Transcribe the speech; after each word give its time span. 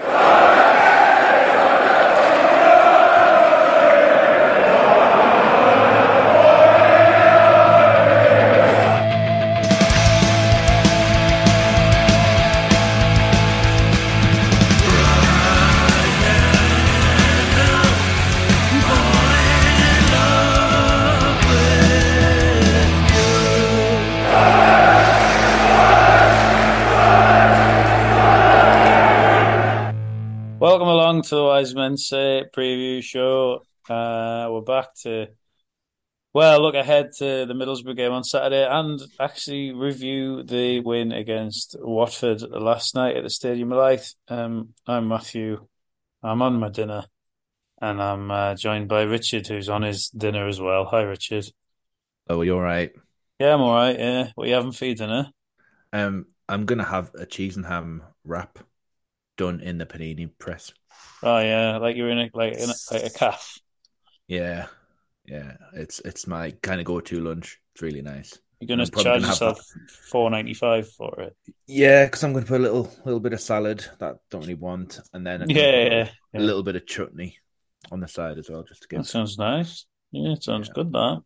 Welcome 0.00 0.37
along 31.18 31.24
to 31.24 31.34
the 31.34 31.42
Wise 31.42 31.74
Men 31.74 31.96
Say 31.96 32.44
preview 32.56 33.02
show. 33.02 33.64
Uh, 33.90 34.48
we're 34.52 34.60
back 34.60 34.94
to, 35.02 35.26
well, 36.32 36.62
look 36.62 36.76
ahead 36.76 37.10
to 37.18 37.44
the 37.44 37.54
Middlesbrough 37.54 37.96
game 37.96 38.12
on 38.12 38.22
Saturday 38.22 38.64
and 38.64 39.00
actually 39.18 39.72
review 39.72 40.44
the 40.44 40.78
win 40.78 41.10
against 41.10 41.74
Watford 41.80 42.42
last 42.42 42.94
night 42.94 43.16
at 43.16 43.24
the 43.24 43.30
Stadium 43.30 43.72
of 43.72 43.78
Light. 43.78 44.14
Um, 44.28 44.74
I'm 44.86 45.08
Matthew. 45.08 45.66
I'm 46.22 46.40
on 46.40 46.60
my 46.60 46.68
dinner 46.68 47.04
and 47.82 48.00
I'm 48.00 48.30
uh, 48.30 48.54
joined 48.54 48.86
by 48.86 49.02
Richard, 49.02 49.48
who's 49.48 49.68
on 49.68 49.82
his 49.82 50.10
dinner 50.10 50.46
as 50.46 50.60
well. 50.60 50.84
Hi, 50.84 51.02
Richard. 51.02 51.46
Oh, 52.28 52.42
you 52.42 52.54
all 52.54 52.60
right? 52.60 52.92
Yeah, 53.40 53.54
I'm 53.54 53.60
all 53.60 53.74
right. 53.74 53.98
Yeah. 53.98 54.28
What 54.36 54.44
are 54.44 54.48
you 54.48 54.54
having 54.54 54.70
for 54.70 54.84
your 54.84 54.94
dinner? 54.94 55.32
Um, 55.92 56.26
I'm 56.48 56.64
gonna 56.64 56.84
have 56.84 57.10
a 57.14 57.26
cheese 57.26 57.56
and 57.56 57.66
ham 57.66 58.04
wrap 58.22 58.60
done 59.38 59.60
in 59.60 59.78
the 59.78 59.86
panini 59.86 60.28
press. 60.38 60.72
Oh, 61.22 61.38
yeah. 61.38 61.78
Like 61.78 61.96
you're 61.96 62.10
in 62.10 62.18
a, 62.18 62.30
like, 62.34 62.54
in 62.54 62.68
a, 62.68 62.74
like 62.92 63.04
a 63.04 63.10
calf. 63.10 63.58
Yeah, 64.26 64.66
yeah. 65.24 65.56
It's 65.72 66.00
it's 66.00 66.26
my 66.26 66.50
kind 66.62 66.80
of 66.80 66.86
go 66.86 67.00
to 67.00 67.20
lunch. 67.20 67.58
It's 67.74 67.82
really 67.82 68.02
nice. 68.02 68.38
You're 68.60 68.68
gonna 68.76 68.86
charge 68.86 69.22
yourself 69.22 69.60
four 70.10 70.28
ninety 70.30 70.52
five 70.52 70.90
for 70.90 71.20
it. 71.20 71.36
Yeah, 71.66 72.04
because 72.04 72.24
I'm 72.24 72.32
gonna 72.34 72.44
put 72.44 72.60
a 72.60 72.62
little 72.62 72.92
little 73.04 73.20
bit 73.20 73.32
of 73.32 73.40
salad 73.40 73.86
that 74.00 74.14
I 74.14 74.18
don't 74.30 74.42
really 74.42 74.54
want, 74.54 75.00
and 75.14 75.26
then 75.26 75.42
I'm 75.42 75.50
Yeah, 75.50 75.86
yeah, 75.86 76.10
a 76.34 76.40
little 76.40 76.62
bit 76.64 76.76
of 76.76 76.86
chutney 76.86 77.38
on 77.92 78.00
the 78.00 78.08
side 78.08 78.36
as 78.36 78.50
well, 78.50 78.64
just 78.64 78.82
to 78.82 78.88
That 78.90 78.96
give. 78.96 79.06
sounds 79.06 79.38
nice. 79.38 79.86
Yeah, 80.10 80.32
it 80.32 80.42
sounds 80.42 80.68
Yeah. 80.68 80.74
good. 80.74 80.92
That 80.92 81.22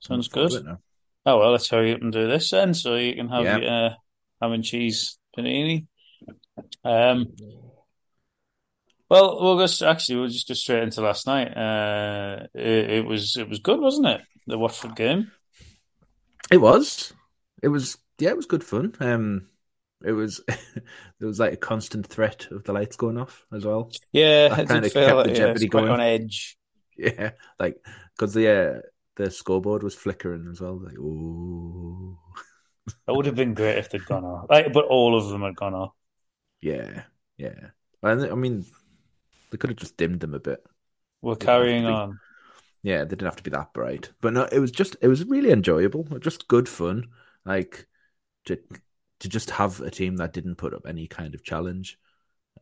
sounds 0.00 0.28
good. 0.28 0.52
Oh 1.26 1.38
well, 1.38 1.52
let's 1.52 1.68
hurry 1.68 1.92
up 1.92 2.00
and 2.00 2.12
do 2.12 2.26
this 2.26 2.50
then, 2.50 2.74
so 2.74 2.96
you 2.96 3.14
can 3.14 3.28
have 3.28 3.44
Yeah. 3.44 3.58
your 3.58 3.70
uh, 3.70 3.94
ham 4.40 4.52
and 4.52 4.64
cheese 4.64 5.18
panini. 5.36 5.86
Um, 6.84 7.32
well, 9.08 9.40
we'll 9.42 9.58
just 9.58 9.82
actually 9.82 10.16
we'll 10.16 10.28
just 10.28 10.48
go 10.48 10.54
straight 10.54 10.82
into 10.82 11.00
last 11.00 11.26
night. 11.26 11.48
Uh, 11.56 12.46
it, 12.54 12.90
it 12.90 13.06
was 13.06 13.36
it 13.36 13.48
was 13.48 13.58
good, 13.58 13.80
wasn't 13.80 14.06
it? 14.06 14.20
The 14.46 14.58
Watford 14.58 14.96
game. 14.96 15.30
It 16.50 16.58
was. 16.58 17.12
It 17.62 17.68
was. 17.68 17.98
Yeah, 18.18 18.30
it 18.30 18.36
was 18.36 18.46
good 18.46 18.64
fun. 18.64 18.94
Um, 19.00 19.48
it 20.04 20.12
was. 20.12 20.42
there 20.48 21.28
was 21.28 21.40
like 21.40 21.52
a 21.52 21.56
constant 21.58 22.06
threat 22.06 22.46
of 22.50 22.64
the 22.64 22.72
lights 22.72 22.96
going 22.96 23.18
off 23.18 23.44
as 23.52 23.64
well. 23.64 23.90
Yeah, 24.12 24.48
That 24.48 24.60
I 24.60 24.64
kinda 24.66 24.90
kept 24.90 25.16
like 25.16 25.26
the 25.26 25.32
jeopardy 25.32 25.68
quite 25.68 25.82
going. 25.82 25.92
on 25.92 26.00
edge. 26.00 26.56
Yeah, 26.96 27.32
like 27.58 27.76
because 28.16 28.34
the 28.34 28.48
uh, 28.48 28.80
the 29.16 29.30
scoreboard 29.30 29.82
was 29.82 29.94
flickering 29.94 30.48
as 30.50 30.60
well. 30.60 30.78
Like, 30.80 30.96
oh, 31.00 32.18
It 33.08 33.12
would 33.16 33.26
have 33.26 33.34
been 33.34 33.54
great 33.54 33.78
if 33.78 33.90
they'd 33.90 34.04
gone 34.04 34.24
off, 34.24 34.46
like, 34.50 34.72
but 34.72 34.84
all 34.84 35.16
of 35.16 35.28
them 35.28 35.42
had 35.42 35.56
gone 35.56 35.74
off. 35.74 35.92
Yeah, 36.64 37.02
yeah. 37.36 37.70
And 38.02 38.24
I 38.24 38.34
mean, 38.34 38.64
they 39.50 39.56
could 39.58 39.70
have 39.70 39.78
just 39.78 39.96
dimmed 39.96 40.20
them 40.20 40.34
a 40.34 40.40
bit. 40.40 40.64
We're 41.22 41.34
Didn't 41.34 41.48
have 41.48 41.58
to 41.58 41.64
carrying 41.64 41.82
be- 41.84 41.88
on. 41.88 42.20
Yeah, 42.82 42.98
they 43.04 43.10
didn't 43.10 43.24
have 43.26 43.36
to 43.36 43.42
be 43.42 43.50
that 43.50 43.72
bright. 43.72 44.10
But 44.20 44.34
no, 44.34 44.42
it 44.50 44.58
was 44.58 44.70
just 44.70 44.96
it 45.00 45.08
was 45.08 45.24
really 45.24 45.50
enjoyable. 45.52 46.04
Just 46.20 46.48
good 46.48 46.68
fun. 46.68 47.08
Like 47.44 47.86
to 48.46 48.58
to 49.20 49.28
just 49.28 49.50
have 49.50 49.80
a 49.80 49.90
team 49.90 50.16
that 50.16 50.32
didn't 50.34 50.56
put 50.56 50.74
up 50.74 50.86
any 50.86 51.06
kind 51.06 51.34
of 51.34 51.42
challenge, 51.44 51.98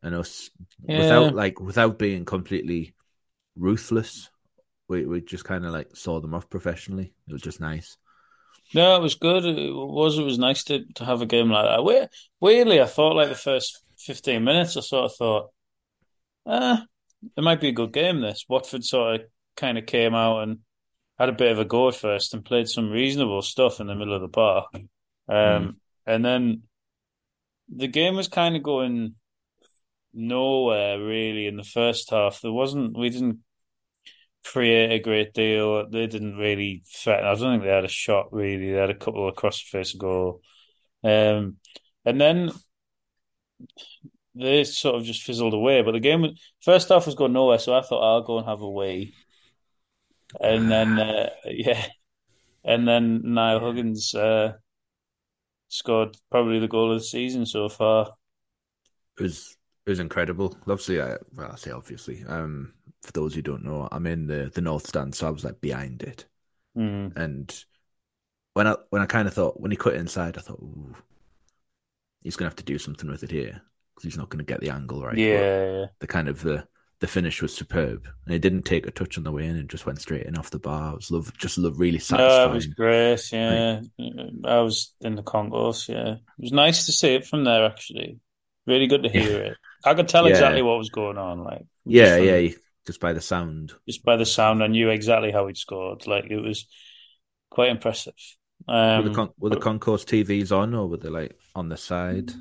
and 0.02 0.14
us 0.14 0.50
Yeah. 0.86 0.98
without 1.00 1.34
like 1.34 1.60
without 1.60 1.98
being 1.98 2.24
completely 2.24 2.94
ruthless. 3.56 4.30
We 4.88 5.06
we 5.06 5.20
just 5.22 5.44
kind 5.44 5.64
of 5.64 5.72
like 5.72 5.96
saw 5.96 6.20
them 6.20 6.34
off 6.34 6.48
professionally. 6.50 7.14
It 7.26 7.32
was 7.32 7.42
just 7.42 7.60
nice. 7.60 7.96
No, 8.74 8.96
it 8.96 9.02
was 9.02 9.16
good. 9.16 9.44
It 9.44 9.72
was. 9.74 10.18
It 10.18 10.22
was 10.24 10.38
nice 10.38 10.64
to, 10.64 10.84
to 10.94 11.04
have 11.04 11.20
a 11.20 11.26
game 11.26 11.50
like 11.50 11.66
that. 11.66 11.84
We- 11.84 12.06
Weirdly, 12.40 12.80
I 12.80 12.86
thought 12.86 13.16
like 13.16 13.28
the 13.28 13.34
first 13.34 13.82
fifteen 14.04 14.44
minutes, 14.44 14.76
I 14.76 14.80
sort 14.80 15.06
of 15.06 15.16
thought, 15.16 15.50
ah, 16.46 16.84
it 17.36 17.42
might 17.42 17.60
be 17.60 17.68
a 17.68 17.72
good 17.72 17.92
game. 17.92 18.20
This 18.20 18.44
Watford 18.48 18.84
sort 18.84 19.14
of 19.14 19.20
kind 19.56 19.78
of 19.78 19.86
came 19.86 20.14
out 20.14 20.42
and 20.42 20.58
had 21.18 21.28
a 21.28 21.32
bit 21.32 21.52
of 21.52 21.58
a 21.58 21.64
go 21.64 21.88
at 21.88 21.94
first 21.94 22.34
and 22.34 22.44
played 22.44 22.68
some 22.68 22.90
reasonable 22.90 23.42
stuff 23.42 23.80
in 23.80 23.86
the 23.86 23.94
middle 23.94 24.14
of 24.14 24.22
the 24.22 24.28
park. 24.28 24.66
Um, 25.28 25.76
and 26.06 26.24
then 26.24 26.62
the 27.74 27.86
game 27.86 28.16
was 28.16 28.28
kind 28.28 28.56
of 28.56 28.62
going 28.62 29.14
nowhere 30.12 30.98
really 30.98 31.46
in 31.46 31.56
the 31.56 31.64
first 31.64 32.10
half. 32.10 32.40
There 32.40 32.52
wasn't. 32.52 32.98
We 32.98 33.10
didn't 33.10 33.38
create 34.44 34.90
a 34.90 34.98
great 34.98 35.32
deal. 35.32 35.88
They 35.88 36.06
didn't 36.06 36.36
really 36.36 36.82
threaten. 36.92 37.24
I 37.24 37.34
don't 37.34 37.52
think 37.52 37.62
they 37.62 37.68
had 37.68 37.84
a 37.84 37.88
shot 37.88 38.32
really. 38.32 38.72
They 38.72 38.78
had 38.78 38.90
a 38.90 38.94
couple 38.94 39.28
of 39.28 39.36
cross 39.36 39.60
face 39.60 39.94
goal. 39.94 40.40
Um, 41.04 41.56
and 42.04 42.20
then 42.20 42.50
they 44.34 44.64
sort 44.64 44.96
of 44.96 45.04
just 45.04 45.22
fizzled 45.22 45.54
away. 45.54 45.82
But 45.82 45.92
the 45.92 46.00
game 46.00 46.26
first 46.60 46.88
half 46.88 47.06
was 47.06 47.14
going 47.14 47.32
nowhere, 47.32 47.58
so 47.58 47.74
I 47.74 47.82
thought 47.82 48.02
I'll 48.02 48.22
go 48.22 48.38
and 48.38 48.46
have 48.46 48.62
a 48.62 48.70
wee. 48.70 49.14
And 50.40 50.70
then 50.70 50.98
uh, 50.98 51.30
yeah, 51.46 51.84
and 52.64 52.86
then 52.86 53.20
Niall 53.34 53.60
Huggins 53.60 54.14
uh, 54.14 54.54
scored 55.68 56.16
probably 56.30 56.58
the 56.58 56.68
goal 56.68 56.92
of 56.92 56.98
the 56.98 57.04
season 57.04 57.46
so 57.46 57.68
far. 57.68 58.12
It 59.18 59.22
was 59.22 59.56
it 59.86 59.90
was 59.90 60.00
incredible. 60.00 60.56
Obviously, 60.62 61.00
I, 61.00 61.16
well, 61.34 61.50
I 61.52 61.56
say 61.56 61.70
obviously. 61.70 62.24
Um, 62.26 62.74
for 63.02 63.12
those 63.12 63.34
who 63.34 63.42
don't 63.42 63.64
know, 63.64 63.88
I'm 63.90 64.06
in 64.06 64.26
the 64.26 64.50
the 64.54 64.60
north 64.60 64.86
stand, 64.86 65.14
so 65.14 65.26
I 65.26 65.30
was 65.30 65.44
like 65.44 65.60
behind 65.60 66.02
it. 66.02 66.26
Mm. 66.76 67.16
And 67.16 67.64
when 68.54 68.66
I 68.66 68.76
when 68.90 69.02
I 69.02 69.06
kind 69.06 69.26
of 69.26 69.34
thought 69.34 69.60
when 69.60 69.70
he 69.70 69.76
cut 69.76 69.94
inside, 69.94 70.38
I 70.38 70.40
thought, 70.40 70.60
Ooh, 70.60 70.94
he's 72.22 72.36
gonna 72.36 72.48
have 72.48 72.56
to 72.56 72.64
do 72.64 72.78
something 72.78 73.10
with 73.10 73.22
it 73.22 73.30
here 73.30 73.62
because 73.94 74.04
he's 74.04 74.16
not 74.18 74.28
gonna 74.30 74.44
get 74.44 74.60
the 74.60 74.70
angle 74.70 75.02
right. 75.02 75.22
But 75.28 75.50
Yeah, 75.50 75.86
the 76.00 76.06
kind 76.06 76.28
of 76.28 76.42
the 76.42 76.66
the 77.00 77.06
finish 77.08 77.42
was 77.42 77.54
superb, 77.54 78.06
and 78.26 78.34
it 78.34 78.38
didn't 78.40 78.62
take 78.62 78.86
a 78.86 78.90
touch 78.92 79.18
on 79.18 79.24
the 79.24 79.32
way 79.32 79.46
in 79.46 79.56
and 79.56 79.68
just 79.68 79.86
went 79.86 80.00
straight 80.00 80.26
in 80.26 80.36
off 80.38 80.50
the 80.50 80.58
bar. 80.60 80.92
It 80.92 80.96
was 80.96 81.10
love, 81.10 81.36
just 81.36 81.58
love, 81.58 81.78
really 81.80 81.98
satisfying. 81.98 82.28
no, 82.28 82.50
it 82.50 82.54
was 82.54 82.66
great. 82.66 83.32
Yeah, 83.32 83.80
I 84.44 84.60
was 84.60 84.94
in 85.00 85.16
the 85.16 85.22
concourse. 85.22 85.88
Yeah, 85.88 86.14
it 86.14 86.20
was 86.38 86.52
nice 86.52 86.86
to 86.86 86.92
see 86.92 87.14
it 87.14 87.26
from 87.26 87.44
there. 87.44 87.64
Actually, 87.66 88.20
really 88.66 88.86
good 88.86 89.02
to 89.02 89.08
hear 89.08 89.42
it. 89.42 89.58
I 89.84 89.94
could 89.94 90.08
tell 90.08 90.26
Yeah. 90.26 90.28
exactly 90.28 90.62
what 90.62 90.78
was 90.78 90.90
going 90.90 91.18
on. 91.18 91.42
Like, 91.42 91.62
yeah, 91.84 92.16
just 92.16 92.18
yeah, 92.18 92.48
just 92.86 93.00
by 93.00 93.12
the 93.12 93.20
sound. 93.20 93.74
just 93.88 94.04
by 94.04 94.16
the 94.16 94.26
sound, 94.26 94.62
I 94.62 94.68
knew 94.68 94.90
exactly 94.90 95.30
how 95.32 95.46
he'd 95.46 95.56
scored. 95.56 96.06
Like, 96.06 96.26
it 96.30 96.38
was 96.40 96.66
quite 97.50 97.70
impressive. 97.70 98.14
were 98.94 99.02
Um, 99.02 99.04
the 99.04 99.10
con- 99.10 99.30
were 99.38 99.50
the 99.50 99.56
concourse 99.56 100.04
TVs 100.04 100.52
on, 100.52 100.74
or 100.74 100.88
were 100.88 100.96
they 100.96 101.08
like 101.08 101.36
on 101.54 101.68
the 101.68 101.76
side? 101.76 102.32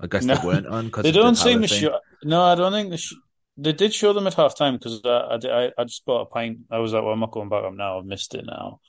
I 0.00 0.06
guess 0.06 0.24
No. 0.24 0.34
they 0.36 0.46
weren't 0.46 0.66
on 0.66 0.86
because 0.86 1.04
They 1.04 1.12
don't 1.12 1.36
seem 1.36 1.62
to 1.62 1.68
show. 1.68 1.98
No, 2.22 2.42
I 2.42 2.54
don't 2.54 2.72
think 2.72 2.90
they. 2.90 2.96
Sh- 2.96 3.14
they 3.58 3.72
did 3.72 3.94
show 3.94 4.12
them 4.12 4.26
at 4.26 4.34
halftime 4.34 4.74
because 4.78 5.00
I, 5.02 5.38
I, 5.48 5.70
I 5.78 5.84
just 5.84 6.04
bought 6.04 6.20
a 6.22 6.26
pint. 6.26 6.58
I 6.70 6.78
was 6.78 6.92
like, 6.92 7.02
well, 7.02 7.14
I'm 7.14 7.20
not 7.20 7.30
going 7.30 7.48
back 7.48 7.64
up 7.64 7.72
now. 7.72 7.98
I've 7.98 8.04
missed 8.04 8.34
it 8.34 8.44
now. 8.46 8.80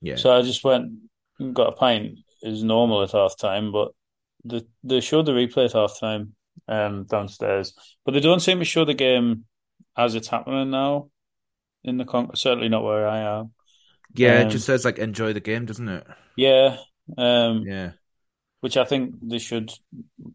Yeah, 0.00 0.14
So 0.14 0.36
I 0.36 0.42
just 0.42 0.62
went 0.62 0.92
and 1.40 1.54
got 1.54 1.72
a 1.72 1.76
pint. 1.76 2.18
Was 2.42 2.62
normal 2.62 3.02
at 3.02 3.10
halftime, 3.10 3.72
but 3.72 3.92
the 4.44 4.66
they 4.84 5.00
showed 5.00 5.26
the 5.26 5.32
replay 5.32 5.64
at 5.66 5.72
halftime 5.72 6.30
um, 6.68 7.04
downstairs. 7.04 7.72
But 8.04 8.12
they 8.14 8.20
don't 8.20 8.40
seem 8.40 8.58
to 8.60 8.64
show 8.64 8.84
the 8.84 8.94
game 8.94 9.44
as 9.96 10.14
it's 10.14 10.28
happening 10.28 10.70
now 10.70 11.10
in 11.84 11.98
the 11.98 12.04
con. 12.04 12.30
Certainly 12.34 12.68
not 12.68 12.84
where 12.84 13.06
I 13.08 13.38
am. 13.38 13.52
yeah. 14.14 14.40
um, 14.40 14.46
it 14.46 14.50
just 14.50 14.66
says 14.66 14.84
like 14.84 14.98
enjoy 14.98 15.32
the 15.32 15.40
game, 15.40 15.66
doesn't 15.66 15.88
it? 15.88 16.06
Yeah. 16.36 16.76
Um, 17.18 17.62
Yeah, 17.66 17.92
which 18.62 18.76
I 18.76 18.84
think 18.84 19.16
they 19.22 19.38
should 19.38 19.70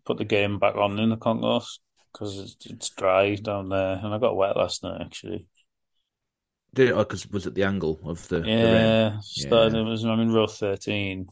put 0.06 0.18
the 0.20 0.26
game 0.26 0.60
back 0.60 0.76
on 0.76 1.00
in 1.00 1.10
the 1.10 1.18
concourse 1.18 1.80
because 2.14 2.38
it's, 2.38 2.66
it's 2.66 2.90
dry 2.92 3.36
down 3.36 3.70
there, 3.70 4.00
and 4.04 4.14
I 4.14 4.20
got 4.20 4.36
wet 4.36 4.56
last 4.56 4.84
night 4.84 5.02
actually. 5.02 5.48
Did 6.74 6.90
it? 6.90 6.92
Oh, 6.92 7.00
because 7.00 7.28
was 7.32 7.48
it 7.48 7.56
the 7.56 7.64
angle 7.64 8.00
of 8.04 8.28
the? 8.28 8.42
the 8.42 8.46
rain? 8.46 8.54
Yeah, 8.54 9.18
started. 9.22 9.74
Yeah. 9.74 9.82
It 9.82 9.86
was. 9.86 10.04
I'm 10.06 10.20
in 10.20 10.32
row 10.34 10.46
thirteen. 10.48 11.30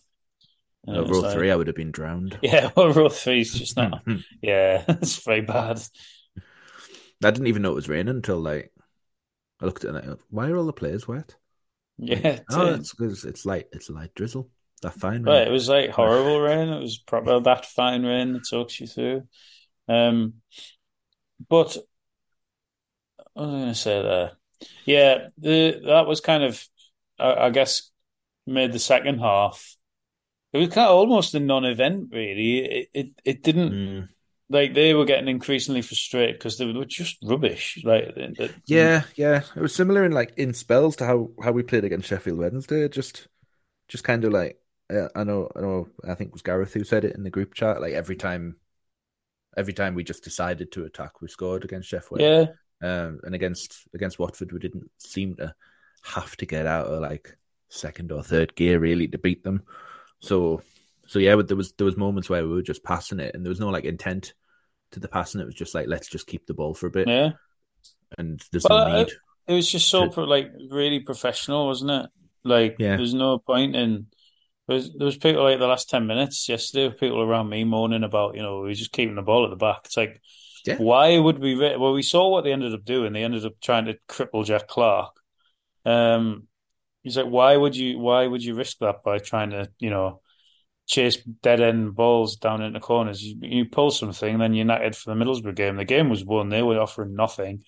Oh, 0.88 0.94
it 0.94 1.02
was 1.02 1.12
row 1.12 1.20
like- 1.20 1.34
three, 1.34 1.52
I 1.52 1.56
would 1.56 1.68
have 1.68 1.76
been 1.76 1.92
drowned. 1.92 2.40
Yeah, 2.44 2.72
well, 2.76 2.92
row 2.94 3.10
three 3.10 3.42
is 3.42 3.54
just 3.54 3.76
not. 3.78 4.02
yeah, 4.42 4.84
it's 4.88 5.24
very 5.24 5.42
bad. 5.42 5.82
I 7.24 7.32
didn't 7.32 7.48
even 7.48 7.62
know 7.62 7.72
it 7.72 7.76
was 7.76 7.90
raining 7.90 8.16
until 8.16 8.40
like 8.40 8.72
I 9.62 9.66
looked 9.66 9.84
at 9.84 9.96
it. 9.96 10.04
And 10.04 10.14
I, 10.14 10.16
Why 10.30 10.50
are 10.50 10.58
all 10.58 10.66
the 10.66 10.74
players 10.74 11.08
wet? 11.08 11.36
Yeah, 11.98 12.40
Oh, 12.50 12.68
it- 12.74 12.80
it's 12.80 12.94
because 12.94 13.26
it's 13.26 13.46
light. 13.46 13.66
It's 13.72 13.90
light 13.90 14.14
drizzle. 14.16 14.50
That 14.82 14.94
fine. 14.94 15.24
Rain. 15.24 15.48
it 15.48 15.52
was 15.52 15.68
like 15.70 15.90
horrible 15.92 16.40
rain. 16.42 16.70
It 16.70 16.82
was 16.82 16.98
proper 16.98 17.40
that 17.40 17.66
fine 17.66 18.04
rain 18.06 18.34
that 18.34 18.48
talks 18.50 18.80
you 18.80 18.88
through. 18.88 19.24
Um, 19.88 20.36
but 21.50 21.78
what 23.34 23.46
was 23.46 23.54
I 23.54 23.58
going 23.58 23.68
to 23.68 23.76
say 23.76 24.02
there? 24.02 24.32
Yeah, 24.86 25.28
the 25.38 25.82
that 25.86 26.08
was 26.08 26.22
kind 26.22 26.44
of, 26.44 26.66
I, 27.20 27.34
I 27.34 27.50
guess, 27.50 27.92
made 28.48 28.72
the 28.72 28.80
second 28.80 29.20
half. 29.20 29.76
It 30.54 30.60
was 30.60 30.70
kind 30.70 30.88
of 30.88 30.96
almost 30.96 31.36
a 31.36 31.40
non-event, 31.40 32.10
really. 32.12 32.60
It 32.60 32.90
it, 32.94 33.08
it 33.26 33.44
didn't 33.44 33.72
Mm. 33.74 34.10
like 34.50 34.74
they 34.74 34.94
were 34.94 35.06
getting 35.06 35.28
increasingly 35.28 35.82
frustrated 35.82 36.36
because 36.38 36.58
they 36.58 36.66
were 36.72 36.86
just 36.86 37.18
rubbish. 37.24 37.82
Like, 37.84 38.16
the- 38.16 38.34
the- 38.38 38.54
Yeah, 38.66 39.04
yeah. 39.16 39.42
It 39.56 39.62
was 39.62 39.76
similar 39.76 40.06
in 40.06 40.12
like 40.14 40.34
in 40.38 40.54
spells 40.54 40.96
to 40.98 41.06
how 41.06 41.32
how 41.44 41.52
we 41.52 41.64
played 41.64 41.84
against 41.84 42.08
Sheffield 42.08 42.38
Wednesday. 42.40 42.88
Just 42.88 43.28
just 43.90 44.04
kind 44.04 44.24
of 44.24 44.32
like 44.32 44.58
I 44.90 45.24
know 45.24 45.50
I 45.56 45.62
know 45.62 45.88
I 46.08 46.14
think 46.16 46.30
it 46.30 46.34
was 46.34 46.42
Gareth 46.42 46.74
who 46.74 46.84
said 46.84 47.06
it 47.06 47.16
in 47.16 47.24
the 47.24 47.30
group 47.30 47.54
chat. 47.54 47.82
Like 47.82 47.94
every 47.94 48.16
time, 48.16 48.58
every 49.58 49.74
time 49.74 49.96
we 49.96 50.04
just 50.04 50.24
decided 50.24 50.72
to 50.74 50.86
attack, 50.86 51.22
we 51.22 51.28
scored 51.28 51.64
against 51.64 51.90
Sheffield. 51.90 52.22
yeah, 52.22 52.46
Um, 52.82 53.20
and 53.24 53.34
against 53.34 53.88
against 53.94 54.20
Watford, 54.20 54.52
we 54.52 54.60
didn't 54.60 54.90
seem 55.00 55.36
to 55.38 55.54
have 56.04 56.36
to 56.38 56.46
get 56.46 56.68
out 56.68 56.86
of 56.88 57.02
like 57.02 57.36
second 57.70 58.12
or 58.12 58.22
third 58.22 58.56
gear 58.56 58.80
really 58.80 59.08
to 59.08 59.18
beat 59.18 59.44
them. 59.44 59.64
So 60.20 60.62
so 61.08 61.20
yeah, 61.20 61.36
but 61.36 61.48
there 61.48 61.58
was 61.58 61.72
there 61.74 61.86
was 61.86 61.98
moments 61.98 62.30
where 62.30 62.44
we 62.44 62.54
were 62.54 62.62
just 62.62 62.84
passing 62.84 63.20
it, 63.20 63.34
and 63.34 63.44
there 63.44 63.50
was 63.52 63.60
no 63.60 63.70
like 63.70 63.86
intent 63.86 64.34
to 64.92 65.00
the 65.00 65.08
passing. 65.08 65.42
It 65.42 65.46
was 65.46 65.56
just 65.56 65.74
like 65.74 65.88
let's 65.88 66.08
just 66.08 66.28
keep 66.28 66.46
the 66.46 66.54
ball 66.54 66.74
for 66.76 66.86
a 66.88 66.92
bit, 66.92 67.08
yeah. 67.08 67.32
and 68.20 68.40
there's 68.52 68.66
Well, 68.70 68.88
no 68.88 68.94
I- 68.94 68.98
need. 69.04 69.14
It 69.48 69.54
was 69.54 69.70
just 69.72 69.90
so 69.90 70.10
pro- 70.10 70.24
like 70.24 70.52
really 70.72 71.02
professional, 71.02 71.68
wasn't 71.68 71.92
it? 71.92 72.10
Like 72.44 72.78
Yeah. 72.80 72.98
there's 72.98 73.14
no 73.14 73.38
point 73.38 73.76
in 73.76 74.08
there 74.68 74.76
was, 74.76 74.92
there 74.94 75.06
was 75.06 75.18
people 75.18 75.44
like 75.44 75.60
the 75.60 75.68
last 75.68 75.90
ten 75.90 76.08
minutes 76.08 76.48
yesterday, 76.50 76.96
people 76.96 77.22
around 77.22 77.50
me 77.50 77.64
moaning 77.64 78.04
about 78.04 78.36
you 78.36 78.42
know 78.42 78.62
we 78.62 78.68
were 78.70 78.74
just 78.74 78.92
keeping 78.92 79.16
the 79.16 79.22
ball 79.22 79.44
at 79.46 79.50
the 79.50 79.56
back. 79.56 79.82
It's 79.86 79.98
like 79.98 80.22
Yeah. 80.66 80.78
why 80.78 81.18
would 81.18 81.40
we? 81.40 81.56
Re- 81.56 81.78
well, 81.78 81.94
we 81.94 82.02
saw 82.02 82.30
what 82.30 82.44
they 82.44 82.52
ended 82.54 82.74
up 82.74 82.84
doing. 82.86 83.14
They 83.14 83.24
ended 83.24 83.46
up 83.46 83.54
trying 83.62 83.86
to 83.86 83.98
cripple 84.10 84.46
Jack 84.46 84.68
Clark. 84.68 85.14
Um, 85.86 86.48
he's 87.04 87.18
like, 87.18 87.28
why 87.28 87.56
would 87.56 87.76
you? 87.76 88.00
Why 88.00 88.26
would 88.26 88.44
you 88.44 88.56
risk 88.56 88.80
that 88.80 89.04
by 89.04 89.20
trying 89.20 89.52
to 89.52 89.70
you 89.80 89.90
know 89.90 90.22
chase 90.88 91.18
dead 91.42 91.62
end 91.62 91.96
balls 91.96 92.38
down 92.38 92.62
into 92.62 92.80
corners? 92.80 93.22
You, 93.24 93.36
you 93.42 93.66
pull 93.66 93.92
something, 93.92 94.38
then 94.40 94.54
you're 94.54 94.66
knackered 94.66 94.96
for 94.96 95.14
the 95.14 95.24
Middlesbrough 95.24 95.56
game. 95.56 95.76
The 95.78 95.86
game 95.86 96.10
was 96.10 96.26
won. 96.26 96.50
They 96.50 96.64
were 96.64 96.80
offering 96.80 97.16
nothing. 97.16 97.64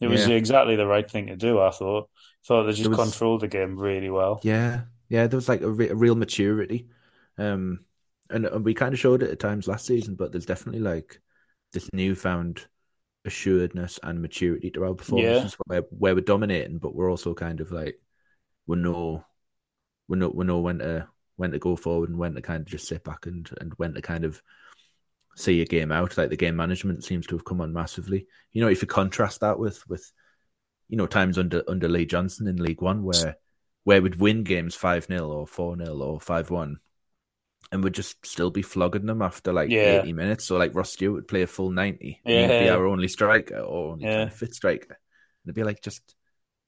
It 0.00 0.08
was 0.08 0.26
Yeah. 0.26 0.34
exactly 0.34 0.76
the 0.76 0.86
right 0.86 1.08
thing 1.10 1.28
to 1.28 1.36
do. 1.36 1.60
I 1.60 1.70
thought. 1.70 2.08
Thought 2.44 2.64
they 2.64 2.72
just 2.72 2.90
was- 2.90 2.98
controlled 2.98 3.40
the 3.42 3.46
game 3.48 3.78
really 3.78 4.10
well. 4.10 4.40
Yeah, 4.42 4.80
yeah, 5.12 5.26
there 5.26 5.36
was 5.36 5.48
like 5.48 5.60
a, 5.60 5.68
re- 5.70 5.90
a 5.90 5.94
real 5.94 6.14
maturity, 6.14 6.88
um, 7.36 7.84
and, 8.30 8.46
and 8.46 8.64
we 8.64 8.72
kind 8.72 8.94
of 8.94 8.98
showed 8.98 9.22
it 9.22 9.30
at 9.30 9.38
times 9.38 9.68
last 9.68 9.84
season. 9.84 10.14
But 10.14 10.32
there's 10.32 10.46
definitely 10.46 10.80
like 10.80 11.20
this 11.74 11.86
newfound 11.92 12.64
assuredness 13.26 14.00
and 14.02 14.22
maturity 14.22 14.70
to 14.70 14.84
our 14.84 14.94
performances, 14.94 15.54
where 15.66 15.82
where 15.90 16.14
we're 16.14 16.22
dominating, 16.22 16.78
but 16.78 16.94
we're 16.94 17.10
also 17.10 17.34
kind 17.34 17.60
of 17.60 17.70
like 17.70 18.00
we 18.66 18.78
know 18.78 19.22
we 20.08 20.16
know 20.16 20.30
we 20.30 20.46
know 20.46 20.60
when 20.60 20.78
to 20.78 21.06
when 21.36 21.50
to 21.50 21.58
go 21.58 21.76
forward 21.76 22.08
and 22.08 22.18
when 22.18 22.34
to 22.34 22.40
kind 22.40 22.62
of 22.62 22.66
just 22.66 22.88
sit 22.88 23.04
back 23.04 23.26
and 23.26 23.50
and 23.60 23.74
when 23.76 23.92
to 23.92 24.00
kind 24.00 24.24
of 24.24 24.42
see 25.36 25.60
a 25.60 25.66
game 25.66 25.92
out. 25.92 26.16
Like 26.16 26.30
the 26.30 26.36
game 26.38 26.56
management 26.56 27.04
seems 27.04 27.26
to 27.26 27.34
have 27.34 27.44
come 27.44 27.60
on 27.60 27.70
massively. 27.70 28.26
You 28.52 28.62
know, 28.62 28.68
if 28.68 28.80
you 28.80 28.88
contrast 28.88 29.40
that 29.40 29.58
with 29.58 29.86
with 29.90 30.10
you 30.88 30.96
know 30.96 31.06
times 31.06 31.36
under 31.36 31.62
under 31.68 31.86
Lee 31.86 32.06
Johnson 32.06 32.46
in 32.46 32.56
League 32.56 32.80
One 32.80 33.02
where 33.02 33.36
where 33.84 34.02
we'd 34.02 34.16
win 34.16 34.44
games 34.44 34.74
five 34.74 35.06
0 35.06 35.28
or 35.28 35.46
four 35.46 35.76
0 35.76 35.96
or 35.98 36.20
five 36.20 36.50
one, 36.50 36.78
and 37.70 37.82
we'd 37.82 37.94
just 37.94 38.24
still 38.26 38.50
be 38.50 38.62
flogging 38.62 39.06
them 39.06 39.22
after 39.22 39.52
like 39.52 39.70
Yeah. 39.70 40.00
eighty 40.00 40.12
minutes. 40.12 40.46
So 40.46 40.56
like 40.56 40.74
Ross 40.74 40.92
Stewart 40.92 41.14
would 41.14 41.28
play 41.28 41.42
a 41.42 41.46
full 41.46 41.70
ninety, 41.70 42.20
and 42.24 42.34
Yeah. 42.34 42.46
he'd 42.48 42.64
be 42.64 42.68
our 42.68 42.86
only 42.86 43.08
striker 43.08 43.58
or 43.58 43.92
only 43.92 44.04
Yeah. 44.04 44.16
kind 44.16 44.28
of 44.28 44.34
fit 44.34 44.54
striker. 44.54 44.88
And 44.88 45.46
it'd 45.46 45.54
be 45.54 45.64
like 45.64 45.82
just 45.82 46.14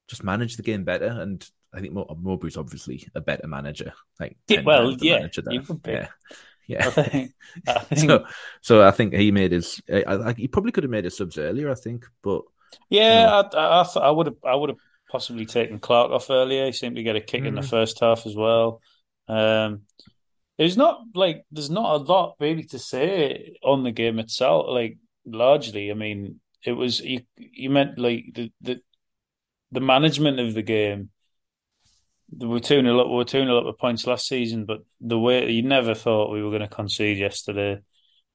just 0.07 0.23
manage 0.23 0.57
the 0.57 0.63
game 0.63 0.83
better. 0.83 1.07
And 1.07 1.47
I 1.73 1.81
think 1.81 1.93
Mo- 1.93 2.05
Mowbray's 2.21 2.57
obviously 2.57 3.07
a 3.15 3.21
better 3.21 3.47
manager. 3.47 3.93
Like 4.19 4.37
Yeah, 4.47 4.61
well, 4.61 4.95
yeah, 4.99 5.17
manager 5.17 5.41
he 5.47 5.57
there. 5.57 5.65
would 5.67 5.83
be. 5.83 5.91
yeah, 5.91 6.07
I 6.79 6.89
yeah. 6.89 6.89
think. 6.89 7.33
I 7.67 7.79
think 7.79 7.99
So, 8.01 8.25
so 8.61 8.83
I 8.87 8.91
think 8.91 9.13
he 9.13 9.31
made 9.31 9.51
his. 9.51 9.81
I, 9.91 10.03
I, 10.05 10.33
he 10.33 10.47
probably 10.47 10.71
could 10.71 10.83
have 10.83 10.91
made 10.91 11.03
his 11.05 11.17
subs 11.17 11.37
earlier. 11.37 11.69
I 11.71 11.75
think, 11.75 12.05
but 12.23 12.41
Yeah, 12.89 13.41
I, 13.53 13.57
I, 13.57 13.81
I, 13.83 13.99
I 14.07 14.11
would 14.11 14.27
have, 14.27 14.35
I 14.43 14.55
would 14.55 14.69
have 14.69 14.79
possibly 15.15 15.45
taken 15.45 15.79
Clark 15.79 16.11
off 16.11 16.29
earlier. 16.29 16.65
He 16.65 16.71
seemed 16.73 16.97
to 16.97 17.03
get 17.03 17.15
a 17.15 17.21
kick 17.21 17.43
in 17.45 17.55
the 17.55 17.61
Mm. 17.61 17.69
first 17.69 17.99
half 18.01 18.25
as 18.25 18.35
well. 18.35 18.81
Um, 19.27 19.83
there's 20.57 20.77
not 20.77 20.95
like 21.13 21.37
there's 21.51 21.69
not 21.69 21.95
a 21.95 22.03
lot 22.13 22.35
really 22.39 22.63
to 22.73 22.79
say 22.79 23.55
on 23.63 23.83
the 23.83 23.91
game 23.91 24.19
itself. 24.19 24.65
Like 24.69 24.97
largely, 25.25 25.89
I 25.91 25.93
mean, 25.93 26.39
it 26.65 26.73
was 26.73 26.99
you. 26.99 27.21
You 27.37 27.69
meant 27.69 27.97
like 27.97 28.25
the 28.33 28.51
the 28.61 28.81
the 29.71 29.81
management 29.81 30.39
of 30.39 30.53
the 30.53 30.61
game. 30.77 31.09
We 32.37 32.47
were 32.47 32.59
two 32.59 32.81
nil 32.81 32.99
up. 33.01 33.07
We 33.07 33.15
were 33.15 33.25
two 33.33 33.45
nil 33.45 33.59
up 33.59 33.65
with 33.65 33.77
points 33.77 34.05
last 34.07 34.27
season, 34.27 34.65
but 34.65 34.79
the 34.99 35.19
way 35.19 35.49
you 35.51 35.63
never 35.63 35.93
thought 35.95 36.31
we 36.31 36.43
were 36.43 36.49
going 36.55 36.67
to 36.69 36.75
concede 36.81 37.17
yesterday. 37.17 37.79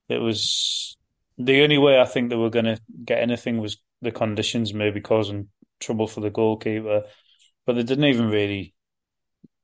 It 0.08 0.18
was 0.18 0.96
the 1.38 1.62
only 1.62 1.78
way 1.78 2.00
I 2.00 2.04
think 2.04 2.30
they 2.30 2.36
were 2.44 2.50
going 2.58 2.70
to 2.72 2.78
get 3.04 3.22
anything 3.22 3.58
was 3.60 3.76
the 4.02 4.10
conditions 4.12 4.72
maybe 4.74 5.00
causing 5.00 5.48
trouble 5.80 6.06
for 6.06 6.20
the 6.20 6.30
goalkeeper, 6.30 7.04
but 7.66 7.74
they 7.74 7.82
didn't 7.82 8.04
even 8.04 8.28
really 8.28 8.74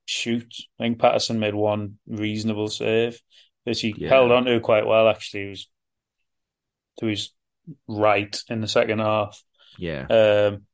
shoot. 0.06 0.54
I 0.78 0.84
think 0.84 0.98
Patterson 0.98 1.38
made 1.40 1.54
one 1.54 1.98
reasonable 2.06 2.68
save, 2.68 3.20
which 3.64 3.80
he 3.80 3.94
Yeah. 3.96 4.08
held 4.10 4.32
on 4.32 4.44
to 4.46 4.60
quite 4.60 4.86
well. 4.86 5.08
Actually, 5.08 5.44
he 5.44 5.48
was 5.50 5.68
to 7.00 7.06
his 7.06 7.30
right 7.88 8.36
in 8.48 8.60
the 8.60 8.68
second 8.68 9.00
half. 9.00 9.42
yeah, 9.76 10.06
Um, 10.08 10.66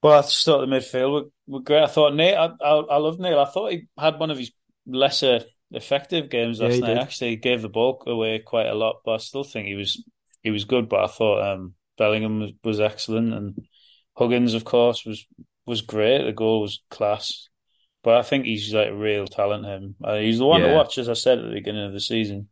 but 0.00 0.08
I 0.18 0.22
just 0.22 0.44
thought 0.44 0.60
the 0.60 0.66
midfield 0.66 1.12
were, 1.12 1.30
were 1.46 1.60
great. 1.60 1.82
I 1.82 1.86
thought 1.86 2.14
Nate, 2.14 2.36
I, 2.36 2.46
I, 2.60 2.74
I 2.74 2.96
love 2.98 3.18
Neil. 3.18 3.40
I 3.40 3.46
thought 3.46 3.72
he 3.72 3.88
had 3.98 4.18
one 4.18 4.30
of 4.30 4.38
his 4.38 4.52
lesser 4.86 5.40
effective 5.72 6.30
games 6.30 6.60
last 6.60 6.74
he 6.74 6.80
night. 6.80 6.88
did. 6.90 6.98
Actually, 6.98 7.30
he 7.30 7.36
gave 7.36 7.62
the 7.62 7.68
ball 7.68 8.02
away 8.06 8.38
quite 8.38 8.66
a 8.68 8.74
lot, 8.74 9.00
but 9.04 9.12
I 9.12 9.16
still 9.18 9.44
think 9.44 9.66
he 9.66 9.74
was 9.74 10.02
he 10.42 10.50
was 10.50 10.64
good. 10.64 10.88
But 10.88 11.04
I 11.04 11.06
thought 11.08 11.52
um, 11.52 11.74
Bellingham 11.96 12.40
was, 12.40 12.52
was 12.62 12.80
excellent, 12.80 13.34
and 13.34 13.66
Huggins, 14.18 14.54
of 14.54 14.64
course, 14.64 15.04
was 15.04 15.26
was 15.66 15.82
great. 15.82 16.24
The 16.24 16.32
goal 16.32 16.62
was 16.62 16.82
class. 16.90 17.48
But 18.02 18.16
I 18.16 18.22
think 18.22 18.46
he's 18.46 18.72
like 18.72 18.88
a 18.88 18.94
real 18.96 19.26
talent. 19.26 19.66
Him, 19.66 19.96
uh, 20.02 20.16
he's 20.16 20.38
the 20.38 20.46
one 20.46 20.60
to 20.62 20.72
watch, 20.72 20.98
as 20.98 21.08
I 21.08 21.14
said 21.14 21.38
at 21.38 21.44
the 21.44 21.50
beginning 21.54 21.84
of 21.84 21.92
the 21.92 22.00
season 22.00 22.48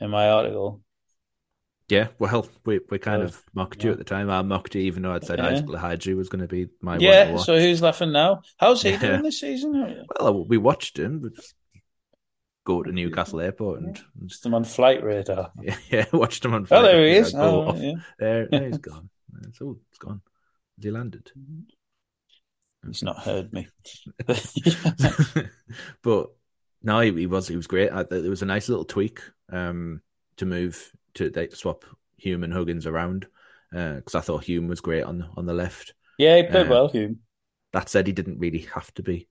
in 0.00 0.10
my 0.10 0.28
article. 0.28 0.82
yeah. 1.88 2.08
Well, 2.18 2.46
we 2.64 2.80
we 2.90 2.98
kind 2.98 3.22
Uh, 3.22 3.26
of 3.26 3.42
mocked 3.54 3.84
you 3.84 3.92
at 3.92 3.98
the 3.98 4.04
time. 4.04 4.28
I 4.28 4.42
mocked 4.42 4.74
you, 4.74 4.82
even 4.82 5.02
though 5.02 5.12
I'd 5.14 5.24
said 5.24 5.38
Yeah. 5.38 5.46
Isaac 5.48 5.66
Lihadji 5.66 6.16
was 6.16 6.28
going 6.28 6.42
to 6.42 6.48
be 6.48 6.66
my 6.80 6.98
yeah. 6.98 7.36
So 7.36 7.58
who's 7.58 7.80
laughing 7.82 8.12
now? 8.12 8.42
How's 8.58 8.82
he 8.82 8.90
Yeah. 8.90 8.98
doing 8.98 9.22
this 9.22 9.40
season? 9.40 10.04
Well, 10.20 10.44
we 10.46 10.58
watched 10.58 10.98
him. 10.98 11.32
Go 12.64 12.82
to 12.82 12.92
Newcastle 12.92 13.40
Airport 13.40 13.80
and, 13.82 14.00
just, 14.26 14.46
him 14.46 14.54
on 14.54 14.62
flight 14.64 15.02
radar. 15.02 15.50
yeah, 15.60 15.76
yeah, 15.90 16.04
watched 16.12 16.44
him 16.44 16.54
on. 16.54 16.66
Oh, 16.70 16.82
there 16.82 17.04
he 17.06 17.14
Yeah, 17.14 17.20
is. 17.20 17.34
Oh, 17.34 17.74
yeah. 17.74 17.94
There, 18.20 18.48
there 18.48 18.66
he's 18.68 18.78
gone. 18.90 19.10
It's 19.48 19.60
all, 19.60 19.76
it's 19.90 19.98
gone. 19.98 20.20
He 20.80 20.90
landed? 20.90 21.30
He's 22.86 23.02
not 23.02 23.18
heard 23.18 23.52
me. 23.52 23.68
but 26.02 26.30
no, 26.82 27.00
he, 27.00 27.12
he 27.12 27.26
was 27.26 27.46
he 27.48 27.56
was 27.56 27.66
great. 27.66 27.92
I, 27.92 28.02
there 28.02 28.30
was 28.30 28.42
a 28.42 28.46
nice 28.46 28.68
little 28.68 28.84
tweak 28.84 29.20
um, 29.50 30.00
to 30.36 30.46
move 30.46 30.90
to 31.14 31.30
like, 31.34 31.54
swap 31.54 31.84
Hume 32.16 32.42
and 32.44 32.52
Huggins 32.52 32.86
around 32.86 33.26
because 33.70 34.14
I 34.14 34.20
thought 34.20 34.44
Hume 34.44 34.68
was 34.68 34.80
great 34.80 35.04
on 35.04 35.18
the 35.18 35.28
on 35.36 35.46
the 35.46 35.54
left. 35.54 35.94
yeah, 36.18 36.36
he 36.36 36.42
played 36.44 36.66
Uh, 36.66 36.70
well, 36.70 36.88
Hume. 36.88 37.20
That 37.72 37.88
said, 37.88 38.06
he 38.06 38.12
didn't 38.12 38.38
really 38.38 38.66
have 38.74 38.92
to 38.94 39.02
be 39.02 39.28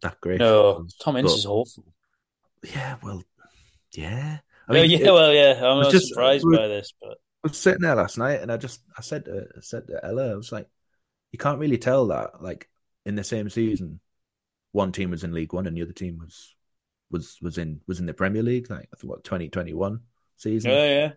that 0.00 0.18
great. 0.20 0.38
No, 0.40 0.86
Tom 1.02 1.16
Ince 1.16 1.32
But- 1.32 1.38
is 1.38 1.46
awful. 1.46 1.84
Yeah, 2.62 2.96
well, 3.02 3.22
yeah. 3.94 4.38
I 4.68 4.74
yeah, 4.76 4.82
mean, 4.82 4.90
yeah, 4.92 4.98
it- 4.98 5.12
well, 5.12 5.32
yeah. 5.34 5.52
I'm 5.62 5.82
not 5.82 5.90
just- 5.92 6.08
surprised 6.08 6.46
by 6.50 6.68
this, 6.68 6.94
but 7.02 7.18
was 7.42 7.58
sitting 7.58 7.82
there 7.82 7.94
last 7.94 8.18
night 8.18 8.40
and 8.40 8.50
I 8.52 8.56
just 8.56 8.80
I 8.96 9.02
said 9.02 9.24
to, 9.26 9.46
I 9.56 9.60
said 9.60 9.86
to 9.88 10.04
Ella, 10.04 10.32
I 10.32 10.36
was 10.36 10.52
like, 10.52 10.68
you 11.32 11.38
can't 11.38 11.58
really 11.58 11.78
tell 11.78 12.08
that 12.08 12.42
like 12.42 12.68
in 13.06 13.14
the 13.14 13.24
same 13.24 13.48
season, 13.50 14.00
one 14.72 14.92
team 14.92 15.10
was 15.10 15.24
in 15.24 15.32
League 15.32 15.52
One 15.52 15.66
and 15.66 15.76
the 15.76 15.82
other 15.82 15.92
team 15.92 16.18
was 16.18 16.54
was 17.10 17.38
was 17.42 17.58
in 17.58 17.80
was 17.86 18.00
in 18.00 18.06
the 18.06 18.14
Premier 18.14 18.42
League, 18.42 18.70
like 18.70 18.88
I 18.92 19.06
what 19.06 19.24
twenty 19.24 19.48
twenty 19.48 19.74
one. 19.74 20.00
season. 20.36 20.70
Yeah, 20.70 20.84
yeah. 20.84 21.12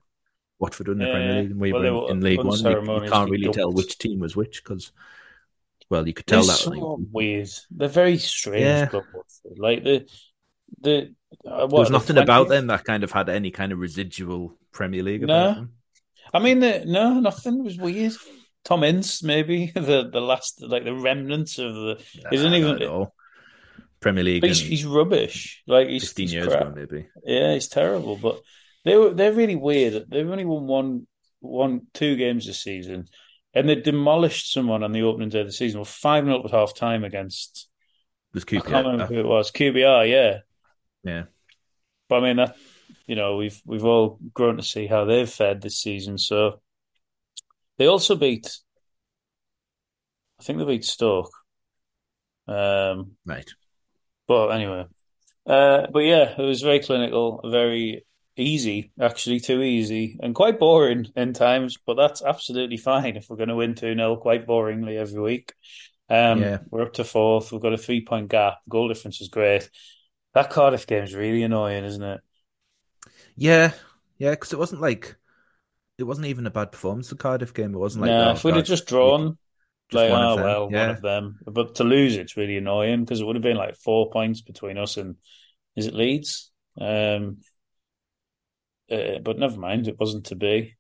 Watford 0.60 0.88
won 0.88 0.98
the 0.98 1.06
Yeah, 1.06 1.12
Premier. 1.14 1.42
League 1.42 1.52
and 1.52 1.60
we 1.60 1.72
Well, 1.74 1.82
were 1.82 2.10
in, 2.10 2.18
in 2.18 2.22
League 2.22 2.40
One. 2.44 2.60
You, 2.60 3.04
you 3.04 3.10
can't 3.10 3.30
really 3.30 3.50
tell 3.50 3.72
which 3.72 3.98
team 3.98 4.20
was 4.20 4.36
which 4.36 4.64
because, 4.64 4.92
well, 5.90 6.08
you 6.08 6.14
could 6.14 6.28
tell 6.28 6.44
They're 6.46 6.56
that. 6.56 6.68
like, 6.70 6.80
so 6.80 7.06
weird. 7.12 7.50
They're 7.72 7.88
very 7.90 8.18
strange. 8.18 8.62
Yeah. 8.62 8.86
club. 8.88 9.04
Like 9.58 9.84
the 9.84 10.08
the 10.82 11.14
uh, 11.46 11.68
what, 11.68 11.70
there 11.70 11.80
was 11.80 11.88
the 11.90 11.94
nothing 11.94 12.18
about 12.18 12.48
them 12.50 12.68
that 12.68 12.86
kind 12.86 13.04
of 13.04 13.12
had 13.12 13.30
any 13.30 13.52
kind 13.52 13.72
of 13.72 13.80
residual 13.80 14.58
Premier 14.72 15.04
League 15.04 15.22
No. 15.22 15.50
about 15.50 15.56
them. 15.56 15.74
I 16.34 16.40
mean, 16.40 16.60
the, 16.60 16.84
no, 16.86 17.20
nothing 17.20 17.64
was 17.64 17.78
weird. 17.78 18.14
Tom 18.66 18.84
Ince, 18.84 19.22
maybe 19.24 19.68
the 19.76 20.10
the 20.12 20.22
last 20.22 20.62
like 20.62 20.84
the 20.84 20.94
remnants 20.96 21.60
of 21.60 21.74
the. 21.74 22.04
Isn't 22.32 22.52
Nah, 22.52 22.58
even- 22.58 22.82
at 22.82 22.88
all. 22.88 23.14
Premier 24.00 24.24
League 24.26 24.44
he's, 24.44 24.60
he's 24.60 24.86
rubbish. 24.86 25.64
Like 25.66 25.88
he's 25.88 26.04
15 26.04 26.24
he's 26.24 26.34
years 26.34 26.48
crap. 26.48 26.62
ago, 26.64 26.74
maybe. 26.76 27.08
Yeah, 27.24 27.54
he's 27.54 27.70
terrible. 27.70 28.18
But 28.18 28.42
they 28.84 28.98
were 28.98 29.12
they're 29.14 29.32
really 29.32 29.56
weird. 29.56 30.10
They've 30.10 30.30
only 30.30 30.44
won 30.44 30.68
one 30.68 31.08
one 31.40 31.82
two 31.94 32.18
games 32.18 32.46
this 32.46 32.62
season, 32.62 33.06
and 33.54 33.70
they 33.70 33.76
demolished 33.76 34.52
someone 34.52 34.84
on 34.84 34.92
the 34.92 35.04
opening 35.04 35.30
day 35.30 35.40
of 35.40 35.46
the 35.48 35.54
season. 35.54 35.80
Well, 35.80 35.86
five 35.86 36.26
0 36.26 36.44
at 36.44 36.52
half 36.52 36.76
time 36.76 37.06
against 37.06 37.70
It 38.34 38.36
was 38.36 38.44
I 38.46 38.60
can't 38.60 38.86
remember 38.88 39.06
who 39.06 39.20
it 39.22 39.26
was. 39.26 39.52
QPR, 39.52 40.10
yeah. 40.10 40.40
Yeah. 41.06 41.24
But 42.10 42.16
I 42.18 42.22
mean 42.28 42.36
that 42.38 42.58
you 43.06 43.16
know 43.16 43.36
we've 43.36 43.62
we've 43.66 43.86
all 43.86 44.20
grown 44.34 44.58
to 44.58 44.64
see 44.64 44.88
how 44.88 45.06
they've 45.06 45.30
fared 45.30 45.62
this 45.62 45.80
season. 45.80 46.18
So 46.18 46.62
they 47.78 47.88
also 47.88 48.16
beat. 48.16 48.50
I 50.40 50.44
think 50.44 50.60
they 50.60 50.66
beat 50.66 50.86
Stoke. 50.86 51.32
Um, 52.48 53.12
Right. 53.26 53.50
But 54.28 54.50
anyway, 54.50 54.86
uh, 55.46 55.88
but 55.92 56.00
yeah, 56.00 56.34
it 56.38 56.42
was 56.42 56.62
very 56.62 56.80
clinical, 56.80 57.42
very 57.44 58.06
easy, 58.38 58.92
actually, 59.00 59.40
too 59.40 59.62
easy, 59.62 60.18
and 60.22 60.34
quite 60.34 60.60
boring 60.60 61.08
in 61.16 61.34
times. 61.34 61.78
But 61.86 61.96
that's 61.96 62.22
absolutely 62.22 62.78
fine 62.78 63.18
if 63.18 63.30
we're 63.30 63.38
going 63.38 63.50
to 63.50 63.56
win 63.56 63.76
2 63.76 63.96
0 63.96 64.16
quite 64.18 64.48
boringly 64.48 64.98
every 64.98 65.20
week. 65.22 65.54
Um, 66.10 66.42
Yeah. 66.42 66.60
We're 66.70 66.84
up 66.84 66.94
to 66.94 67.04
fourth. 67.04 67.52
We've 67.52 67.62
got 67.62 67.74
a 67.74 67.78
three 67.78 68.04
point 68.06 68.30
gap. 68.30 68.60
Goal 68.70 68.88
difference 68.88 69.22
is 69.22 69.30
great. 69.30 69.70
That 70.34 70.50
Cardiff 70.50 70.88
game 70.88 71.04
is 71.04 71.14
really 71.14 71.44
annoying, 71.44 71.84
isn't 71.84 72.02
it? 72.04 72.22
Yeah. 73.36 73.74
Yeah, 74.18 74.32
because 74.32 74.54
it 74.54 74.60
wasn't 74.60 74.82
like, 74.82 75.16
it 75.98 76.04
wasn't 76.04 76.28
even 76.28 76.46
a 76.46 76.52
bad 76.52 76.72
performance, 76.72 77.10
the 77.10 77.16
Cardiff 77.16 77.54
game. 77.54 77.74
It 77.74 77.80
wasn't 77.80 78.04
like, 78.04 78.12
nah, 78.12 78.30
oh, 78.30 78.32
if 78.34 78.44
we'd 78.44 78.56
have 78.56 78.66
just 78.66 78.88
drawn, 78.88 79.38
just 79.92 80.10
like, 80.10 80.12
oh, 80.12 80.36
well, 80.36 80.70
Yeah. 80.72 80.88
one 80.88 80.90
of 80.96 81.02
them. 81.02 81.40
But 81.46 81.76
to 81.76 81.84
lose, 81.84 82.16
it's 82.16 82.38
really 82.38 82.58
annoying 82.58 83.02
because 83.02 83.20
it 83.20 83.26
would 83.26 83.36
have 83.36 83.44
been 83.44 83.58
like 83.58 83.76
four 83.76 84.10
points 84.10 84.42
between 84.42 84.78
us 84.78 84.98
and, 84.98 85.16
is 85.76 85.88
it 85.88 85.94
Leeds? 85.94 86.52
Um, 86.80 87.38
uh, 88.92 89.20
but 89.22 89.40
never 89.40 89.58
mind, 89.58 89.88
it 89.88 90.00
wasn't 90.00 90.28
to 90.28 90.36
be. 90.36 90.76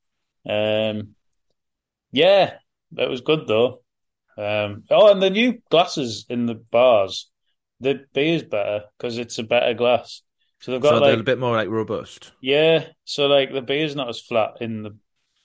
Um, 0.48 1.15
yeah, 2.12 2.55
that 2.91 3.10
was 3.10 3.22
good 3.22 3.48
though. 3.48 3.81
Um, 4.38 4.83
oh, 4.89 5.12
and 5.12 5.22
the 5.22 5.29
new 5.29 5.62
glasses 5.69 6.25
in 6.29 6.45
the 6.45 6.55
bars, 6.55 7.29
the 7.79 8.05
beer's 8.13 8.43
better 8.43 8.86
because 8.98 9.17
it's 9.17 9.39
a 9.39 9.43
better 9.43 9.74
glass. 9.74 10.22
So 10.63 10.72
they've 10.72 10.82
got 10.82 10.91
so 10.91 11.00
like 11.00 11.12
they're 11.12 11.20
a 11.20 11.24
bit 11.24 11.39
more 11.39 11.58
like 11.58 11.67
robust. 11.67 12.32
yeah, 12.39 12.86
so 13.03 13.27
like 13.27 13.51
the 13.51 13.62
beer's 13.62 13.98
not 13.98 14.08
as 14.08 14.22
flat 14.22 14.62
in 14.62 14.84
the, 14.84 14.96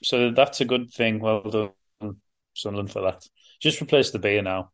so 0.04 0.30
that's 0.30 0.60
a 0.60 0.64
good 0.64 0.90
thing. 0.92 1.18
Well 1.18 1.42
done, 1.42 2.16
Sunderland, 2.54 2.92
for 2.92 3.02
that. 3.02 3.26
Just 3.60 3.82
replace 3.82 4.12
the 4.12 4.20
beer 4.20 4.42
now. 4.42 4.70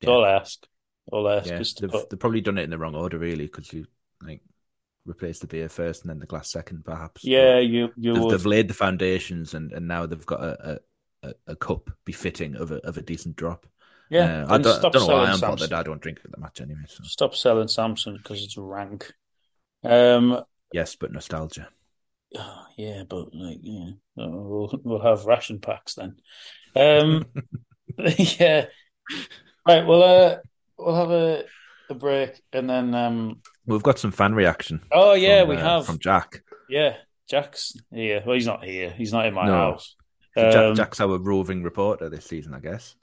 That's 0.00 0.08
Yeah. 0.08 0.14
all 0.14 0.24
I 0.24 0.32
ask. 0.32 0.66
All 1.12 1.28
I 1.28 1.36
ask 1.36 1.50
Yeah, 1.50 1.60
is 1.60 1.74
to 1.74 1.82
they've, 1.82 1.90
put. 1.90 2.08
they've 2.08 2.18
probably 2.18 2.40
done 2.40 2.56
it 2.56 2.62
in 2.62 2.70
the 2.70 2.78
wrong 2.78 2.94
order, 2.94 3.18
really, 3.18 3.44
because 3.44 3.70
you 3.70 3.84
like 4.22 4.40
replace 5.04 5.40
the 5.40 5.46
beer 5.46 5.68
first 5.68 6.04
and 6.04 6.10
then 6.10 6.20
the 6.20 6.26
glass 6.26 6.50
second, 6.50 6.86
perhaps. 6.86 7.20
But 7.22 7.30
Yeah, 7.30 7.58
you 7.58 7.92
you 7.98 8.14
they've, 8.14 8.30
they've 8.30 8.46
laid 8.46 8.68
the 8.68 8.74
foundations, 8.74 9.52
and, 9.52 9.72
and 9.72 9.86
now 9.86 10.06
they've 10.06 10.24
got 10.24 10.40
a, 10.40 10.80
a, 11.22 11.34
a, 11.48 11.56
cup 11.56 11.90
befitting 12.06 12.56
of 12.56 12.70
a 12.70 12.76
of 12.76 12.96
a 12.96 13.02
decent 13.02 13.36
drop. 13.36 13.66
yeah, 14.08 14.44
Uh, 14.44 14.54
I 14.54 14.56
don't, 14.56 14.78
stop 14.78 14.92
don't 14.94 15.06
know 15.06 15.14
why 15.14 15.26
I'm 15.30 15.38
bothered. 15.40 15.74
I 15.74 15.82
don't 15.82 16.00
drink 16.00 16.20
at 16.24 16.30
the 16.30 16.40
match 16.40 16.62
anyway. 16.62 16.80
So 16.86 17.04
Stop 17.04 17.34
selling 17.34 17.68
Samsung 17.68 18.16
because 18.16 18.42
it's 18.42 18.56
rank. 18.56 19.12
Um, 19.84 20.42
yes, 20.72 20.96
but 20.96 21.12
nostalgia. 21.12 21.68
oh, 22.36 22.64
yeah, 22.76 23.02
but 23.08 23.34
like, 23.34 23.58
yeah, 23.62 23.90
we'll 24.16 24.78
we'll 24.84 25.00
have 25.02 25.24
ration 25.26 25.58
packs 25.60 25.94
then. 25.94 26.16
Um, 26.76 27.24
yeah, 27.98 28.66
right. 29.66 29.86
Well, 29.86 30.02
uh, 30.02 30.36
we'll 30.78 30.94
have 30.94 31.10
a 31.10 31.44
a 31.88 31.94
break 31.94 32.40
and 32.52 32.68
then 32.68 32.94
um. 32.94 33.40
We've 33.66 33.82
got 33.82 33.98
some 33.98 34.12
fan 34.12 34.34
reaction. 34.34 34.80
Oh 34.92 35.14
yeah, 35.14 35.40
from, 35.40 35.48
we 35.50 35.56
uh, 35.56 35.60
have. 35.60 35.86
from 35.86 35.98
Jack. 35.98 36.42
Yeah, 36.68 36.96
Jack's 37.28 37.74
here. 37.92 38.22
Well, 38.24 38.34
he's 38.34 38.46
not 38.46 38.64
here. 38.64 38.90
He's 38.90 39.12
not 39.12 39.26
in 39.26 39.34
my 39.34 39.46
No. 39.46 39.52
house. 39.52 39.96
So 40.36 40.50
Jack- 40.50 40.64
Um, 40.64 40.74
Jack's 40.76 41.00
our 41.00 41.18
roving 41.18 41.62
reporter 41.62 42.08
this 42.08 42.24
season, 42.24 42.54
I 42.54 42.60
guess. 42.60 42.94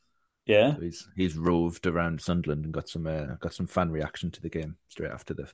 Yeah. 0.45 0.75
So 0.75 0.81
he's 0.81 1.07
he's 1.15 1.35
roved 1.37 1.85
around 1.85 2.21
Sunderland 2.21 2.63
and 2.65 2.73
got 2.73 2.87
some 2.87 3.05
uh, 3.07 3.35
got 3.41 3.53
some 3.53 3.67
fan 3.67 3.91
reaction 3.91 4.31
to 4.31 4.41
the 4.41 4.49
game 4.49 4.77
straight 4.87 5.11
after 5.11 5.33
the 5.33 5.49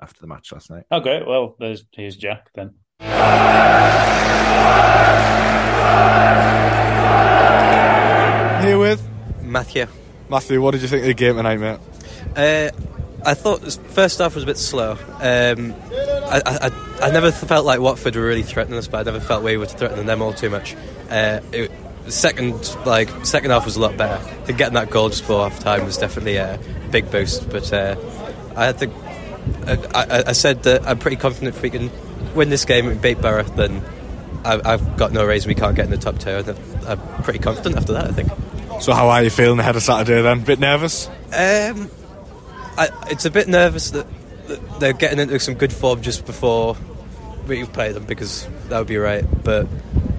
after 0.00 0.20
the 0.20 0.26
match 0.26 0.52
last 0.52 0.70
night. 0.70 0.84
Oh, 0.90 1.00
great. 1.00 1.26
Well, 1.26 1.56
there's 1.58 1.84
here's 1.92 2.16
Jack 2.16 2.50
then. 2.54 2.74
Here 8.62 8.78
with 8.78 9.06
Matthew. 9.42 9.86
Matthew. 10.28 10.60
What 10.60 10.72
did 10.72 10.82
you 10.82 10.88
think 10.88 11.02
of 11.02 11.06
the 11.06 11.14
game 11.14 11.36
tonight, 11.36 11.58
mate? 11.58 11.78
Uh, 12.36 12.70
I 13.24 13.34
thought 13.34 13.60
this 13.60 13.76
first 13.76 14.18
half 14.18 14.34
was 14.34 14.44
a 14.44 14.46
bit 14.46 14.56
slow. 14.56 14.92
Um, 14.92 15.74
I, 16.28 16.42
I, 16.44 16.70
I 17.02 17.10
never 17.10 17.30
felt 17.30 17.64
like 17.64 17.80
Watford 17.80 18.16
were 18.16 18.26
really 18.26 18.42
threatening 18.42 18.78
us, 18.78 18.88
but 18.88 18.98
I 18.98 19.02
never 19.10 19.20
felt 19.20 19.44
we 19.44 19.56
were 19.56 19.66
threatening 19.66 20.06
them 20.06 20.20
all 20.22 20.32
too 20.32 20.50
much. 20.50 20.74
Uh, 21.10 21.40
it, 21.52 21.70
second, 22.08 22.76
like 22.84 23.08
second 23.24 23.50
half 23.50 23.64
was 23.64 23.76
a 23.76 23.80
lot 23.80 23.96
better. 23.96 24.22
I 24.24 24.44
think 24.44 24.58
getting 24.58 24.74
that 24.74 24.90
goal 24.90 25.08
just 25.08 25.22
before 25.22 25.48
half 25.48 25.60
time 25.60 25.84
was 25.84 25.96
definitely 25.96 26.36
a 26.36 26.58
big 26.90 27.10
boost. 27.10 27.48
But 27.50 27.72
uh, 27.72 27.96
I 28.56 28.72
think 28.72 28.92
I, 29.66 29.78
I, 29.94 30.24
I 30.28 30.32
said 30.32 30.62
that 30.64 30.86
I'm 30.86 30.98
pretty 30.98 31.16
confident 31.16 31.56
if 31.56 31.62
we 31.62 31.70
can 31.70 31.90
win 32.34 32.50
this 32.50 32.64
game 32.64 32.88
and 32.88 33.00
beat 33.00 33.20
Borough, 33.20 33.42
then 33.42 33.82
I, 34.44 34.60
I've 34.64 34.96
got 34.96 35.12
no 35.12 35.24
reason 35.24 35.48
we 35.48 35.54
can't 35.54 35.74
get 35.74 35.86
in 35.86 35.90
the 35.90 35.96
top 35.96 36.18
two. 36.18 36.30
And 36.30 36.48
I'm 36.86 37.22
pretty 37.22 37.40
confident 37.40 37.76
after 37.76 37.94
that. 37.94 38.06
I 38.06 38.12
think. 38.12 38.30
So, 38.80 38.92
how 38.92 39.08
are 39.08 39.22
you 39.22 39.30
feeling 39.30 39.58
ahead 39.58 39.76
of 39.76 39.82
Saturday 39.82 40.22
then? 40.22 40.44
Bit 40.44 40.60
nervous? 40.60 41.08
Um, 41.08 41.90
I, 42.78 42.90
it's 43.10 43.24
a 43.24 43.30
bit 43.30 43.48
nervous 43.48 43.90
that, 43.90 44.06
that 44.48 44.80
they're 44.80 44.92
getting 44.92 45.18
into 45.18 45.38
some 45.40 45.54
good 45.54 45.72
form 45.72 46.02
just 46.02 46.26
before 46.26 46.76
we 47.46 47.64
play 47.64 47.92
them 47.92 48.04
because 48.04 48.46
that 48.68 48.78
would 48.78 48.88
be 48.88 48.98
right. 48.98 49.24
But 49.42 49.66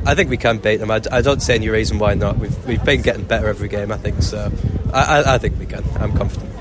I 0.05 0.15
think 0.15 0.29
we 0.29 0.37
can 0.37 0.57
beat 0.57 0.77
them. 0.77 0.91
I, 0.91 1.01
I 1.11 1.21
don't 1.21 1.41
see 1.41 1.53
any 1.53 1.69
reason 1.69 1.99
why 1.99 2.15
not. 2.15 2.37
We've 2.37 2.65
we've 2.65 2.83
been 2.83 3.01
getting 3.01 3.23
better 3.23 3.47
every 3.47 3.69
game. 3.69 3.91
I 3.91 3.97
think 3.97 4.21
so. 4.23 4.51
I, 4.93 5.21
I, 5.21 5.35
I 5.35 5.37
think 5.37 5.59
we 5.59 5.65
can. 5.65 5.83
I'm 5.99 6.13
confident. 6.17 6.51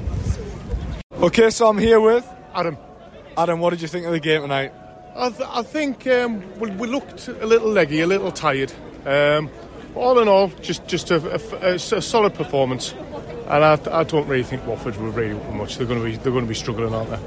Okay, 1.14 1.48
so 1.50 1.68
I'm 1.68 1.78
here 1.78 1.98
with 1.98 2.28
Adam, 2.56 2.76
Adam. 3.36 3.60
What 3.60 3.70
did 3.70 3.82
you 3.82 3.88
think 3.88 4.06
of 4.06 4.12
the 4.12 4.20
game 4.20 4.42
tonight? 4.42 4.72
I, 5.14 5.30
th- 5.30 5.48
I 5.52 5.62
think 5.62 6.06
um, 6.06 6.42
we, 6.58 6.70
we 6.72 6.88
looked 6.88 7.28
a 7.28 7.46
little 7.46 7.68
leggy, 7.70 8.00
a 8.00 8.06
little 8.06 8.30
tired. 8.32 8.72
Um, 9.06 9.50
but 9.94 10.00
all 10.00 10.18
in 10.18 10.28
all, 10.28 10.48
just 10.60 10.86
just 10.86 11.10
a, 11.10 11.16
a- 11.16 11.70
a- 11.72 11.74
a 11.74 11.78
solid 12.02 12.34
performance. 12.34 12.92
And 13.48 13.64
I, 13.64 13.78
I 13.92 14.02
don't 14.04 14.26
really 14.26 14.42
think 14.42 14.66
Watford 14.66 14.96
will 14.96 15.10
really 15.12 15.34
much. 15.56 15.76
They're 15.78 15.86
going 15.86 16.00
to 16.00 16.04
be 16.04 16.16
they're 16.16 16.32
going 16.32 16.44
to 16.44 16.48
be 16.48 16.54
struggling, 16.54 16.92
aren't 16.94 17.10
they? 17.10 17.18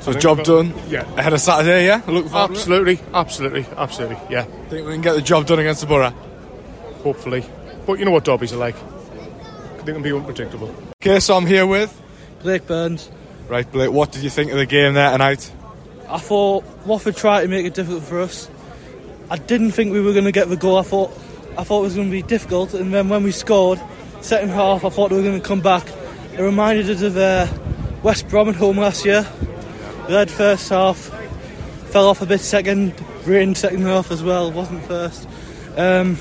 So, 0.00 0.12
job 0.14 0.38
we've 0.38 0.46
done. 0.46 0.70
got- 0.72 0.88
Yeah, 0.88 1.14
Ahead 1.18 1.32
of 1.32 1.40
Saturday, 1.40 1.86
yeah. 1.86 2.02
Look 2.06 2.28
forward 2.28 2.48
to 2.48 2.52
it. 2.52 2.56
absolutely, 2.58 3.00
absolutely, 3.12 3.66
absolutely. 3.76 4.16
Yeah, 4.30 4.44
Think 4.68 4.86
we 4.86 4.92
can 4.92 5.02
get 5.02 5.14
the 5.14 5.22
job 5.22 5.46
done 5.46 5.58
against 5.58 5.80
the 5.80 5.86
Borough. 5.88 6.14
hopefully. 7.02 7.44
But 7.86 7.98
you 7.98 8.04
know 8.04 8.10
what 8.12 8.24
derbies 8.24 8.52
are 8.52 8.56
like. 8.58 8.76
They 9.84 9.92
can 9.92 10.02
be 10.02 10.12
unpredictable. 10.12 10.72
Okay, 11.02 11.20
so 11.20 11.36
I'm 11.36 11.46
here 11.46 11.66
with 11.66 12.00
Blake 12.42 12.66
Burns. 12.66 13.10
Right, 13.48 13.70
Blake. 13.70 13.90
What 13.90 14.12
did 14.12 14.22
you 14.22 14.30
think 14.30 14.50
of 14.52 14.58
the 14.58 14.66
game 14.66 14.94
there 14.94 15.10
tonight? 15.10 15.50
I 16.08 16.18
thought 16.18 16.64
Watford 16.86 17.16
tried 17.16 17.42
to 17.42 17.48
make 17.48 17.66
it 17.66 17.74
difficult 17.74 18.02
for 18.02 18.20
us. 18.20 18.48
I 19.30 19.36
didn't 19.36 19.72
think 19.72 19.92
we 19.92 20.00
were 20.00 20.12
going 20.12 20.24
to 20.24 20.32
get 20.32 20.48
the 20.48 20.56
goal. 20.56 20.78
I 20.78 20.82
thought 20.82 21.10
I 21.56 21.64
thought 21.64 21.80
it 21.80 21.84
was 21.84 21.94
going 21.94 22.08
to 22.08 22.12
be 22.12 22.22
difficult, 22.22 22.74
and 22.74 22.94
then 22.94 23.08
when 23.08 23.24
we 23.24 23.32
scored, 23.32 23.80
second 24.20 24.50
half, 24.50 24.84
I 24.84 24.90
thought 24.90 25.10
we 25.10 25.16
were 25.16 25.22
going 25.22 25.40
to 25.40 25.46
come 25.46 25.60
back. 25.60 25.86
It 26.32 26.40
reminded 26.40 26.88
us 26.88 27.02
of 27.02 27.16
uh, 27.16 27.48
West 28.02 28.28
Brom 28.28 28.48
at 28.48 28.54
home 28.54 28.78
last 28.78 29.04
year. 29.04 29.26
We 30.06 30.14
had 30.14 30.30
first 30.30 30.68
half, 30.68 30.96
fell 31.90 32.08
off 32.08 32.22
a 32.22 32.26
bit 32.26 32.40
second, 32.40 32.94
rained 33.26 33.58
second 33.58 33.82
half 33.82 34.10
as 34.10 34.22
well. 34.22 34.52
Wasn't 34.52 34.84
first, 34.84 35.28
um, 35.76 36.16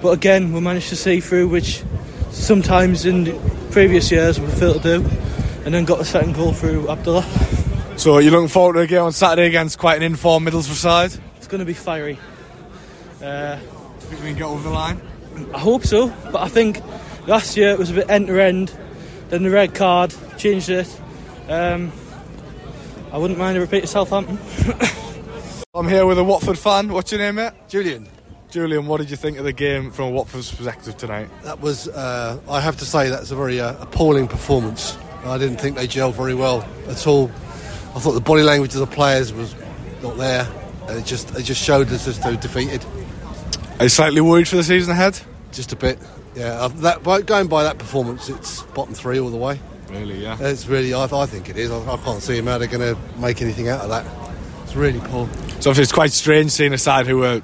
but 0.00 0.10
again 0.10 0.52
we 0.52 0.60
managed 0.60 0.90
to 0.90 0.96
see 0.96 1.20
through, 1.20 1.48
which 1.48 1.82
sometimes 2.30 3.04
in 3.04 3.38
previous 3.72 4.10
years 4.12 4.40
we 4.40 4.46
failed 4.46 4.82
to 4.82 5.00
do, 5.00 5.10
and 5.66 5.74
then 5.74 5.84
got 5.84 6.00
a 6.00 6.04
second 6.04 6.34
goal 6.34 6.52
through 6.52 6.88
Abdullah. 6.88 7.24
So, 7.98 8.18
you're 8.18 8.30
looking 8.30 8.48
forward 8.48 8.74
to 8.74 8.80
the 8.80 8.86
game 8.86 9.02
on 9.02 9.12
Saturday 9.12 9.48
against 9.48 9.78
quite 9.78 9.96
an 9.96 10.02
informed 10.02 10.46
Middlesbrough 10.46 10.74
side. 10.74 11.12
It's 11.36 11.48
going 11.48 11.58
to 11.58 11.64
be 11.64 11.74
fiery. 11.74 12.18
Uh, 13.22 13.58
Think 13.98 14.22
we 14.22 14.28
can 14.28 14.38
get 14.38 14.44
over 14.44 14.62
the 14.62 14.74
line? 14.74 15.00
I 15.52 15.58
hope 15.58 15.84
so, 15.84 16.08
but 16.30 16.36
I 16.36 16.48
think 16.48 16.80
last 17.26 17.56
year 17.56 17.70
it 17.70 17.78
was 17.78 17.90
a 17.90 17.94
bit 17.94 18.08
end 18.08 18.28
to 18.28 18.40
end. 18.40 18.76
Then 19.28 19.42
the 19.42 19.50
red 19.50 19.74
card 19.74 20.14
changed 20.38 20.70
it. 20.70 21.00
Um, 21.48 21.90
I 23.12 23.18
wouldn't 23.18 23.38
mind 23.38 23.58
a 23.58 23.60
repeat 23.60 23.82
of 23.82 23.88
Southampton. 23.88 24.38
I'm 25.74 25.88
here 25.88 26.06
with 26.06 26.18
a 26.18 26.24
Watford 26.24 26.58
fan. 26.58 26.92
What's 26.92 27.10
your 27.10 27.20
name, 27.20 27.34
mate? 27.34 27.52
Julian, 27.68 28.08
Julian, 28.50 28.86
what 28.86 28.98
did 28.98 29.10
you 29.10 29.16
think 29.16 29.36
of 29.38 29.44
the 29.44 29.52
game 29.52 29.90
from 29.90 30.12
Watford's 30.12 30.54
perspective 30.54 30.96
tonight? 30.96 31.28
that 31.42 31.60
was, 31.60 31.88
uh, 31.88 32.38
I 32.48 32.60
have 32.60 32.76
to 32.76 32.84
say, 32.84 33.08
that's 33.10 33.32
a 33.32 33.36
very 33.36 33.60
uh, 33.60 33.74
appalling 33.82 34.28
performance. 34.28 34.96
I 35.28 35.38
didn't 35.38 35.58
think 35.58 35.76
they 35.76 35.86
gelled 35.86 36.14
very 36.14 36.34
well 36.34 36.66
at 36.88 37.06
all. 37.06 37.30
I 37.94 37.98
thought 37.98 38.12
the 38.12 38.20
body 38.20 38.42
language 38.42 38.74
of 38.74 38.80
the 38.80 38.86
players 38.86 39.32
was 39.32 39.54
not 40.02 40.16
there. 40.16 40.48
And 40.88 40.98
it 40.98 41.04
just, 41.04 41.34
it 41.36 41.42
just 41.42 41.62
showed 41.62 41.90
us 41.90 42.06
as 42.06 42.18
though 42.20 42.36
defeated, 42.36 42.84
Are 43.78 43.84
you 43.84 43.88
slightly 43.88 44.20
worried 44.20 44.46
for 44.48 44.56
the 44.56 44.64
season 44.64 44.92
ahead? 44.92 45.18
just 45.52 45.72
a 45.72 45.76
bit. 45.76 45.98
Yeah, 46.34 46.68
that, 46.68 47.02
by, 47.02 47.22
going 47.22 47.48
by 47.48 47.62
that 47.62 47.78
performance, 47.78 48.28
it's 48.28 48.62
bottom 48.62 48.94
three 48.94 49.18
all 49.18 49.30
the 49.30 49.38
way. 49.38 49.58
Really, 49.88 50.22
yeah. 50.22 50.36
It's 50.38 50.66
really, 50.66 50.92
I, 50.92 51.04
I 51.04 51.26
think 51.26 51.48
it 51.48 51.56
is. 51.56 51.70
I, 51.70 51.78
I 51.92 51.96
can't 51.96 52.22
see 52.22 52.40
how 52.42 52.58
they're 52.58 52.68
going 52.68 52.94
to 52.94 53.00
make 53.18 53.40
anything 53.40 53.68
out 53.68 53.80
of 53.80 53.88
that. 53.88 54.04
It's 54.64 54.76
really 54.76 55.00
poor. 55.00 55.28
So 55.60 55.70
it's 55.70 55.92
quite 55.92 56.12
strange 56.12 56.50
seeing 56.50 56.74
a 56.74 56.78
side 56.78 57.06
who 57.06 57.18
were 57.18 57.42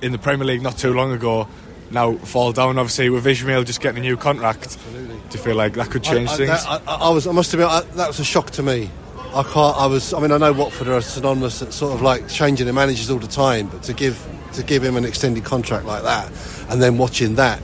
in 0.00 0.12
the 0.12 0.18
Premier 0.18 0.46
League 0.46 0.62
not 0.62 0.78
too 0.78 0.94
long 0.94 1.12
ago 1.12 1.46
now 1.90 2.14
fall 2.16 2.52
down. 2.52 2.78
Obviously 2.78 3.10
with 3.10 3.26
Ishmael 3.26 3.64
just 3.64 3.80
getting 3.80 3.98
a 3.98 4.06
new 4.06 4.16
contract. 4.16 4.78
Do 4.92 5.38
you 5.38 5.44
feel 5.44 5.56
like 5.56 5.74
that 5.74 5.90
could 5.90 6.02
change 6.02 6.28
I, 6.30 6.32
I, 6.32 6.36
things? 6.36 6.64
that- 6.64 6.82
I, 6.86 6.94
I 6.94 7.08
was, 7.10 7.26
I 7.26 7.32
must 7.32 7.52
admit, 7.54 7.68
that 7.94 8.08
was 8.08 8.20
a 8.20 8.24
shock 8.24 8.50
to 8.52 8.62
me. 8.62 8.90
I 9.32 9.44
can't. 9.44 9.76
I 9.76 9.86
was. 9.86 10.12
I 10.12 10.18
mean, 10.18 10.32
I 10.32 10.38
know 10.38 10.52
Watford 10.52 10.88
are 10.88 11.00
synonymous 11.00 11.62
at 11.62 11.72
sort 11.72 11.94
of 11.94 12.02
like 12.02 12.26
changing 12.28 12.66
their 12.66 12.74
managers 12.74 13.10
all 13.10 13.18
the 13.20 13.28
time, 13.28 13.68
but 13.68 13.80
to 13.84 13.92
give 13.92 14.18
to 14.54 14.64
give 14.64 14.82
him 14.82 14.96
an 14.96 15.04
extended 15.04 15.44
contract 15.44 15.86
like 15.86 16.02
that, 16.02 16.32
and 16.68 16.82
then 16.82 16.98
watching 16.98 17.36
that, 17.36 17.62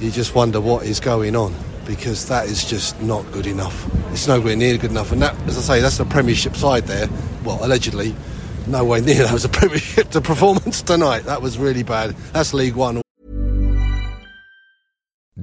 you 0.00 0.10
just 0.10 0.34
wonder 0.34 0.60
what 0.60 0.84
is 0.84 0.98
going 0.98 1.36
on 1.36 1.54
because 1.86 2.26
that 2.26 2.46
is 2.46 2.64
just 2.64 3.00
not 3.02 3.22
good 3.30 3.46
enough. 3.46 3.88
It's 4.12 4.26
nowhere 4.26 4.56
near 4.56 4.76
good 4.78 4.90
enough, 4.90 5.12
and 5.12 5.22
that, 5.22 5.36
as 5.42 5.56
I 5.56 5.76
say, 5.76 5.80
that's 5.80 5.98
the 5.98 6.04
Premiership 6.06 6.56
side 6.56 6.88
there. 6.88 7.08
Well, 7.44 7.64
allegedly, 7.64 8.12
nowhere 8.66 9.00
near 9.00 9.22
that 9.22 9.32
was 9.32 9.44
a 9.44 9.48
Premiership 9.48 10.10
the 10.10 10.20
performance 10.20 10.82
tonight. 10.82 11.20
That 11.20 11.40
was 11.40 11.56
really 11.56 11.84
bad. 11.84 12.16
That's 12.32 12.52
League 12.52 12.74
One. 12.74 13.00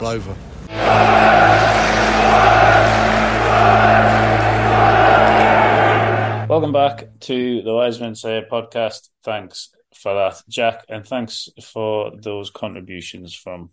Over. 0.00 0.34
Welcome 6.48 6.72
back 6.72 7.20
to 7.20 7.62
the 7.62 7.74
Wise 7.74 8.00
Men 8.00 8.14
Say 8.14 8.42
podcast. 8.50 9.10
Thanks 9.22 9.68
for 9.94 10.14
that, 10.14 10.42
Jack, 10.48 10.86
and 10.88 11.06
thanks 11.06 11.50
for 11.62 12.10
those 12.18 12.50
contributions 12.50 13.34
from 13.34 13.70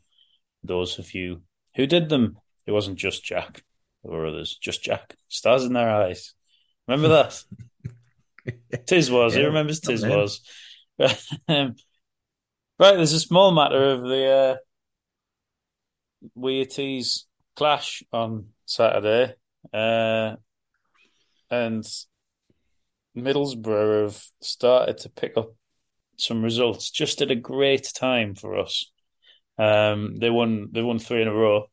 those 0.61 0.99
of 0.99 1.15
you 1.15 1.41
who 1.75 1.87
did 1.87 2.09
them. 2.09 2.37
It 2.67 2.73
wasn't 2.73 2.97
just 2.99 3.23
Jack, 3.23 3.63
there 4.03 4.11
were 4.11 4.27
others. 4.27 4.57
Just 4.61 4.83
Jack. 4.83 5.15
Stars 5.29 5.63
in 5.63 5.73
their 5.73 5.89
eyes. 5.89 6.33
Remember 6.87 7.07
that? 7.07 7.43
Tiswas. 8.85 9.31
He 9.31 9.43
remembers 9.43 9.83
not 9.87 9.95
Tiswas. 9.95 10.39
Um, 11.47 11.75
right, 12.77 12.95
there's 12.95 13.13
a 13.13 13.21
small 13.21 13.51
matter 13.51 13.91
of 13.91 14.01
the 14.01 14.25
uh, 14.27 14.55
Wear-Tees 16.35 17.25
clash 17.55 18.03
on 18.11 18.47
Saturday. 18.65 19.35
Uh, 19.73 20.35
and 21.49 21.83
Middlesbrough 23.17 24.03
have 24.03 24.23
started 24.41 24.97
to 24.99 25.09
pick 25.09 25.37
up 25.37 25.53
some 26.17 26.43
results 26.43 26.91
just 26.91 27.21
at 27.21 27.31
a 27.31 27.35
great 27.35 27.91
time 27.95 28.35
for 28.35 28.57
us. 28.57 28.91
Um, 29.57 30.17
they 30.17 30.29
won. 30.29 30.69
They 30.71 30.81
won 30.81 30.99
three 30.99 31.21
in 31.21 31.27
a 31.27 31.33
row. 31.33 31.65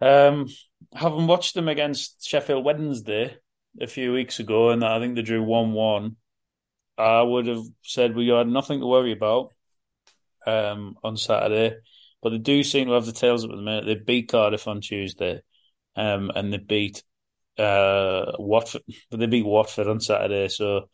Um, 0.00 0.46
having 0.94 1.26
watched 1.26 1.54
them 1.54 1.68
against 1.68 2.26
Sheffield 2.26 2.64
Wednesday 2.64 3.36
a 3.80 3.86
few 3.86 4.12
weeks 4.12 4.40
ago, 4.40 4.70
and 4.70 4.82
I 4.82 4.98
think 4.98 5.14
they 5.14 5.22
drew 5.22 5.42
one-one. 5.42 6.16
I 6.96 7.22
would 7.22 7.46
have 7.46 7.64
said 7.82 8.14
we 8.14 8.28
had 8.28 8.48
nothing 8.48 8.80
to 8.80 8.86
worry 8.86 9.12
about 9.12 9.52
um, 10.46 10.96
on 11.04 11.16
Saturday, 11.16 11.76
but 12.22 12.30
they 12.30 12.38
do 12.38 12.62
seem 12.62 12.86
to 12.86 12.92
have 12.94 13.06
the 13.06 13.12
tails 13.12 13.44
up 13.44 13.50
at 13.50 13.56
the 13.56 13.62
minute. 13.62 13.86
They 13.86 13.94
beat 13.94 14.28
Cardiff 14.28 14.68
on 14.68 14.80
Tuesday, 14.80 15.42
um, 15.96 16.30
and 16.34 16.52
they 16.52 16.58
beat 16.58 17.02
uh, 17.58 18.32
Watford. 18.38 18.82
They 19.10 19.26
beat 19.26 19.46
Watford 19.46 19.88
on 19.88 20.00
Saturday, 20.00 20.48
so 20.48 20.88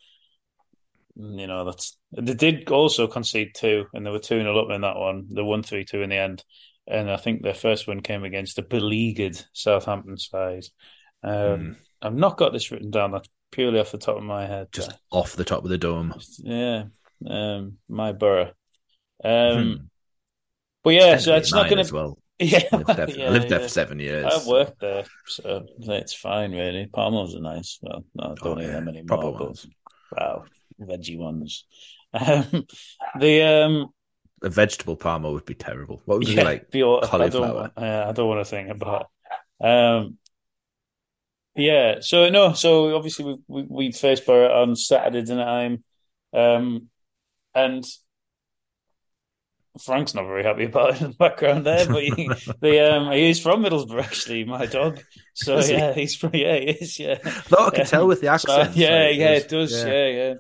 you 1.17 1.47
know 1.47 1.65
that's 1.65 1.97
they 2.13 2.35
did 2.35 2.69
also 2.71 3.07
concede 3.07 3.55
two, 3.55 3.87
and 3.95 4.05
they 4.05 4.11
were 4.11 4.19
two 4.19 4.41
0 4.41 4.59
up 4.59 4.71
in 4.71 4.83
that 4.83 4.97
one. 4.97 5.27
They 5.31 5.43
won 5.43 5.63
three 5.63 5.85
two 5.85 6.03
in 6.03 6.11
the 6.11 6.17
end, 6.17 6.45
and 6.87 7.11
I 7.11 7.17
think 7.17 7.43
their 7.43 7.55
first 7.55 7.89
one 7.89 8.01
came 8.01 8.25
against 8.25 8.59
a 8.59 8.63
beleaguered 8.63 9.41
Southampton 9.53 10.19
side. 10.19 10.65
Um, 11.23 11.77
I've 12.03 12.15
not 12.15 12.37
got 12.37 12.53
this 12.53 12.71
written 12.71 12.91
down. 12.91 13.13
That's 13.13 13.29
purely 13.51 13.81
off 13.81 13.93
the 13.93 13.99
top 13.99 14.17
of 14.17 14.23
my 14.23 14.47
head. 14.47 14.69
Just 14.73 14.93
off 15.11 15.35
the 15.35 15.45
top 15.45 15.65
of 15.65 15.71
the 15.71 15.79
dome. 15.79 16.15
yeah, 16.39 16.85
um, 17.27 17.79
my 17.89 18.13
borough. 18.13 18.53
Um, 19.25 19.79
Hmm. 19.79 19.87
But 20.87 20.95
yeah, 20.95 21.17
so 21.17 21.35
it's 21.35 21.53
not 21.53 21.69
going 21.69 21.85
to. 21.85 21.93
well. 21.95 22.19
Yeah, 22.39 22.61
I 22.71 22.77
lived 22.77 22.89
there, 22.97 23.11
yeah, 23.11 23.27
I 23.27 23.31
lived 23.31 23.49
there 23.49 23.59
yeah. 23.61 23.67
for 23.67 23.71
seven 23.71 23.99
years. 23.99 24.25
I've 24.33 24.47
worked 24.47 24.79
there, 24.79 25.05
so 25.27 25.67
it's 25.81 26.15
fine, 26.15 26.53
really. 26.53 26.87
Parmos 26.87 27.35
are 27.35 27.41
nice. 27.41 27.79
Well, 27.83 28.05
no, 28.15 28.25
I 28.25 28.35
don't 28.35 28.59
Oh, 28.59 28.61
eat 28.61 28.67
yeah, 28.67 28.73
them 28.73 28.89
anymore. 28.89 29.07
proper 29.07 29.33
but- 29.33 29.67
Wow, 30.13 30.45
veggie 30.81 31.19
ones. 31.19 31.65
Um, 32.13 32.67
the 33.19 33.43
um, 33.43 33.87
A 34.43 34.51
vegetable 34.51 34.97
parmo 34.97 35.33
would 35.33 35.45
be 35.47 35.55
terrible. 35.55 36.03
What 36.05 36.19
would 36.19 36.29
yeah, 36.29 36.43
be 36.43 36.45
like? 36.45 36.71
the, 36.71 36.83
I 36.85 37.29
don't, 37.31 37.73
uh, 37.77 38.07
I 38.09 38.13
don't 38.13 38.29
want 38.29 38.47
to 38.47 38.51
think 38.51 38.69
about. 38.69 39.09
Um, 39.61 40.19
yeah. 41.57 41.97
So 42.01 42.29
no. 42.29 42.53
So 42.53 42.95
obviously 42.95 43.25
we 43.25 43.37
we, 43.49 43.63
we 43.69 43.93
faced 43.93 44.25
Borough 44.25 44.63
on 44.63 44.77
Saturday 44.77 45.25
time, 45.25 45.83
um, 46.33 46.91
and 47.55 47.85
Frank's 49.79 50.15
not 50.15 50.27
very 50.27 50.45
happy 50.45 50.65
about 50.65 50.95
it 50.97 51.03
in 51.03 51.11
the 51.11 51.17
background 51.17 51.67
there, 51.67 51.87
but 51.87 52.03
he, 52.03 52.11
the 52.61 52.95
um, 52.95 53.13
he 53.13 53.31
is 53.31 53.41
from 53.41 53.63
Middlesbrough 53.63 54.03
actually, 54.03 54.45
my 54.45 54.67
dog. 54.67 55.01
So 55.35 55.59
Is 55.59 55.69
he? 55.69 55.75
yeah, 55.75 55.93
he's 55.93 56.17
from 56.17 56.31
yeah, 56.35 56.57
he 56.59 56.71
is 56.71 56.99
yeah. 56.99 57.19
No, 57.51 57.67
I 57.67 57.71
can 57.71 57.87
tell 57.87 58.07
with 58.07 58.21
the 58.21 58.29
So, 58.37 58.53
accent. 58.53 58.77
yeah, 58.77 59.09
like, 59.09 59.17
yeah, 59.17 59.33
it 59.33 59.49
does. 59.49 59.85
Yeah, 59.85 60.35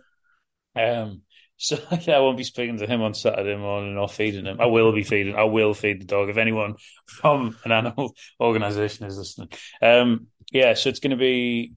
yeah. 0.75 1.01
Um, 1.01 1.23
so 1.57 1.79
yeah, 2.03 2.17
I 2.17 2.21
won't 2.21 2.37
be 2.37 2.45
speaking 2.45 2.79
to 2.79 2.87
him 2.87 3.03
on 3.03 3.15
Saturday 3.15 3.57
morning 3.57 3.97
or 3.97 4.09
feeding 4.09 4.47
him. 4.47 4.61
I 4.61 4.67
will 4.67 4.93
be 4.93 5.03
feeding. 5.05 5.35
I 5.37 5.45
will 5.45 5.75
feed 5.75 6.01
the 6.01 6.05
dog 6.07 6.29
if 6.29 6.37
anyone 6.37 6.77
from 7.07 7.57
an 7.65 7.73
animal 7.73 8.15
organisation 8.41 9.07
is 9.07 9.19
listening. 9.19 9.49
Um, 9.83 10.29
yeah, 10.53 10.75
so 10.75 10.89
it's 10.91 11.01
going 11.01 11.11
to 11.13 11.17
be. 11.17 11.75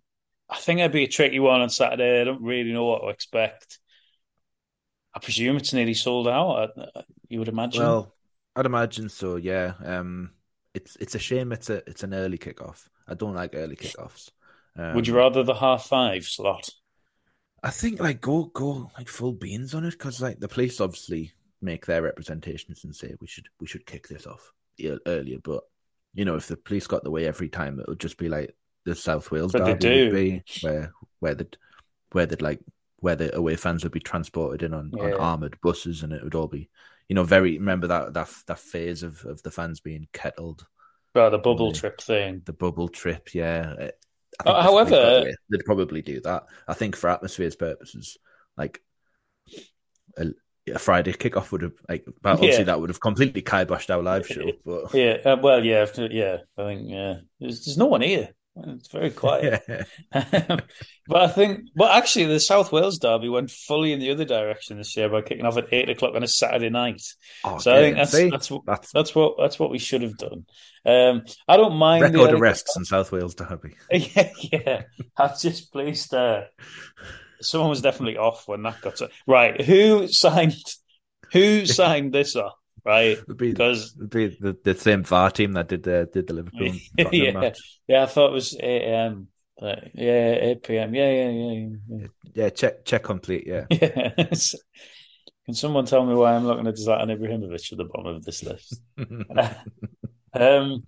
I 0.50 0.58
think 0.58 0.80
it'd 0.80 0.91
be 0.91 1.04
a 1.04 1.08
tricky 1.08 1.39
one 1.39 1.62
on 1.62 1.69
Saturday. 1.69 2.22
I 2.22 2.24
don't 2.24 2.41
really 2.41 2.72
know 2.74 2.86
what 2.86 3.02
to 3.02 3.10
expect. 3.10 3.79
I 5.19 5.23
presume 5.25 5.58
it's 5.58 5.73
nearly 5.73 5.93
sold 5.93 6.27
out. 6.27 6.71
I- 6.77 7.03
You 7.27 7.39
would 7.39 7.47
imagine. 7.47 7.82
Well, 7.84 8.15
I'd 8.55 8.65
imagine 8.65 9.10
so. 9.10 9.36
Yeah. 9.36 9.73
Um, 9.84 10.32
it's 10.73 10.95
it's 10.95 11.15
a 11.15 11.19
shame. 11.19 11.51
It's 11.51 11.69
a 11.69 11.77
it's 11.88 12.03
an 12.03 12.13
early 12.13 12.38
kickoff. 12.38 12.88
I 13.08 13.13
don't 13.13 13.36
like 13.36 13.51
early 13.53 13.75
kickoffs. 13.75 14.32
Um, 14.75 14.95
would 14.95 15.08
you 15.08 15.15
rather 15.15 15.43
the 15.43 15.53
half 15.53 15.86
five 15.88 16.25
slot? 16.25 16.69
I 17.62 17.71
think 17.71 17.99
like 17.99 18.21
go 18.21 18.45
go 18.45 18.89
like 18.97 19.10
full 19.10 19.34
beans 19.34 19.73
on 19.75 19.84
it 19.86 19.91
because 19.91 20.21
like 20.21 20.39
the 20.39 20.47
police 20.47 20.79
obviously 20.79 21.34
make 21.62 21.86
their 21.86 22.01
representations 22.01 22.86
and 22.86 22.95
say 22.95 23.13
we 23.19 23.27
should 23.27 23.49
we 23.60 23.67
should 23.67 23.86
kick 23.86 24.08
this 24.08 24.25
off 24.25 24.53
earlier. 25.05 25.39
But 25.43 25.63
you 26.13 26.25
know, 26.25 26.36
if 26.36 26.47
the 26.47 26.58
police 26.58 26.88
got 26.88 27.03
the 27.03 27.12
way 27.12 27.25
every 27.27 27.49
time, 27.49 27.79
it 27.79 27.88
would 27.88 27.99
just 27.99 28.17
be 28.17 28.29
like 28.29 28.55
the 28.86 28.95
South 28.95 29.29
Wales 29.29 29.51
But 29.51 29.79
derby 29.79 30.05
would 30.05 30.13
be 30.13 30.43
where 30.62 30.93
where 31.19 31.36
the 31.36 31.47
where 32.13 32.25
they'd 32.25 32.41
like 32.41 32.62
where 33.01 33.15
the 33.15 33.35
away 33.35 33.55
fans 33.55 33.83
would 33.83 33.91
be 33.91 33.99
transported 33.99 34.63
in 34.63 34.73
on, 34.73 34.91
on 34.99 35.13
armored 35.13 35.57
buses, 35.62 36.03
and 36.03 36.13
it 36.13 36.23
would 36.23 36.35
all 36.35 36.47
be, 36.47 36.69
you 37.07 37.15
know, 37.15 37.23
very. 37.23 37.57
Remember 37.57 37.88
that 37.88 38.13
that 38.13 38.29
that 38.47 38.59
phase 38.59 39.03
of 39.03 39.23
of 39.25 39.41
the 39.43 39.51
fans 39.51 39.79
being 39.79 40.07
kettled, 40.13 40.65
Well, 41.15 41.31
the 41.31 41.38
bubble 41.38 41.67
Yeah. 41.73 41.79
trip 41.79 42.01
thing. 42.01 42.41
the 42.45 42.53
bubble 42.53 42.88
trip. 42.89 43.33
Yeah. 43.33 43.89
Uh, 44.45 44.62
however- 44.62 44.89
they've 44.91 44.99
got 44.99 45.21
away. 45.23 45.35
they'd 45.49 45.65
probably 45.65 46.01
do 46.01 46.21
that. 46.21 46.43
I 46.67 46.73
think 46.73 46.95
for 46.95 47.09
atmosphere's 47.09 47.55
purposes, 47.55 48.17
like 48.57 48.81
a, 50.17 50.27
a 50.73 50.79
Friday 50.79 51.13
kickoff 51.13 51.51
would 51.51 51.63
have 51.63 51.73
like, 51.89 52.05
but 52.21 52.33
obviously 52.33 52.59
Yeah. 52.59 52.65
that 52.65 52.79
would 52.79 52.89
have 52.89 52.99
completely 53.01 53.41
kiboshed 53.41 53.93
our 53.93 54.01
live 54.03 54.27
show. 54.33 54.51
But 54.65 54.93
Yeah, 54.93 55.17
uh, 55.25 55.38
well, 55.41 55.63
yeah, 55.65 55.88
yeah. 56.12 56.38
I 56.57 56.63
think 56.63 56.89
yeah. 56.89 57.15
There's, 57.39 57.65
there's 57.65 57.77
no 57.77 57.88
one 57.88 58.01
here. 58.01 58.29
It's 58.67 58.91
very 58.91 59.10
quiet. 59.10 59.63
but 60.12 60.62
I 61.12 61.28
think, 61.28 61.69
well, 61.76 61.89
actually, 61.89 62.26
the 62.26 62.39
South 62.39 62.72
Wales 62.72 63.00
derby 63.00 63.30
went 63.30 63.52
fully 63.52 63.93
in 63.93 64.00
the 64.00 64.12
other 64.12 64.26
direction 64.26 64.78
this 64.78 64.95
year 64.95 65.10
by 65.10 65.22
kicking 65.22 65.45
off 65.45 65.58
at 65.58 65.72
eight 65.72 65.89
o'clock 65.89 66.15
on 66.15 66.24
a 66.24 66.28
Saturday 66.28 66.69
night. 66.69 67.02
Oh, 67.43 67.58
So 67.58 67.74
I 67.74 67.80
think 67.80 67.95
that's 67.95 68.12
that's 68.12 68.52
what 68.52 68.65
that's 68.65 68.91
that's 68.91 69.15
what 69.15 69.36
that's 69.38 69.60
what 69.60 69.72
we 69.72 69.80
should 69.80 70.02
have 70.02 70.17
done. 70.17 70.45
Um, 70.86 71.24
I 71.48 71.58
don't 71.58 71.76
mind 71.76 72.04
the 72.04 72.19
record 72.19 72.39
arrests 72.39 72.76
in 72.78 72.86
South 72.86 73.12
Wales 73.12 73.36
derby. 73.36 73.76
yeah, 73.91 74.32
yeah. 74.39 74.82
I'm 75.17 75.32
just 75.39 75.72
pleased. 75.72 76.13
Uh, 76.13 76.43
someone 77.41 77.69
was 77.69 77.82
definitely 77.82 78.17
off 78.17 78.48
when 78.48 78.63
that 78.63 78.82
got 78.82 78.98
to 78.98 79.10
right. 79.28 79.60
Who 79.62 80.08
signed? 80.08 80.56
Who 81.32 81.65
signed 81.65 82.13
this 82.13 82.36
off? 82.36 82.59
Right, 82.86 83.18
It'd 83.18 83.38
be, 83.38 83.52
because 83.52 83.96
it'd 83.98 84.10
be 84.10 84.28
the, 84.28 84.58
the 84.63 84.76
same 84.76 85.04
VAR 85.04 85.32
team 85.32 85.54
that 85.54 85.68
did 85.68 85.84
the 85.84 86.10
did 86.12 86.28
the 86.28 86.34
Liverpool 86.34 86.74
yeah, 87.12 87.32
match. 87.32 87.60
yeah. 87.88 88.04
I 88.04 88.06
thought 88.06 88.32
it 88.32 88.34
was 88.34 88.56
eight 88.60 88.84
a.m. 88.84 89.28
But 89.60 89.92
yeah, 89.94 90.38
eight 90.39 90.63
p.m. 90.63 90.96
Yeah, 90.96 91.12
yeah, 91.12 91.30
yeah, 91.30 91.68
yeah. 91.89 92.08
Yeah, 92.34 92.50
check 92.50 92.86
check 92.86 93.04
complete. 93.04 93.46
Yeah, 93.46 93.65
yeah. 93.72 94.12
Can 95.50 95.56
someone 95.56 95.86
tell 95.86 96.06
me 96.06 96.13
why 96.13 96.36
I'm 96.36 96.46
looking 96.46 96.68
at 96.68 96.76
Zlatan 96.76 97.18
Ibrahimovic 97.18 97.72
at 97.72 97.78
the 97.78 97.86
bottom 97.86 98.15
of 98.15 98.24
this 98.24 98.44
list? 98.44 98.82
um, 100.34 100.84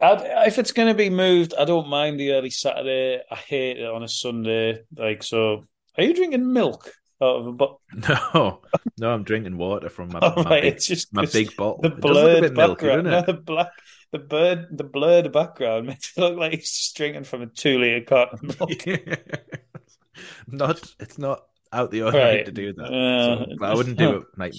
I'd, 0.00 0.46
if 0.46 0.58
it's 0.58 0.72
going 0.72 0.88
to 0.88 0.94
be 0.94 1.10
moved, 1.10 1.54
I 1.58 1.64
don't 1.64 1.88
mind 1.88 2.20
the 2.20 2.32
early 2.32 2.50
Saturday. 2.50 3.22
I 3.30 3.34
hate 3.34 3.78
it 3.78 3.88
on 3.88 4.02
a 4.02 4.08
Sunday. 4.08 4.80
Like, 4.94 5.22
so 5.22 5.64
are 5.96 6.04
you 6.04 6.14
drinking 6.14 6.52
milk 6.52 6.92
out 7.22 7.36
of 7.40 7.46
a 7.46 7.52
bottle? 7.52 7.80
no, 7.92 8.62
no, 8.98 9.10
I'm 9.10 9.24
drinking 9.24 9.56
water 9.56 9.88
from 9.88 10.10
my, 10.12 10.20
Oh, 10.22 10.42
my, 10.42 10.50
right, 10.50 10.62
big, 10.62 10.74
it's 10.74 10.86
just 10.86 11.12
my 11.12 11.26
big 11.26 11.56
bottle. 11.56 11.82
The 11.82 11.90
It 11.96 12.04
does 12.04 12.22
look 12.22 12.40
a 12.40 12.42
blurred 12.42 12.52
milky, 12.52 12.90
background, 12.90 13.04
doesn't 13.04 13.10
no, 13.10 13.22
the 13.26 13.34
black, 13.34 13.70
the 14.12 14.18
bird, 14.18 14.66
the 14.70 14.84
blurred 14.84 15.32
background 15.32 15.86
makes 15.86 16.16
it 16.16 16.20
look 16.20 16.36
like 16.38 16.52
he's 16.52 16.70
just 16.72 16.96
drinking 16.96 17.24
from 17.24 17.42
a 17.42 17.46
two 17.46 17.78
liter 17.78 18.04
carton 18.04 18.50
of 18.50 18.60
milk. 18.60 18.86
not 20.46 20.80
it's 20.98 21.18
not 21.18 21.44
out 21.72 21.90
the 21.90 22.02
ordinary 22.02 22.38
Right. 22.38 22.46
to 22.46 22.52
do 22.52 22.72
that. 22.74 22.92
Uh, 22.92 23.46
So, 23.58 23.64
I 23.64 23.74
wouldn't 23.74 23.98
do 23.98 24.16
it 24.16 24.24
like 24.36 24.54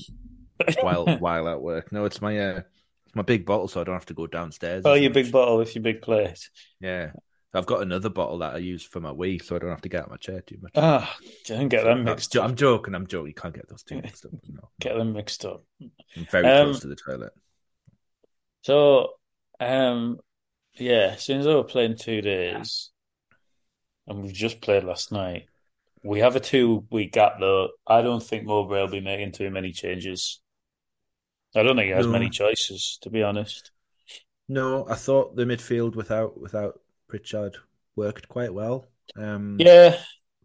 while 0.82 1.08
while 1.18 1.48
at 1.50 1.62
work. 1.62 1.92
No, 1.92 2.06
it's 2.06 2.22
my 2.22 2.38
uh, 2.40 2.62
it's 3.06 3.16
my 3.16 3.24
big 3.24 3.46
bottle, 3.46 3.68
so 3.68 3.82
I 3.82 3.84
don't 3.84 3.96
have 3.96 4.06
to 4.08 4.14
go 4.14 4.28
downstairs. 4.28 4.86
Oh, 4.86 4.94
your 4.94 5.10
much. 5.10 5.14
big 5.14 5.32
bottle 5.32 5.58
with 5.58 5.76
your 5.76 5.82
big 5.84 6.02
plate. 6.02 6.50
Yeah, 6.80 7.12
I've 7.54 7.66
got 7.66 7.82
another 7.82 8.10
bottle 8.10 8.38
that 8.40 8.54
I 8.54 8.58
use 8.58 8.84
for 8.84 9.00
my 9.00 9.12
wee, 9.12 9.40
so 9.40 9.56
I 9.56 9.60
don't 9.60 9.72
have 9.72 9.82
to 9.82 9.90
get 9.90 10.02
out 10.02 10.06
of 10.06 10.12
my 10.12 10.18
chair 10.18 10.42
too 10.42 10.58
much. 10.62 10.74
Ah, 10.76 11.18
don't 11.46 11.68
get 11.68 11.84
them 11.84 12.04
mixed. 12.04 12.36
I'm 12.38 12.56
joking. 12.56 12.94
I'm 12.94 13.08
joking. 13.08 13.28
You 13.30 13.34
can't 13.34 13.56
get 13.56 13.68
those 13.68 13.82
two 13.84 13.96
mixed 14.04 14.26
up. 14.26 14.32
No, 14.48 14.70
Get 14.80 14.96
them 14.96 15.14
mixed 15.14 15.46
up. 15.46 15.64
I'm 15.82 16.28
very 16.30 16.46
Um, 16.48 16.68
close 16.68 16.82
to 16.82 16.88
the 16.88 16.96
toilet. 16.96 17.34
So, 18.62 19.14
um, 19.60 20.20
yeah, 20.76 21.16
as 21.18 21.30
I 21.30 21.56
were 21.56 21.64
playing 21.64 21.98
two 21.98 22.22
days, 22.22 22.92
and 24.06 24.22
we've 24.22 24.34
just 24.34 24.62
played 24.62 24.84
last 24.84 25.12
night, 25.12 25.48
we 26.04 26.20
have 26.20 26.36
a 26.36 26.40
two 26.40 26.86
week 26.92 27.14
gap 27.14 27.40
though. 27.40 27.70
I 27.88 28.02
don't 28.04 28.22
think 28.24 28.46
Mowbray 28.46 28.82
will 28.82 28.88
be 28.90 29.02
making 29.02 29.32
too 29.32 29.50
many 29.50 29.72
changes. 29.72 30.40
I 31.56 31.64
don't 31.64 31.76
think 31.76 31.88
he 31.88 31.94
has 31.94 32.06
No. 32.06 32.12
many 32.12 32.30
choices, 32.30 33.00
to 33.02 33.10
be 33.10 33.24
honest. 33.24 33.72
No, 34.48 34.86
I 34.88 34.96
thought 34.96 35.36
the 35.36 35.46
midfield 35.46 35.96
without 35.96 36.40
without 36.40 36.80
Pritchard 37.10 37.58
worked 37.98 38.30
quite 38.30 38.54
well. 38.54 38.88
Um, 39.18 39.66
Yeah, 39.66 40.00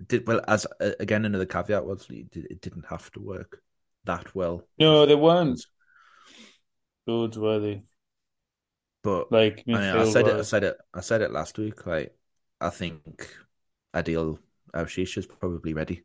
did 0.09 0.27
well 0.27 0.43
as 0.49 0.67
uh, 0.81 0.93
again 1.01 1.25
another 1.27 1.47
caveat 1.47 1.85
was 1.87 2.09
it, 2.11 2.31
did- 2.31 2.51
it 2.51 2.61
didn't 2.63 2.87
have 2.87 3.11
to 3.13 3.21
work 3.21 3.63
that 4.05 4.35
well, 4.35 4.65
no, 4.79 5.07
they 5.07 5.15
weren't 5.15 5.65
good, 7.07 7.37
were 7.37 7.59
they? 7.61 7.83
but 9.03 9.29
Like 9.31 9.65
I, 9.73 10.01
I 10.01 10.05
said 10.05 10.29
it. 10.29 10.37
I 10.39 10.43
said 10.43 10.65
it. 10.65 10.77
I 10.93 11.01
said 11.01 11.21
it 11.23 11.31
last 11.33 11.59
week. 11.59 11.87
Like 11.87 12.17
I 12.61 12.71
think 12.71 13.29
Adil 13.95 14.39
Aouchiche 14.75 15.19
is 15.19 15.27
probably 15.27 15.75
ready 15.75 16.05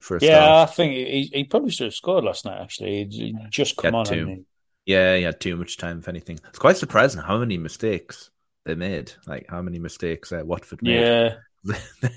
for 0.00 0.16
a 0.16 0.20
Yeah, 0.20 0.62
I 0.62 0.66
think 0.66 0.94
he, 0.94 1.30
he 1.32 1.44
probably 1.44 1.70
should 1.70 1.86
have 1.86 1.94
scored 1.94 2.24
last 2.24 2.44
night. 2.44 2.60
Actually, 2.60 3.04
he 3.10 3.38
just 3.50 3.76
come 3.76 3.94
Had 3.94 3.94
on, 3.94 4.06
to. 4.06 4.30
hadn't 4.30 4.46
Yeah, 4.86 5.16
he 5.16 5.22
had 5.22 5.40
too 5.40 5.56
much 5.56 5.76
time. 5.76 5.98
If 6.00 6.08
anything, 6.08 6.40
it's 6.48 6.58
quite 6.58 6.76
surprising 6.76 7.22
how 7.22 7.38
many 7.38 7.56
mistakes 7.58 8.30
they 8.64 8.74
made. 8.74 9.12
Like 9.26 9.46
how 9.48 9.62
many 9.62 9.78
mistakes 9.78 10.32
uh, 10.32 10.42
Watford 10.44 10.82
made. 10.82 11.00
Yeah, 11.00 11.36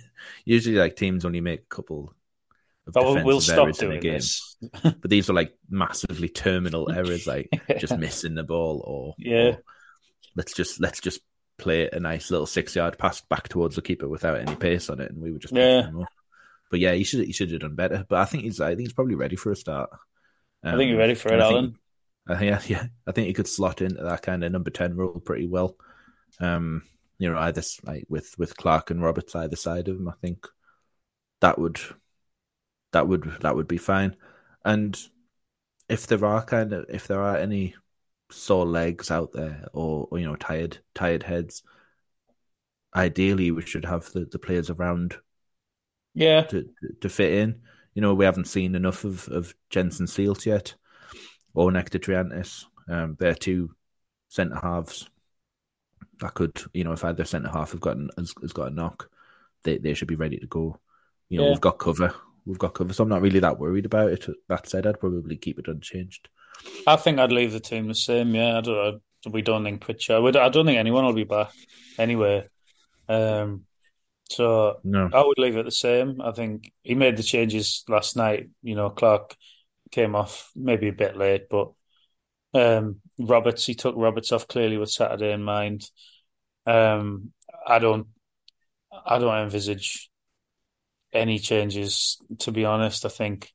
Usually, 0.46 0.76
like 0.76 0.96
teams 0.96 1.26
only 1.26 1.42
make 1.42 1.62
a 1.62 1.76
couple 1.76 2.14
of 2.86 2.94
but 2.94 3.26
we'll, 3.26 3.42
stop 3.42 3.66
errors 3.66 3.82
in 3.82 3.88
a 3.88 3.90
doing 3.92 4.02
game, 4.02 4.14
this. 4.14 4.56
but 4.84 5.10
these 5.10 5.30
are 5.30 5.34
like 5.34 5.54
massively 5.70 6.30
terminal 6.30 6.90
errors, 6.92 7.28
like 7.28 7.50
just 7.80 7.98
missing 7.98 8.36
the 8.36 8.44
ball 8.44 8.82
or 8.86 9.14
Yeah. 9.18 9.50
or 9.56 9.58
let's 10.36 10.54
just 10.54 10.80
let's 10.80 11.02
just 11.02 11.20
play 11.58 11.90
a 11.90 12.00
nice 12.00 12.32
little 12.32 12.46
six 12.46 12.76
yard 12.76 12.98
pass 12.98 13.20
back 13.22 13.50
towards 13.50 13.76
the 13.76 13.82
keeper 13.82 14.08
without 14.08 14.38
any 14.40 14.56
pace 14.56 14.90
on 14.90 15.02
it, 15.02 15.12
and 15.12 15.22
we 15.22 15.32
would 15.32 15.42
just 15.42 15.54
Yeah. 15.54 15.90
But 16.72 16.80
yeah, 16.80 16.94
he 16.94 17.04
should 17.04 17.26
he 17.26 17.34
should 17.34 17.52
have 17.52 17.62
done 17.62 17.76
better. 17.76 18.06
But 18.08 18.20
I 18.20 18.26
think 18.26 18.44
he's 18.44 18.62
I 18.62 18.70
think 18.70 18.82
he's 18.82 18.94
probably 18.94 19.16
ready 19.16 19.36
for 19.36 19.52
a 19.52 19.56
start. 19.56 19.90
I 20.64 20.72
think 20.78 20.88
you're 20.90 20.94
Um, 20.98 21.00
ready 21.00 21.16
for 21.16 21.34
it, 21.34 21.40
I 21.42 21.46
Alan. 21.46 21.66
think- 22.30 22.42
yeah, 22.42 22.62
yeah, 22.68 22.86
I 23.06 23.12
think 23.14 23.28
he 23.28 23.34
could 23.34 23.48
slot 23.48 23.82
into 23.82 24.04
that 24.04 24.22
kind 24.22 24.44
of 24.44 24.52
number 24.52 24.70
ten 24.70 24.96
role 24.96 25.20
pretty 25.20 25.48
well. 25.48 25.78
Um, 26.40 26.84
you 27.20 27.32
know, 27.32 27.38
either 27.40 27.62
like 27.84 28.06
with 28.10 28.38
with 28.38 28.58
Clark 28.58 28.92
and 28.92 29.02
Roberts 29.02 29.36
either 29.36 29.56
side 29.56 29.88
of 29.88 29.98
him, 29.98 30.08
I 30.08 30.14
think 30.22 30.48
that 31.42 31.58
would 31.60 31.80
that 32.92 33.08
would 33.08 33.24
that 33.42 33.56
would 33.56 33.68
be 33.68 33.78
fine. 33.78 34.16
And 34.66 34.98
if 35.90 36.08
there 36.08 36.26
are 36.26 36.44
kind 36.46 36.74
of 36.74 36.86
if 36.90 37.08
there 37.08 37.22
are 37.22 37.38
any 37.38 37.76
sore 38.32 38.66
legs 38.66 39.12
out 39.12 39.32
there 39.34 39.68
or, 39.74 40.08
or 40.12 40.20
you 40.20 40.26
know 40.26 40.36
tired 40.36 40.80
tired 40.96 41.24
heads, 41.24 41.64
ideally 42.94 43.50
we 43.52 43.62
should 43.62 43.86
have 43.86 44.12
the, 44.12 44.26
the 44.26 44.40
players 44.40 44.70
around 44.70 45.18
Yeah, 46.14 46.50
to, 46.50 46.66
to 47.02 47.10
fit 47.10 47.34
in. 47.34 47.62
You 47.94 48.02
know, 48.02 48.14
we 48.14 48.26
haven't 48.26 48.46
seen 48.46 48.76
enough 48.76 49.04
of, 49.04 49.28
of 49.30 49.56
Jenson 49.70 50.08
Seelt 50.08 50.46
yet 50.46 50.76
or 51.54 51.72
Nectar 51.72 52.00
Triantis. 52.00 52.66
Um, 52.88 53.16
they're 53.20 53.36
two 53.36 53.76
centre 54.30 54.60
halves 54.62 55.10
that 56.20 56.34
could, 56.34 56.60
you 56.74 56.84
know, 56.84 56.94
if 56.94 57.04
either 57.04 57.26
centre 57.26 57.50
half 57.50 57.72
have 57.72 57.82
gotten 57.82 58.10
has, 58.18 58.34
has 58.42 58.54
got 58.54 58.72
a 58.72 58.76
knock, 58.76 59.10
they 59.64 59.78
they 59.78 59.94
should 59.94 60.08
be 60.08 60.16
ready 60.16 60.38
to 60.38 60.48
go. 60.48 60.80
You 61.30 61.40
know, 61.40 61.46
Yeah. 61.46 61.50
we've 61.52 61.62
got 61.62 61.80
cover. 61.80 62.14
We've 62.46 62.58
got 62.58 62.74
cover, 62.74 62.94
so 62.94 63.04
I'm 63.04 63.10
not 63.10 63.22
really 63.22 63.40
that 63.42 63.60
worried 63.60 63.86
about 63.86 64.12
it. 64.12 64.26
That 64.48 64.68
said, 64.68 64.88
I'd 64.88 65.00
probably 65.00 65.36
keep 65.36 65.60
it 65.60 65.68
unchanged. 65.68 66.30
I 66.88 66.96
think 66.96 67.20
I'd 67.20 67.32
leave 67.32 67.52
the 67.52 67.60
team 67.60 67.88
the 67.88 67.94
same. 67.96 68.34
Yeah, 68.34 68.58
I 68.58 68.62
don't. 68.62 69.02
I, 69.26 69.30
we 69.30 69.42
don't 69.42 69.64
think 69.64 69.82
Pritchard. 69.82 70.36
I 70.38 70.50
don't 70.50 70.66
think 70.66 70.78
anyone 70.78 71.04
will 71.04 71.14
be 71.14 71.24
back 71.26 71.52
anyway. 71.98 72.48
Um, 73.10 73.66
so 74.30 74.80
No, 74.84 75.10
I 75.14 75.24
would 75.26 75.38
leave 75.38 75.58
it 75.58 75.66
the 75.66 75.72
same. 75.72 76.22
I 76.22 76.32
think 76.32 76.72
he 76.84 76.96
made 76.96 77.18
the 77.18 77.24
changes 77.24 77.84
last 77.88 78.16
night. 78.16 78.50
You 78.64 78.76
know, 78.76 78.90
Clark 78.90 79.36
came 79.92 80.16
off 80.16 80.52
maybe 80.56 80.88
a 80.88 80.94
bit 80.94 81.18
late, 81.18 81.48
but 81.50 81.72
um, 82.54 83.02
Roberts 83.18 83.66
he 83.66 83.76
took 83.76 83.96
Roberts 83.98 84.32
off 84.32 84.48
clearly 84.48 84.78
with 84.78 84.92
Saturday 84.92 85.32
in 85.34 85.44
mind. 85.44 85.90
Um, 86.66 87.32
I 87.66 87.80
don't. 87.80 88.08
I 89.06 89.20
don't 89.20 89.44
envisage 89.44 90.10
any 91.14 91.40
changes. 91.40 92.18
To 92.40 92.52
be 92.52 92.66
honest, 92.66 93.06
I 93.06 93.10
think 93.10 93.52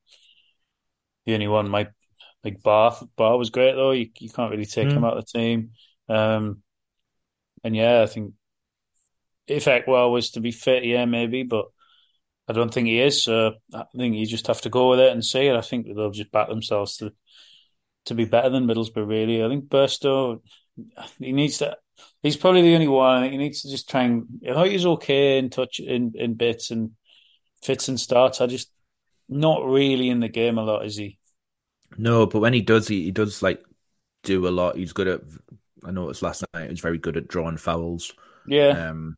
the 1.26 1.34
only 1.34 1.48
one 1.48 1.68
might 1.68 1.88
like 2.44 2.62
Bath. 2.62 3.02
Ba 3.16 3.36
was 3.36 3.50
great 3.50 3.74
though. 3.74 3.92
You 3.92 4.08
you 4.18 4.30
can't 4.30 4.50
really 4.50 4.66
take 4.66 4.90
him 4.90 5.02
Mm. 5.02 5.06
out 5.06 5.16
of 5.18 5.24
the 5.26 5.38
team. 5.38 5.70
Um, 6.08 6.62
and 7.64 7.76
yeah, 7.76 8.02
I 8.02 8.06
think 8.06 8.34
if 9.46 9.64
Ekwah 9.66 10.10
was 10.10 10.32
to 10.32 10.40
be 10.40 10.50
fit, 10.52 10.84
yeah, 10.84 11.04
maybe, 11.04 11.42
but 11.42 11.66
I 12.48 12.52
don't 12.52 12.72
think 12.72 12.88
he 12.88 13.00
is. 13.00 13.22
So 13.22 13.54
I 13.72 13.84
think 13.96 14.16
you 14.16 14.26
just 14.26 14.48
have 14.48 14.60
to 14.62 14.70
go 14.70 14.90
with 14.90 15.00
it 15.00 15.12
and 15.12 15.24
see 15.24 15.46
it. 15.46 15.56
I 15.56 15.60
think 15.60 15.86
they'll 15.86 16.10
just 16.10 16.32
back 16.32 16.48
themselves 16.48 16.96
to 16.98 17.12
to 18.06 18.14
be 18.14 18.24
better 18.24 18.50
than 18.50 18.66
Middlesbrough. 18.66 19.08
Really, 19.08 19.44
I 19.44 19.48
think 19.48 19.66
Burstow 19.68 20.40
he 21.18 21.32
needs 21.32 21.58
to. 21.58 21.76
He's 22.22 22.36
probably 22.36 22.62
the 22.62 22.74
only 22.74 22.88
one. 22.88 23.18
I 23.18 23.20
think 23.22 23.32
he 23.32 23.38
needs 23.38 23.62
to 23.62 23.70
just 23.70 23.88
try 23.90 24.02
and. 24.02 24.26
I 24.48 24.52
thought 24.52 24.68
he's 24.68 24.86
okay 24.86 25.38
in 25.38 25.50
touch 25.50 25.80
in 25.80 26.12
in 26.16 26.34
bits 26.34 26.70
and 26.70 26.92
fits 27.62 27.88
and 27.88 27.98
starts. 28.00 28.40
I 28.40 28.46
just 28.46 28.70
not 29.28 29.64
really 29.64 30.10
in 30.10 30.20
the 30.20 30.28
game 30.28 30.58
a 30.58 30.64
lot, 30.64 30.84
is 30.86 30.96
he? 30.96 31.18
no, 31.96 32.26
but 32.26 32.40
when 32.40 32.52
he 32.52 32.62
does, 32.62 32.88
he, 32.88 33.04
he 33.04 33.10
does 33.10 33.42
like 33.42 33.62
do 34.22 34.48
a 34.48 34.50
lot. 34.50 34.76
He's 34.76 34.92
good 34.92 35.08
at. 35.08 35.20
I 35.84 35.90
noticed 35.90 36.22
last 36.22 36.44
night 36.54 36.64
he 36.64 36.70
was 36.70 36.80
very 36.80 36.98
good 36.98 37.16
at 37.16 37.28
drawing 37.28 37.56
fouls. 37.56 38.12
Yeah, 38.46 38.78
Um, 38.90 39.16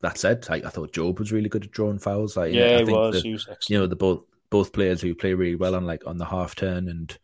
that 0.00 0.18
said, 0.18 0.48
like, 0.48 0.64
I 0.64 0.70
thought 0.70 0.92
Jobe 0.92 1.18
was 1.18 1.32
really 1.32 1.48
good 1.48 1.64
at 1.64 1.70
drawing 1.70 1.98
fouls. 1.98 2.36
Like, 2.36 2.52
yeah, 2.52 2.76
I 2.78 2.84
he 2.84 2.84
was. 2.84 3.14
The, 3.14 3.20
he 3.20 3.32
was 3.32 3.48
excellent. 3.48 3.70
You 3.70 3.78
know, 3.78 3.86
the 3.86 3.96
both 3.96 4.24
both 4.50 4.72
players 4.72 5.00
who 5.00 5.14
play 5.14 5.34
really 5.34 5.56
well 5.56 5.74
on 5.74 5.84
like 5.84 6.06
on 6.06 6.18
the 6.18 6.24
half 6.24 6.54
turn 6.54 6.88
and 6.88 7.16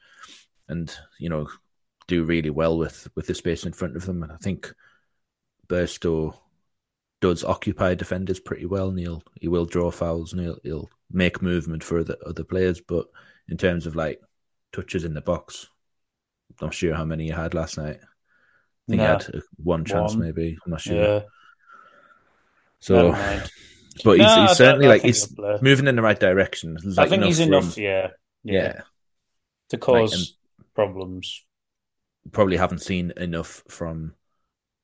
and 0.68 0.94
you 1.18 1.29
know 1.29 1.48
do 2.07 2.24
really 2.24 2.50
well 2.50 2.77
with 2.79 3.09
with 3.14 3.27
the 3.27 3.35
space 3.35 3.64
in 3.64 3.72
front 3.72 3.96
of 3.96 4.05
them. 4.07 4.22
And 4.22 4.33
I 4.33 4.37
think 4.37 4.72
Burstow 5.68 6.37
does 7.20 7.44
occupy 7.44 7.94
defenders 7.94 8.40
pretty 8.40 8.66
well. 8.66 8.90
Neil 8.90 9.22
he'll 9.40 9.64
draw 9.64 9.90
fouls 9.90 10.33
and 10.33 10.42
he'll 10.42 10.59
he'll 10.62 10.90
make 11.11 11.40
movement 11.42 11.83
for 11.83 12.05
the 12.05 12.18
other 12.27 12.44
players. 12.44 12.81
But 12.81 13.07
in 13.48 13.57
terms 13.57 13.87
of 13.87 13.96
like 13.96 14.20
touches 14.72 15.05
in 15.05 15.14
the 15.14 15.20
box, 15.22 15.68
I'm 16.61 16.66
not 16.66 16.74
sure 16.74 16.94
how 16.94 17.05
many 17.05 17.24
he 17.24 17.31
had 17.31 17.55
last 17.55 17.79
night. 17.79 18.00
I 18.03 18.90
think 18.90 19.00
Nah. 19.00 19.05
he 19.18 19.24
had 19.24 19.35
uh, 19.37 19.40
one 19.62 19.85
chance, 19.87 20.12
One. 20.12 20.20
maybe. 20.20 20.59
I'm 20.64 20.70
not 20.72 20.81
sure. 20.83 20.94
Yeah. 20.96 21.20
So, 22.81 23.12
but 24.05 24.18
he's, 24.18 24.27
No, 24.27 24.46
he's 24.46 24.57
certainly 24.59 24.88
like 24.88 25.00
he's 25.03 25.35
moving 25.62 25.87
in 25.87 25.96
the 25.96 26.03
right 26.03 26.18
direction. 26.20 26.77
There's, 26.83 26.98
I 26.98 27.03
like, 27.03 27.11
think 27.11 27.24
he's 27.24 27.38
room- 27.40 27.48
enough. 27.55 27.79
Yeah, 27.79 28.11
Yeah, 28.42 28.83
to 29.70 29.79
cause 29.79 30.37
problems. 30.75 31.45
probably 32.33 32.57
haven't 32.57 32.83
seen 32.83 33.13
enough 33.17 33.63
from 33.69 34.15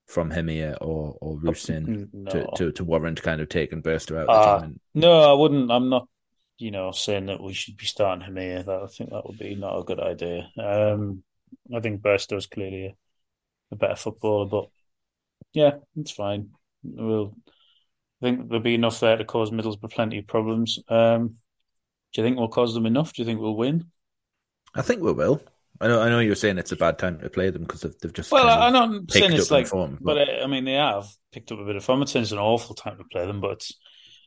from 0.07 0.31
him 0.31 0.49
here 0.49 0.77
or 0.81 1.17
or 1.21 1.37
Rusyn 1.39 2.09
No. 2.13 2.31
to, 2.31 2.47
to 2.57 2.73
to 2.73 2.85
warrant 2.85 3.23
kind 3.23 3.41
of 3.41 3.49
taking 3.49 3.83
Burstow 3.83 4.29
out. 4.29 4.63
Team. 4.63 4.81
No, 4.95 5.13
I 5.31 5.33
wouldn't. 5.33 5.71
I'm 5.71 5.89
not, 5.89 6.09
you 6.59 6.71
know, 6.71 6.91
saying 6.93 7.27
that 7.27 7.43
we 7.43 7.53
should 7.53 7.77
be 7.77 7.87
starting 7.87 8.25
him 8.25 8.37
here. 8.37 8.63
That 8.63 8.83
I 8.83 8.87
think 8.87 9.11
that 9.11 9.27
would 9.27 9.39
be 9.39 9.55
not 9.55 9.79
a 9.79 9.85
good 9.85 10.01
idea. 10.01 10.51
Um, 10.59 11.23
I 11.75 11.81
think 11.81 12.03
Burstow's 12.03 12.47
clearly 12.47 12.87
a, 12.87 12.95
a 13.73 13.77
better 13.77 13.97
footballer, 13.97 14.47
but 14.47 14.69
yeah, 15.53 15.73
it's 15.97 16.11
fine. 16.11 16.51
We'll. 16.83 17.35
I 18.23 18.27
think 18.27 18.49
there'll 18.49 18.63
be 18.63 18.75
enough 18.75 19.01
there 19.01 19.17
to 19.17 19.25
cause 19.25 19.51
Middlesbrough 19.51 19.93
plenty 19.93 20.19
of 20.19 20.27
problems. 20.27 20.79
Um, 20.89 21.37
do 22.13 22.21
you 22.21 22.23
think 22.27 22.37
we'll 22.37 22.49
cause 22.49 22.75
them 22.75 22.85
enough? 22.85 23.15
Do 23.15 23.23
you 23.23 23.27
think 23.27 23.41
we'll 23.41 23.57
win? 23.57 23.87
I 24.75 24.83
think 24.83 25.01
we 25.03 25.13
will. 25.13 25.41
I 25.81 25.89
know. 25.89 26.01
I 26.03 26.09
know 26.11 26.19
you're 26.21 26.35
saying 26.35 26.59
it's 26.59 26.73
a 26.73 26.77
bad 26.77 26.99
time 26.99 27.19
to 27.21 27.31
play 27.31 27.51
them 27.51 27.63
because 27.63 27.81
they've, 27.81 27.99
they've 28.01 28.13
just 28.13 28.31
Well, 28.31 28.47
I- 28.49 28.67
I'm 28.67 28.73
not 28.73 29.11
saying 29.11 29.33
it's 29.33 29.51
like, 29.51 29.67
form, 29.67 29.99
but 30.01 30.19
uh, 30.19 30.45
I 30.45 30.47
mean 30.47 30.65
they 30.65 30.75
have 30.75 31.07
picked 31.33 31.53
up 31.53 31.59
a 31.59 31.65
bit 31.65 31.77
of 31.77 31.85
form. 31.85 31.97
I'm 31.97 32.01
not 32.01 32.09
saying 32.11 32.25
it's 32.25 32.33
an 32.33 32.39
awful 32.39 32.75
time 32.75 32.99
to 32.99 33.05
play 33.05 33.27
them, 33.27 33.41
but 33.41 33.67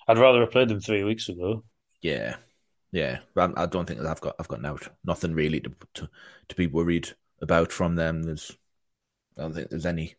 I'd 0.07 0.17
rather 0.17 0.41
have 0.41 0.51
played 0.51 0.69
them 0.69 0.79
three 0.81 1.03
weeks 1.03 1.29
ago. 1.29 1.63
yeah, 2.01 2.35
yeah. 2.91 3.19
But 3.35 3.57
I 3.57 3.67
don't 3.67 3.85
think 3.85 3.99
that 3.99 4.09
I've 4.09 4.21
got 4.21 4.35
I've 4.39 4.47
got 4.47 4.65
out. 4.65 4.87
Nothing 5.05 5.33
really 5.35 5.59
to 5.61 5.71
to 5.95 6.09
to 6.49 6.55
be 6.55 6.67
worried 6.67 7.09
about 7.41 7.71
from 7.71 7.95
them. 7.95 8.23
There's 8.23 8.51
I 9.37 9.41
don't 9.41 9.53
think 9.53 9.69
there's 9.69 9.85
any 9.85 10.15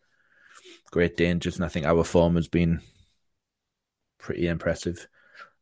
great 0.92 1.16
dangers, 1.16 1.56
and 1.56 1.64
I 1.64 1.68
think 1.68 1.84
our 1.86 2.04
form 2.04 2.36
has 2.36 2.46
been 2.48 2.80
pretty 4.18 4.46
impressive. 4.46 5.06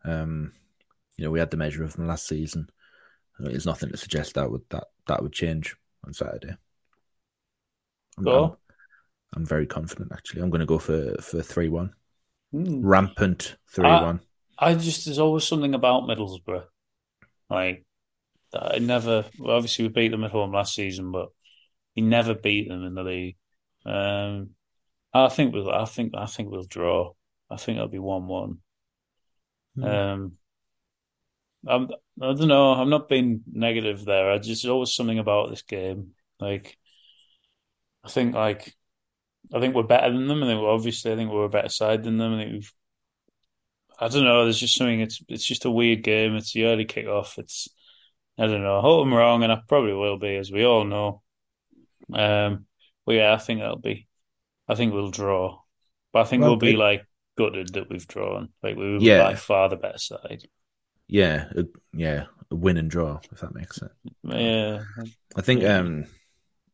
Um, 0.04 0.52
you 1.16 1.24
know, 1.24 1.30
we 1.30 1.38
had 1.38 1.50
the 1.50 1.56
measure 1.56 1.82
of 1.84 1.94
them 1.94 2.06
last 2.06 2.26
season. 2.26 2.68
There's 3.38 3.66
nothing 3.66 3.90
to 3.90 3.96
suggest 3.96 4.34
that 4.34 4.50
would 4.50 4.62
that 4.70 4.84
that 5.06 5.22
would 5.22 5.32
change 5.32 5.76
on 6.06 6.12
Saturday. 6.12 6.54
I'm, 8.18 8.24
Go. 8.24 8.44
I'm, 8.44 8.56
I'm 9.34 9.46
very 9.46 9.66
confident. 9.66 10.12
Actually, 10.12 10.42
I'm 10.42 10.50
going 10.50 10.60
to 10.60 10.66
go 10.66 10.78
for 10.78 11.14
for 11.20 11.42
three 11.42 11.68
one. 11.68 11.94
Hmm. 12.52 12.84
Rampant 12.84 13.56
three 13.70 13.88
one. 13.88 14.20
I 14.58 14.74
just 14.74 15.06
there's 15.06 15.18
always 15.18 15.44
something 15.44 15.74
about 15.74 16.04
Middlesbrough, 16.04 16.64
like 17.50 17.84
that 18.52 18.74
I 18.74 18.78
never. 18.78 19.24
Well, 19.38 19.56
obviously, 19.56 19.86
we 19.86 19.88
beat 19.88 20.10
them 20.10 20.24
at 20.24 20.30
home 20.30 20.52
last 20.52 20.74
season, 20.74 21.10
but 21.10 21.30
we 21.96 22.02
never 22.02 22.34
beat 22.34 22.68
them 22.68 22.84
in 22.84 22.94
the 22.94 23.02
league. 23.02 23.36
Um, 23.84 24.50
I 25.12 25.28
think 25.28 25.52
we'll. 25.52 25.70
I 25.70 25.84
think. 25.86 26.12
I 26.14 26.26
think 26.26 26.50
we'll 26.50 26.64
draw. 26.64 27.12
I 27.50 27.56
think 27.56 27.76
it'll 27.76 27.88
be 27.88 27.98
one-one. 27.98 28.58
Hmm. 29.76 29.84
Um, 29.84 30.32
I'm. 31.66 31.88
I 32.20 32.32
don't 32.34 32.48
know. 32.48 32.72
I'm 32.72 32.90
not 32.90 33.08
being 33.08 33.42
negative 33.50 34.04
there. 34.04 34.30
I 34.30 34.38
just 34.38 34.62
there's 34.62 34.70
always 34.70 34.94
something 34.94 35.18
about 35.18 35.50
this 35.50 35.62
game. 35.62 36.12
Like, 36.40 36.76
I 38.04 38.08
think 38.08 38.34
like. 38.34 38.74
I 39.52 39.60
think 39.60 39.74
we're 39.74 39.82
better 39.82 40.10
than 40.10 40.28
them. 40.28 40.42
I 40.42 40.46
think 40.46 40.62
we're, 40.62 40.70
obviously, 40.70 41.12
I 41.12 41.16
think 41.16 41.30
we're 41.30 41.44
a 41.44 41.48
better 41.48 41.68
side 41.68 42.04
than 42.04 42.16
them. 42.16 42.34
I 42.34 42.38
think 42.38 42.52
we've 42.52 42.72
I 43.98 44.08
don't 44.08 44.24
know. 44.24 44.44
There's 44.44 44.58
just 44.58 44.76
something. 44.76 45.00
It's 45.00 45.22
it's 45.28 45.44
just 45.44 45.64
a 45.64 45.70
weird 45.70 46.02
game. 46.02 46.34
It's 46.36 46.52
the 46.52 46.64
early 46.64 46.84
kickoff. 46.84 47.38
It's 47.38 47.68
I 48.38 48.46
don't 48.46 48.62
know. 48.62 48.78
I 48.78 48.80
hope 48.80 49.06
I'm 49.06 49.14
wrong, 49.14 49.42
and 49.42 49.52
I 49.52 49.60
probably 49.68 49.92
will 49.92 50.18
be, 50.18 50.36
as 50.36 50.50
we 50.50 50.64
all 50.64 50.84
know. 50.84 51.22
Um, 52.12 52.66
but 53.06 53.14
yeah, 53.16 53.32
I 53.34 53.38
think 53.38 53.60
that'll 53.60 53.78
be. 53.78 54.08
I 54.68 54.74
think 54.74 54.92
we'll 54.92 55.10
draw, 55.10 55.60
but 56.12 56.20
I 56.20 56.24
think 56.24 56.40
Well, 56.40 56.50
we'll 56.52 56.58
be 56.58 56.76
like 56.76 57.04
gutted 57.36 57.74
that 57.74 57.90
we've 57.90 58.06
drawn. 58.06 58.48
Like 58.62 58.76
we 58.76 58.92
were 58.94 58.98
Yeah. 58.98 59.22
by 59.24 59.34
far 59.34 59.68
the 59.68 59.76
better 59.76 59.98
side. 59.98 60.44
Yeah, 61.12 61.48
a, 61.56 61.64
yeah, 61.92 62.24
a 62.50 62.54
win 62.56 62.78
and 62.78 62.90
draw 62.90 63.20
if 63.30 63.40
that 63.40 63.54
makes 63.54 63.76
sense. 63.76 63.92
Yeah, 64.22 64.84
I 65.36 65.40
think 65.42 65.62
Yeah. 65.62 65.78
um 65.80 66.06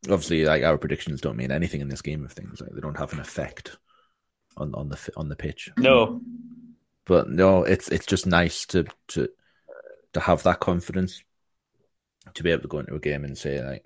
obviously 0.05 0.45
like 0.45 0.63
our 0.65 0.79
predictions 0.79 1.21
don't 1.21 1.37
mean 1.37 1.51
anything 1.53 1.81
in 1.81 1.89
this 1.89 2.03
game 2.03 2.25
of 2.25 2.33
things. 2.33 2.61
Like 2.61 2.73
they 2.73 2.81
don't 2.81 2.99
have 2.99 3.13
an 3.13 3.21
effect 3.21 3.77
on 4.57 4.75
on 4.75 4.89
the 4.91 5.13
on 5.17 5.29
the 5.29 5.37
pitch. 5.37 5.71
no, 5.77 6.21
But 7.07 7.29
no, 7.29 7.65
it's 7.65 7.89
it's 7.89 8.07
just 8.07 8.25
nice 8.27 8.65
to 8.67 8.85
to 9.09 9.29
to 10.15 10.21
have 10.21 10.43
that 10.45 10.61
confidence 10.61 11.23
to 12.35 12.43
be 12.43 12.51
able 12.51 12.63
to 12.63 12.69
go 12.69 12.79
into 12.79 12.95
a 12.95 13.01
game 13.01 13.25
and 13.25 13.37
say 13.37 13.63
like 13.65 13.85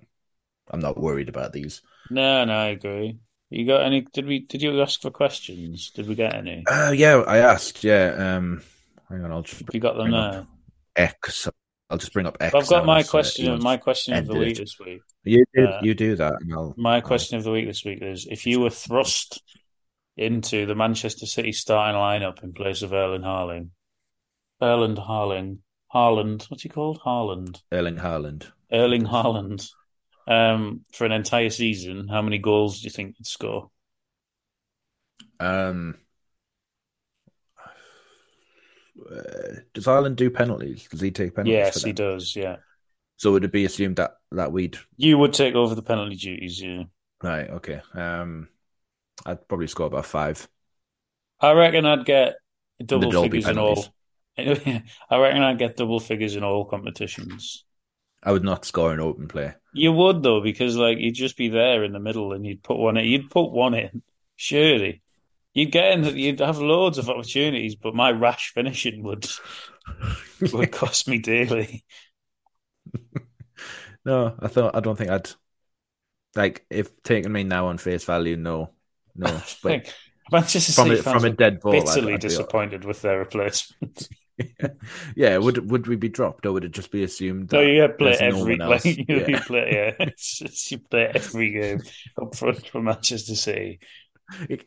I'm 0.71 0.79
not 0.81 0.99
worried 0.99 1.29
about 1.29 1.53
these. 1.53 1.81
no, 2.09 2.45
no. 2.45 2.53
I 2.53 2.67
agree. 2.67 3.19
You 3.49 3.65
got 3.67 3.83
any? 3.83 4.01
Did 4.01 4.25
we? 4.25 4.39
Did 4.39 4.61
you 4.61 4.81
ask 4.81 5.01
for 5.01 5.11
questions? 5.11 5.91
Did 5.91 6.07
we 6.07 6.15
get 6.15 6.33
any? 6.33 6.69
Uh, 6.69 6.93
yeah, 6.95 7.17
I 7.27 7.37
asked. 7.37 7.83
Yeah, 7.83 8.13
um, 8.37 8.61
hang 9.09 9.23
on, 9.23 9.31
I'll 9.31 9.41
just 9.41 9.63
You 9.73 9.79
got 9.79 9.97
them 9.97 10.11
there. 10.11 10.47
X. 10.95 11.49
I'll 11.89 11.97
just 11.97 12.13
bring 12.13 12.25
up 12.25 12.37
X. 12.39 12.55
I've 12.55 12.67
got 12.67 12.85
my 12.85 13.01
uh, 13.01 13.03
question. 13.03 13.47
Elon's 13.47 13.63
my 13.63 13.77
question 13.77 14.15
of 14.15 14.27
the 14.27 14.35
week 14.35 14.57
this 14.57 14.79
week. 14.79 15.01
You 15.23 15.43
do, 15.53 15.65
uh, 15.65 15.79
you 15.83 15.93
do 15.93 16.15
that, 16.15 16.33
and 16.41 16.53
I'll. 16.53 16.73
My 16.77 16.95
I'll- 16.95 17.01
question 17.01 17.37
of 17.37 17.43
the 17.43 17.51
week 17.51 17.67
this 17.67 17.85
week 17.85 17.99
is: 18.01 18.27
If 18.29 18.45
you 18.45 18.59
were 18.59 18.69
thrust 18.69 19.41
into 20.17 20.65
the 20.65 20.75
Manchester 20.75 21.25
City 21.25 21.51
starting 21.51 21.99
lineup 21.99 22.43
in 22.43 22.53
place 22.53 22.81
of 22.81 22.93
Erling 22.93 23.21
Haaland, 23.21 23.69
Erling 24.61 24.95
Haaland, 24.95 25.59
Haaland, 25.93 26.49
what's 26.49 26.63
he 26.63 26.69
called? 26.69 26.99
Haaland, 27.05 27.61
Erling 27.71 27.97
Haaland. 27.97 28.47
Erling 28.71 29.05
Haaland, 29.05 29.67
um, 30.27 30.81
for 30.93 31.05
an 31.05 31.11
entire 31.11 31.49
season, 31.51 32.07
how 32.07 32.21
many 32.21 32.39
goals 32.39 32.79
do 32.79 32.85
you 32.85 32.89
think 32.91 33.15
he'd 33.17 33.27
score? 33.27 33.69
Um, 35.39 35.95
uh, 39.11 39.59
does 39.73 39.85
Haaland 39.85 40.15
do 40.15 40.29
penalties? 40.29 40.87
Does 40.89 41.01
he 41.01 41.11
take 41.11 41.35
penalties? 41.35 41.59
yes, 41.61 41.83
he 41.83 41.93
does. 41.93 42.35
Yeah, 42.35 42.57
So 43.17 43.31
would 43.31 43.43
it 43.43 43.51
be 43.51 43.65
assumed 43.65 43.95
that 43.97 44.17
that 44.31 44.51
we'd 44.51 44.77
you 44.97 45.17
would 45.17 45.33
take 45.33 45.55
over 45.55 45.75
the 45.75 45.83
penalty 45.83 46.15
duties. 46.15 46.61
Yeah, 46.61 46.83
right? 47.21 47.49
Okay. 47.49 47.81
Um, 47.93 48.49
I'd 49.25 49.47
probably 49.47 49.67
score 49.67 49.87
about 49.87 50.07
five. 50.07 50.47
I 51.39 51.51
reckon 51.51 51.85
I'd 51.85 52.05
get 52.05 52.35
double 52.83 53.11
figures 53.13 53.47
in 53.47 53.57
all. 53.59 53.93
I 54.37 54.83
reckon 55.11 55.43
I'd 55.43 55.59
get 55.59 55.77
double 55.77 55.99
figures 55.99 56.35
in 56.35 56.43
all 56.43 56.65
competitions. 56.65 57.65
I 58.21 58.33
would 58.33 58.43
not 58.43 58.65
score 58.65 58.91
an 58.91 58.99
open 58.99 59.29
play. 59.29 59.55
You 59.73 59.91
would 59.93 60.23
though, 60.23 60.41
because 60.41 60.77
like 60.77 60.99
you'd 60.99 61.15
just 61.15 61.37
be 61.37 61.49
there 61.49 61.83
in 61.83 61.91
the 61.93 61.99
middle 61.99 62.33
and 62.33 62.45
you'd 62.45 62.63
put 62.63 62.77
one 62.79 62.97
in. 62.97 63.05
You'd 63.05 63.29
put 63.29 63.51
one 63.51 63.73
in, 63.75 64.01
surely. 64.35 65.02
You'd 65.53 65.71
get 65.71 65.91
in. 65.93 66.01
that 66.01 66.15
You'd 66.15 66.39
have 66.39 66.57
loads 66.59 66.97
of 66.97 67.09
opportunities, 67.09 67.75
but 67.75 67.95
my 67.95 68.11
rash 68.11 68.51
finishing 68.53 69.03
would 69.03 69.27
would 70.53 70.71
cost 70.71 71.07
me 71.07 71.17
dearly. 71.19 71.83
No, 74.05 74.35
I 74.39 74.47
thought 74.49 74.75
I 74.75 74.79
don't 74.81 74.97
think 74.97 75.09
I'd 75.09 75.29
like 76.35 76.65
if 76.69 77.01
taking 77.03 77.31
me 77.31 77.43
now 77.43 77.67
on 77.67 77.77
face 77.77 78.03
value. 78.03 78.35
No, 78.37 78.71
no. 79.15 79.41
But 79.63 79.93
Manchester 80.31 80.71
from 80.73 80.87
City 80.87 80.99
a, 80.99 81.03
from 81.03 81.25
a 81.25 81.29
dead 81.31 81.59
ball, 81.59 81.73
I'd- 81.75 81.85
bitterly 81.85 82.13
I'd 82.15 82.21
be- 82.21 82.27
disappointed 82.27 82.85
with 82.85 83.01
their 83.01 83.19
replacement. 83.19 84.07
yeah, 85.15 85.37
would 85.37 85.69
would 85.69 85.87
we 85.87 85.95
be 85.95 86.09
dropped, 86.09 86.45
or 86.45 86.53
would 86.53 86.65
it 86.65 86.71
just 86.71 86.91
be 86.91 87.03
assumed 87.03 87.49
that 87.49 87.57
No, 87.57 87.61
you 87.61 87.87
play 87.97 88.17
there's 88.17 88.21
no 88.21 88.39
every 88.41 88.57
like 88.57 88.83
you, 88.85 89.05
Yeah. 89.07 89.27
you 89.27 89.37
play 89.39 89.69
yeah, 89.99 90.05
it's 90.07 90.39
just, 90.39 90.71
you 90.71 90.79
play 90.79 91.11
every 91.13 91.51
game 91.51 91.81
up 92.21 92.35
front 92.35 92.67
for 92.67 92.81
Manchester 92.81 93.35
City. 93.35 93.79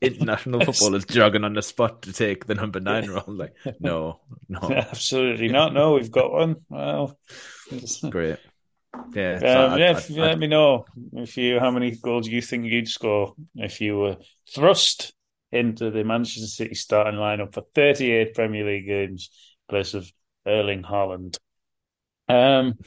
International 0.01 0.61
footballers 0.61 1.05
jogging 1.05 1.45
on 1.45 1.55
the 1.55 1.63
spot 1.63 2.03
to 2.03 2.13
take 2.13 2.47
the 2.47 2.55
number 2.55 2.81
nine 2.81 3.09
role? 3.11 3.25
Like, 3.27 3.55
no, 3.81 4.21
no, 4.49 4.59
Absolutely 4.71 5.49
not. 5.49 5.73
No, 5.75 5.95
we've 5.95 6.11
got 6.11 6.33
one. 6.33 6.57
Well, 6.69 7.19
great. 8.11 8.39
Yeah, 9.15 9.35
Um, 9.35 9.41
so 9.41 9.47
I'd- 9.69 9.81
yeah, 9.83 9.91
I'd- 9.91 9.99
I'd- 10.15 10.21
let 10.21 10.39
me 10.39 10.47
know 10.47 10.87
if 11.15 11.37
you 11.37 11.61
how 11.61 11.71
many 11.71 11.91
goals 11.93 12.27
you 12.29 12.41
think 12.41 12.65
you'd 12.67 12.89
score 12.89 13.35
if 13.55 13.81
you 13.81 13.99
were 13.99 14.17
thrust 14.55 15.13
into 15.53 15.91
the 15.91 16.03
Manchester 16.05 16.47
City 16.47 16.75
starting 16.75 17.21
lineup 17.21 17.53
for 17.55 17.63
38 17.75 18.35
Premier 18.35 18.65
League 18.65 18.87
games 18.87 19.31
place 19.69 19.95
of 19.95 20.11
Erling 20.47 20.83
Haaland. 20.83 21.37
Um, 22.29 22.79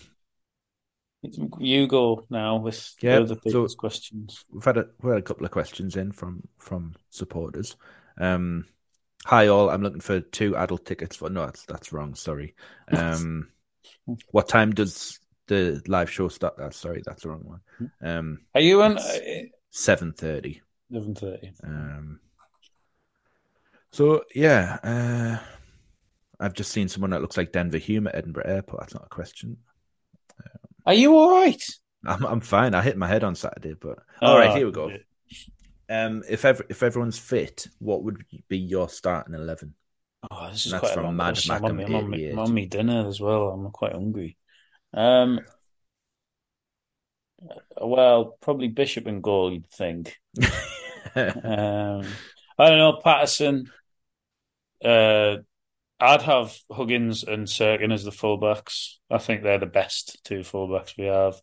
you 1.21 1.88
go 1.88 2.25
now 2.29 2.58
with 2.58 2.95
Yeah, 3.01 3.17
the 3.17 3.23
other 3.23 3.36
people's 3.36 3.73
so- 3.73 3.77
questions. 3.77 4.45
we've 4.51 4.63
had 4.63 4.77
a 4.77 4.88
we've 5.01 5.12
had 5.13 5.19
a 5.19 5.23
couple 5.25 5.45
of 5.45 5.51
questions 5.51 5.95
in 5.95 6.12
from 6.12 6.47
from 6.58 6.95
supporters. 7.10 7.75
Um, 8.17 8.65
Hi 9.25 9.47
all, 9.47 9.69
I'm 9.69 9.82
looking 9.84 9.99
for 9.99 10.21
two 10.21 10.55
adult 10.55 10.86
tickets 10.86 11.17
for 11.17 11.29
no, 11.29 11.45
that's 11.45 11.65
that's 11.65 11.91
wrong. 11.91 12.15
Sorry. 12.15 12.55
Um, 12.89 13.49
what 14.32 14.47
time 14.47 14.71
does 14.71 15.19
the 15.47 15.82
live 15.88 16.10
show 16.10 16.29
start? 16.29 16.58
Uh, 16.58 16.69
sorry, 16.71 17.01
that's 17.05 17.23
the 17.23 17.29
wrong 17.29 17.43
one. 17.43 17.91
Um, 18.01 18.39
Are 18.55 18.62
you 18.62 18.82
on 18.82 18.97
seven 19.71 20.13
thirty? 20.13 20.62
eleven 20.89 21.15
thirty? 21.15 21.51
Um, 21.63 22.21
so 23.91 24.23
yeah, 24.34 24.77
uh, 24.84 25.38
I've 26.39 26.53
just 26.53 26.71
seen 26.71 26.88
someone 26.88 27.10
that 27.12 27.21
looks 27.21 27.36
like 27.38 27.51
Denver 27.51 27.77
Hume 27.77 28.08
at 28.08 28.15
Edinburgh 28.15 28.45
Airport. 28.47 28.79
That's 28.82 28.93
not 28.93 29.05
a 29.05 29.10
question. 29.10 29.58
Are 30.85 30.93
you 30.93 31.15
all 31.15 31.31
right? 31.31 31.63
I'm 32.05 32.25
I'm 32.25 32.39
fine. 32.41 32.73
I 32.73 32.81
hit 32.81 32.97
my 32.97 33.07
head 33.07 33.23
on 33.23 33.35
Saturday, 33.35 33.73
but 33.73 33.99
all 34.21 34.37
right, 34.37 34.51
Oh, 34.51 34.55
here 34.55 34.65
we 34.65 34.71
go. 34.71 34.91
Um, 35.89 36.23
if 36.29 36.45
ever 36.45 36.65
if 36.69 36.83
everyone's 36.83 37.17
fit, 37.17 37.67
what 37.79 38.03
would 38.03 38.23
be 38.47 38.57
your 38.57 38.89
starting 38.89 39.33
eleven? 39.33 39.73
Oh, 40.29 40.49
this 40.51 40.65
is 40.65 40.73
quite 40.73 40.91
a 40.91 40.95
from 40.95 41.15
Mad 41.15 41.33
question. 41.33 41.55
I'm 41.55 41.65
I'm, 41.65 41.95
on 41.95 42.09
me, 42.09 42.29
I'm 42.29 42.39
on 42.39 42.53
me 42.53 42.65
dinner 42.65 43.07
as 43.07 43.19
well. 43.19 43.49
I'm 43.49 43.71
quite 43.71 43.93
hungry. 43.93 44.37
Um, 44.93 45.39
well, 47.79 48.37
probably 48.41 48.67
Bishop 48.67 49.07
and 49.07 49.23
goal, 49.23 49.51
you'd 49.51 49.69
think. 49.69 50.15
Um, 51.15 52.03
I 52.59 52.69
don't 52.69 52.77
know, 52.77 52.99
Patterson. 53.03 53.71
Uh, 54.83 55.37
I'd 55.99 56.21
have 56.21 56.57
Huggins 56.71 57.23
and 57.23 57.47
Cirkin 57.47 57.91
as 57.91 58.03
the 58.03 58.12
fullbacks. 58.12 58.95
I 59.09 59.17
think 59.17 59.43
they're 59.43 59.59
the 59.59 59.65
best 59.65 60.23
two 60.23 60.39
fullbacks 60.39 60.97
we 60.97 61.05
have. 61.05 61.41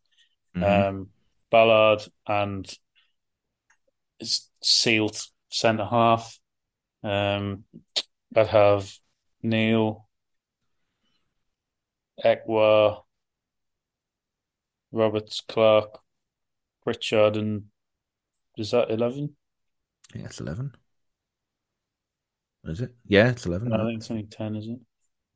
Mhm. 0.54 0.88
Um, 0.88 1.10
Ballard 1.50 2.02
and 2.26 2.66
Seelt 4.62 5.28
centre 5.50 5.84
half. 5.84 6.38
Um, 7.02 7.64
I'd 8.34 8.48
have 8.48 8.92
Neil, 9.42 10.08
Ekwah, 12.30 13.06
Roberts, 14.90 15.40
Clarke, 15.42 16.00
Pritchard, 16.82 17.36
and 17.36 17.70
is 18.58 18.72
that 18.72 18.90
eleven? 18.90 19.36
yeah, 20.14 20.24
it's 20.26 20.40
eleven. 20.40 20.74
Is 22.66 22.80
it? 22.80 22.94
Yeah, 23.06 23.30
it's 23.30 23.46
eleven. 23.46 23.68
No, 23.68 23.76
I 23.76 23.86
think 23.86 24.00
it's 24.00 24.10
only 24.10 24.24
ten, 24.24 24.56
is 24.56 24.66
it? 24.66 24.78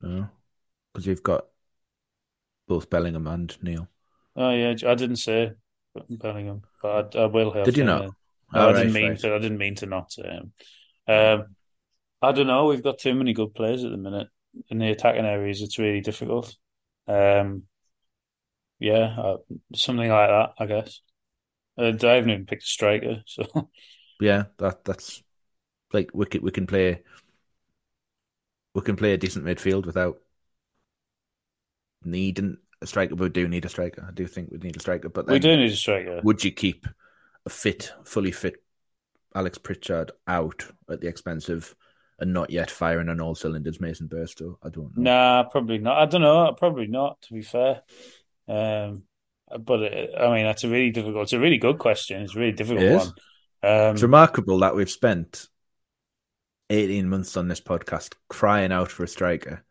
No, 0.01 0.29
because 0.91 1.05
you've 1.05 1.23
got 1.23 1.45
both 2.67 2.89
Bellingham 2.89 3.27
and 3.27 3.55
Neil. 3.61 3.87
Oh 4.35 4.51
yeah, 4.51 4.73
I 4.87 4.95
didn't 4.95 5.17
say 5.17 5.51
Bellingham, 6.09 6.61
but 6.81 7.15
I, 7.15 7.23
I 7.23 7.25
will 7.25 7.51
have. 7.51 7.65
Did 7.65 7.77
you 7.77 7.83
not? 7.83 8.13
No, 8.53 8.69
I 8.69 8.73
didn't 8.73 8.93
right, 8.93 8.93
mean 8.93 9.09
right. 9.11 9.19
to. 9.19 9.35
I 9.35 9.39
didn't 9.39 9.57
mean 9.57 9.75
to 9.75 9.85
not 9.85 10.11
say 10.11 10.23
him. 10.23 10.53
Um, 11.07 11.55
I 12.21 12.31
don't 12.31 12.47
know. 12.47 12.65
We've 12.65 12.83
got 12.83 12.99
too 12.99 13.13
many 13.15 13.33
good 13.33 13.53
players 13.53 13.83
at 13.83 13.91
the 13.91 13.97
minute 13.97 14.27
in 14.69 14.79
the 14.79 14.91
attacking 14.91 15.25
areas. 15.25 15.61
It's 15.61 15.79
really 15.79 16.01
difficult. 16.01 16.55
Um, 17.07 17.63
yeah, 18.79 19.15
uh, 19.17 19.37
something 19.75 20.09
like 20.09 20.29
that, 20.29 20.53
I 20.57 20.65
guess. 20.65 21.01
Uh, 21.77 21.93
I 22.03 22.13
haven't 22.15 22.29
even 22.31 22.45
picked 22.45 22.63
a 22.63 22.67
striker, 22.67 23.23
so 23.25 23.69
Yeah, 24.19 24.45
that 24.57 24.85
that's 24.85 25.23
like 25.93 26.11
we 26.13 26.25
can 26.25 26.41
we 26.41 26.51
can 26.51 26.67
play 26.67 27.03
we 28.73 28.81
can 28.81 28.95
play 28.95 29.13
a 29.13 29.17
decent 29.17 29.45
midfield 29.45 29.85
without 29.85 30.17
needing 32.03 32.57
a 32.81 32.87
striker, 32.87 33.15
but 33.15 33.23
we 33.23 33.29
do 33.29 33.47
need 33.47 33.65
a 33.65 33.69
striker. 33.69 34.05
I 34.07 34.11
do 34.11 34.25
think 34.25 34.49
we 34.51 34.57
need 34.57 34.75
a 34.75 34.79
striker, 34.79 35.09
but 35.09 35.27
we 35.27 35.39
do 35.39 35.55
need 35.55 35.71
a 35.71 35.75
striker. 35.75 36.21
would 36.23 36.43
you 36.43 36.51
keep 36.51 36.87
a 37.45 37.49
fit, 37.49 37.91
fully 38.03 38.31
fit 38.31 38.55
Alex 39.35 39.57
Pritchard 39.57 40.11
out 40.27 40.65
at 40.89 41.01
the 41.01 41.07
expense 41.07 41.49
of 41.49 41.75
and 42.19 42.33
not 42.33 42.51
yet 42.51 42.69
firing 42.69 43.09
on 43.09 43.19
all 43.19 43.35
cylinders 43.35 43.79
Mason 43.79 44.07
Burstow? 44.07 44.55
I 44.63 44.69
don't 44.69 44.95
know. 44.95 45.03
Nah, 45.03 45.43
probably 45.43 45.79
not. 45.79 45.97
I 45.97 46.05
don't 46.05 46.21
know. 46.21 46.53
Probably 46.57 46.87
not. 46.87 47.21
To 47.23 47.33
be 47.33 47.41
fair, 47.41 47.81
um, 48.47 49.03
but 49.59 49.81
it, 49.81 50.11
I 50.17 50.33
mean, 50.33 50.45
that's 50.45 50.63
a 50.63 50.69
really 50.69 50.91
difficult. 50.91 51.23
It's 51.23 51.33
a 51.33 51.39
really 51.39 51.57
good 51.57 51.77
question. 51.77 52.21
It's 52.21 52.35
a 52.35 52.39
really 52.39 52.51
difficult 52.51 52.83
It 52.83 52.97
one. 52.97 53.13
Um, 53.63 53.93
It's 53.93 54.01
remarkable 54.01 54.59
that 54.59 54.75
we've 54.75 54.89
spent 54.89 55.47
18 56.71 57.07
months 57.09 57.37
on 57.37 57.47
this 57.47 57.61
podcast 57.61 58.13
crying 58.29 58.71
out 58.71 58.89
for 58.89 59.03
a 59.03 59.07
striker. 59.07 59.63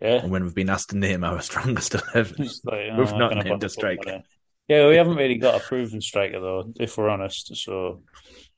yeah. 0.00 0.22
And 0.22 0.30
when 0.30 0.42
we've 0.44 0.54
been 0.54 0.70
asked 0.70 0.90
to 0.90 0.98
name 0.98 1.24
our 1.24 1.40
strongest 1.50 1.94
11, 1.94 2.36
like, 2.64 2.74
oh, 2.92 2.96
we've 2.98 3.12
not 3.14 3.34
named 3.44 3.64
a 3.64 3.68
striker. 3.68 4.22
Yeah, 4.68 4.88
we 4.88 4.96
haven't 4.96 5.16
really 5.16 5.36
got 5.36 5.60
a 5.60 5.64
proven 5.64 6.00
striker 6.00 6.40
though, 6.40 6.72
if 6.78 6.96
we're 6.96 7.08
honest. 7.08 7.54
So 7.56 8.02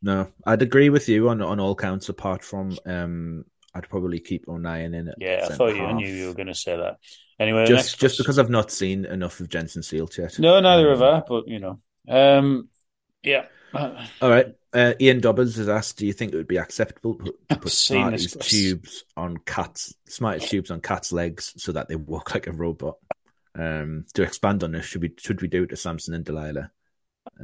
No, 0.03 0.29
I'd 0.47 0.63
agree 0.63 0.91
with 0.91 1.09
you 1.09 1.29
on 1.29 1.43
on 1.43 1.61
all 1.61 1.75
counts 1.75 2.09
apart 2.09 2.45
from 2.45 2.77
um 2.87 3.45
I'd 3.75 3.89
probably 3.89 4.21
keep 4.21 4.47
O'Nien 4.49 4.95
in 4.95 5.09
it. 5.09 5.17
yeah, 5.19 5.47
I 5.51 5.55
thought 5.55 5.75
you 5.75 5.83
I 5.85 5.93
knew 5.93 6.07
you 6.07 6.29
were 6.29 6.35
going 6.35 6.47
to 6.47 6.55
say 6.55 6.77
that. 6.77 6.99
Anyway, 7.41 7.67
just 7.67 7.99
just 7.99 8.19
because 8.19 8.39
I've 8.39 8.51
not 8.51 8.71
seen 8.71 9.05
enough 9.07 9.41
of 9.41 9.49
Jenson 9.49 9.83
Seelt 9.83 10.17
yet. 10.17 10.39
no, 10.39 10.61
neither 10.61 10.93
Um, 10.93 11.01
have 11.01 11.03
I. 11.03 11.23
But 11.27 11.49
you 11.49 11.59
know, 11.59 11.81
um, 12.09 12.69
yeah, 13.25 13.47
Uh, 13.75 14.07
All 14.23 14.31
right. 14.31 14.55
Uh, 14.73 14.95
Ian 15.01 15.21
Dobbins 15.21 15.57
has 15.57 15.69
asked, 15.69 15.99
"Do 15.99 16.07
you 16.07 16.13
think 16.13 16.33
it 16.33 16.37
would 16.37 16.49
be 16.49 16.59
acceptable 16.59 17.15
to 17.17 17.57
put 17.59 17.71
Smarties 17.71 18.37
tubes 18.41 19.05
on 19.17 19.37
cats, 19.39 19.95
Smarties 20.09 20.49
tubes 20.49 20.71
on 20.71 20.81
cats' 20.81 21.13
legs 21.13 21.55
so 21.57 21.73
that 21.73 21.89
they 21.89 21.97
walk 21.97 22.35
like 22.35 22.47
a 22.47 22.53
robot?" 22.53 22.97
Um, 23.57 24.05
to 24.15 24.23
expand 24.25 24.65
on 24.65 24.73
this, 24.73 24.85
should 24.85 25.03
we 25.03 25.13
should 25.19 25.41
we 25.41 25.49
do 25.49 25.63
it 25.63 25.69
to 25.69 25.77
Samson 25.77 26.15
and 26.15 26.25
Delilah? 26.25 26.71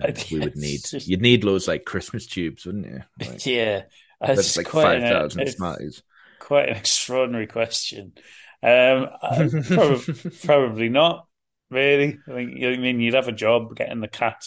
Uh, 0.02 0.12
we 0.30 0.40
would 0.40 0.56
need 0.56 0.80
just- 0.84 1.06
you'd 1.08 1.20
need 1.22 1.44
loads 1.44 1.68
like 1.68 1.84
Christmas 1.84 2.26
tubes, 2.26 2.66
wouldn't 2.66 2.86
you? 2.86 3.02
Like, 3.26 3.46
yeah, 3.46 3.82
that's 4.20 4.56
like 4.56 4.66
quite 4.66 5.00
five 5.02 5.36
an, 5.38 5.46
Smarties. 5.46 6.02
quite 6.40 6.68
an 6.68 6.76
extraordinary 6.76 7.46
question. 7.46 8.12
Um, 8.62 9.08
probably, 9.20 10.14
probably 10.44 10.88
not 10.88 11.26
really. 11.70 12.18
I 12.28 12.32
I 12.32 12.76
mean 12.76 13.00
you'd 13.00 13.14
have 13.14 13.28
a 13.28 13.32
job 13.32 13.74
getting 13.76 14.00
the 14.00 14.08
cat 14.08 14.44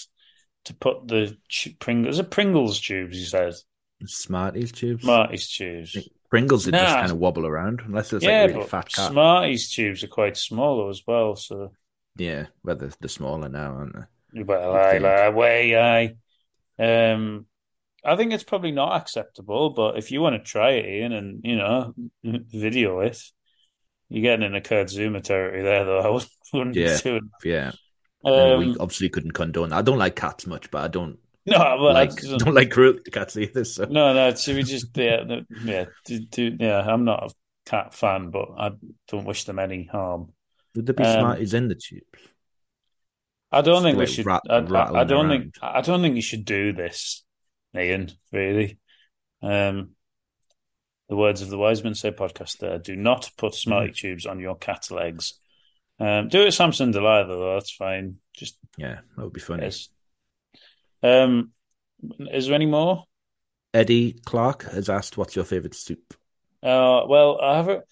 to 0.65 0.73
put 0.73 1.07
the 1.07 1.37
ch- 1.49 1.75
Pringles. 1.79 2.19
Is 2.19 2.25
Pringles 2.27 2.79
tubes? 2.79 3.17
He 3.17 3.25
says 3.25 3.65
Smarties 4.05 4.71
tubes. 4.71 5.03
Smarties 5.03 5.49
tubes. 5.49 6.09
Pringles 6.29 6.65
would 6.65 6.73
just 6.73 6.95
kind 6.95 7.11
of 7.11 7.17
wobble 7.17 7.45
around 7.45 7.81
unless 7.85 8.11
it's 8.11 8.25
yeah, 8.25 8.41
like 8.41 8.51
a 8.51 8.53
really 8.55 8.67
fat 8.67 8.91
cat. 8.91 9.11
Smarties 9.11 9.71
tubes 9.71 10.03
are 10.03 10.07
quite 10.07 10.35
small 10.35 10.89
as 10.89 11.03
well. 11.05 11.35
So 11.35 11.71
Yeah, 12.17 12.47
well, 12.63 12.75
they're, 12.75 12.91
they're 12.99 13.09
smaller 13.09 13.49
now, 13.49 13.73
aren't 13.73 13.95
they? 14.33 14.43
well, 14.43 14.73
I. 14.73 14.97
I, 14.97 15.29
way 15.29 15.77
I. 15.77 16.15
Um, 16.79 17.45
I 18.03 18.15
think 18.15 18.33
it's 18.33 18.43
probably 18.43 18.71
not 18.71 18.99
acceptable, 18.99 19.69
but 19.69 19.97
if 19.97 20.11
you 20.11 20.21
want 20.21 20.35
to 20.35 20.39
try 20.51 20.71
it, 20.71 20.85
Ian, 20.85 21.13
and 21.13 21.41
you 21.43 21.55
know, 21.55 21.93
video 22.23 22.99
it, 23.01 23.21
you're 24.09 24.23
getting 24.23 24.45
in 24.45 24.55
a 24.55 24.61
Kurt 24.61 24.87
Zouma 24.87 25.23
territory 25.23 25.63
there, 25.63 25.85
though. 25.85 26.19
I 26.53 26.57
wouldn't, 26.57 26.75
Yeah. 26.75 26.97
Yeah. 27.43 27.71
And 28.23 28.59
we 28.59 28.65
Um, 28.71 28.77
obviously 28.79 29.09
couldn't 29.09 29.31
condone. 29.31 29.69
that. 29.69 29.77
I 29.77 29.81
don't 29.81 29.97
like 29.97 30.15
cats 30.15 30.47
much, 30.47 30.71
but 30.71 30.83
I 30.83 30.87
don't 30.87 31.17
no, 31.45 31.57
well, 31.57 31.93
like 31.93 32.11
that's- 32.15 32.41
don't 32.43 32.53
like 32.55 32.71
cruelty 32.71 33.01
to 33.03 33.11
cats 33.11 33.35
either. 33.37 33.65
So 33.65 33.85
no, 33.85 34.13
no. 34.13 34.33
So 34.33 34.53
we 34.55 34.63
just 34.63 34.95
yeah, 34.95 35.23
yeah, 35.63 35.85
do, 36.05 36.19
do, 36.19 36.55
yeah. 36.59 36.79
I'm 36.79 37.03
not 37.03 37.31
a 37.31 37.69
cat 37.69 37.93
fan, 37.93 38.29
but 38.29 38.49
I 38.57 38.71
don't 39.09 39.25
wish 39.25 39.43
them 39.43 39.59
any 39.59 39.83
harm. 39.85 40.31
would 40.75 40.85
there 40.85 40.93
be 40.93 41.03
um, 41.03 41.19
Smarties 41.19 41.53
in 41.53 41.67
the 41.67 41.75
tube? 41.75 42.03
I 43.51 43.61
don't 43.61 43.75
Just 43.75 43.83
think 43.83 43.97
we 43.99 44.05
should. 44.07 44.25
rat- 44.25 44.41
I, 44.49 44.55
I, 44.55 45.01
I 45.01 45.03
don't 45.03 45.29
around. 45.29 45.41
think. 45.41 45.55
I 45.61 45.81
don't 45.81 46.01
think 46.01 46.15
you 46.15 46.21
should 46.21 46.45
do 46.45 46.73
this, 46.73 47.23
Ian. 47.77 48.11
Really. 48.31 48.79
Um, 49.41 49.91
the 51.09 51.15
words 51.17 51.41
of 51.41 51.49
the 51.49 51.57
wise 51.57 51.83
men 51.83 51.93
say 51.93 52.11
podcast. 52.11 52.57
There, 52.59 52.79
do 52.79 52.95
not 52.95 53.29
put 53.37 53.53
smarty 53.53 53.89
Mm-hmm. 53.89 54.07
tubes 54.07 54.25
on 54.25 54.39
your 54.39 54.55
cat's 54.55 54.89
legs. 54.89 55.33
Um, 56.03 56.27
do 56.27 56.41
it, 56.41 56.51
Samson 56.51 56.91
Delilah. 56.91 57.27
Though 57.27 57.53
that's 57.53 57.71
fine. 57.71 58.17
Just 58.33 58.57
Yeah, 58.77 58.99
that 59.15 59.23
would 59.23 59.33
be 59.33 59.39
funny. 59.39 59.63
yes. 59.63 59.89
Um, 61.01 61.51
is 62.19 62.47
there 62.47 62.55
any 62.55 62.65
more? 62.65 63.05
Eddie 63.73 64.13
Clark 64.25 64.63
has 64.71 64.89
asked, 64.89 65.17
"What's 65.17 65.35
your 65.35 65.45
favorite 65.45 65.75
soup?" 65.75 66.13
Uh, 66.61 67.03
well, 67.07 67.39
I 67.41 67.57
have 67.57 67.69
a, 67.69 67.83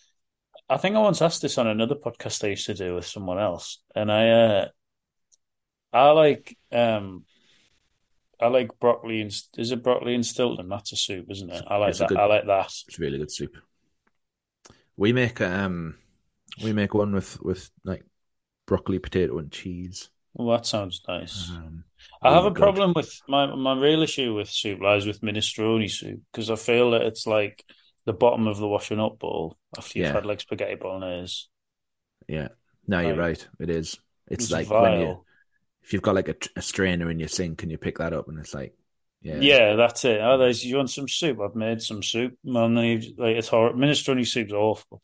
I 0.70 0.78
think 0.78 0.96
I 0.96 1.00
once 1.00 1.22
asked 1.22 1.42
this 1.42 1.58
on 1.58 1.68
another 1.68 1.96
podcast 1.96 2.44
I 2.44 2.50
used 2.50 2.66
to 2.68 2.74
do 2.74 2.96
with 2.96 3.06
someone 3.06 3.40
else, 3.40 3.80
and 3.96 4.12
I, 4.12 4.30
uh, 4.30 4.66
I 5.94 6.12
like, 6.12 6.58
um, 6.72 7.26
I 8.40 8.48
like 8.48 8.80
broccoli 8.80 9.22
and 9.22 9.32
is 9.58 9.72
it 9.72 9.84
broccoli 9.84 10.16
and 10.16 10.26
Stilton? 10.26 10.70
That's 10.70 10.94
a 10.94 10.96
soup, 10.96 11.28
isn't 11.30 11.50
it? 11.50 11.64
I 11.68 11.78
like 11.78 11.98
that. 11.98 12.10
good- 12.10 12.18
I 12.18 12.26
like 12.26 12.46
that. 12.48 12.74
It's 12.88 13.00
really 13.00 13.18
good 13.18 13.32
soup. 13.32 13.58
We 14.98 15.14
make 15.14 15.42
um, 15.42 15.98
we 16.64 16.74
make 16.74 16.94
one 16.94 17.14
with 17.14 17.42
with 17.42 17.70
like 17.84 18.04
broccoli, 18.68 19.00
potato, 19.00 19.38
and 19.40 19.52
cheese. 19.52 20.10
Well, 20.34 20.56
that 20.58 20.66
sounds 20.66 21.02
nice. 21.08 21.52
Um, 21.52 21.84
I 22.22 22.34
have 22.34 22.46
a 22.46 22.52
good. 22.52 22.60
problem 22.60 22.94
with 22.96 23.22
my 23.28 23.48
my 23.56 23.74
real 23.80 24.02
issue 24.02 24.34
with 24.36 24.50
soup 24.50 24.82
lies 24.82 25.06
with 25.06 25.22
minestrone 25.22 25.90
soup 25.90 26.22
because 26.32 26.50
I 26.50 26.56
feel 26.56 26.92
that 26.92 27.04
it's 27.04 27.28
like 27.28 27.64
the 28.06 28.14
bottom 28.14 28.48
of 28.48 28.58
the 28.58 28.68
washing 28.68 29.00
up 29.00 29.20
bowl 29.20 29.58
after 29.78 30.00
you've 30.00 30.08
Yeah. 30.08 30.12
had 30.12 30.26
like 30.26 30.42
spaghetti 30.42 30.76
bolognese. 30.76 31.48
Yeah, 32.28 32.50
no, 32.88 33.00
you're 33.00 33.16
right. 33.16 33.46
It 33.60 33.70
is. 33.70 34.00
It's 34.28 34.46
It's 34.46 34.52
like 34.52 34.68
when 34.80 34.96
you 34.96 35.18
if 35.84 35.94
you've 35.94 36.02
got 36.02 36.16
like 36.16 36.30
a, 36.30 36.36
a 36.56 36.62
strainer 36.62 37.10
in 37.12 37.20
your 37.20 37.30
sink 37.30 37.64
and 37.64 37.72
you 37.72 37.78
pick 37.78 37.98
that 38.00 38.14
up 38.14 38.28
and 38.28 38.40
it's 38.40 38.54
like 38.54 38.76
Yeah. 39.22 39.38
Yeah, 39.42 39.76
that's 39.76 40.04
it. 40.06 40.20
Oh, 40.22 40.38
there's 40.38 40.64
you 40.66 40.78
want 40.78 40.90
some 40.90 41.08
soup? 41.08 41.40
I've 41.40 41.56
made 41.56 41.82
some 41.82 42.04
soup. 42.04 42.38
Man, 42.44 42.76
like 42.76 43.36
it's 43.38 43.48
horrible. 43.48 43.80
Minestrone 43.80 44.26
soup's 44.28 44.52
awful. 44.54 45.02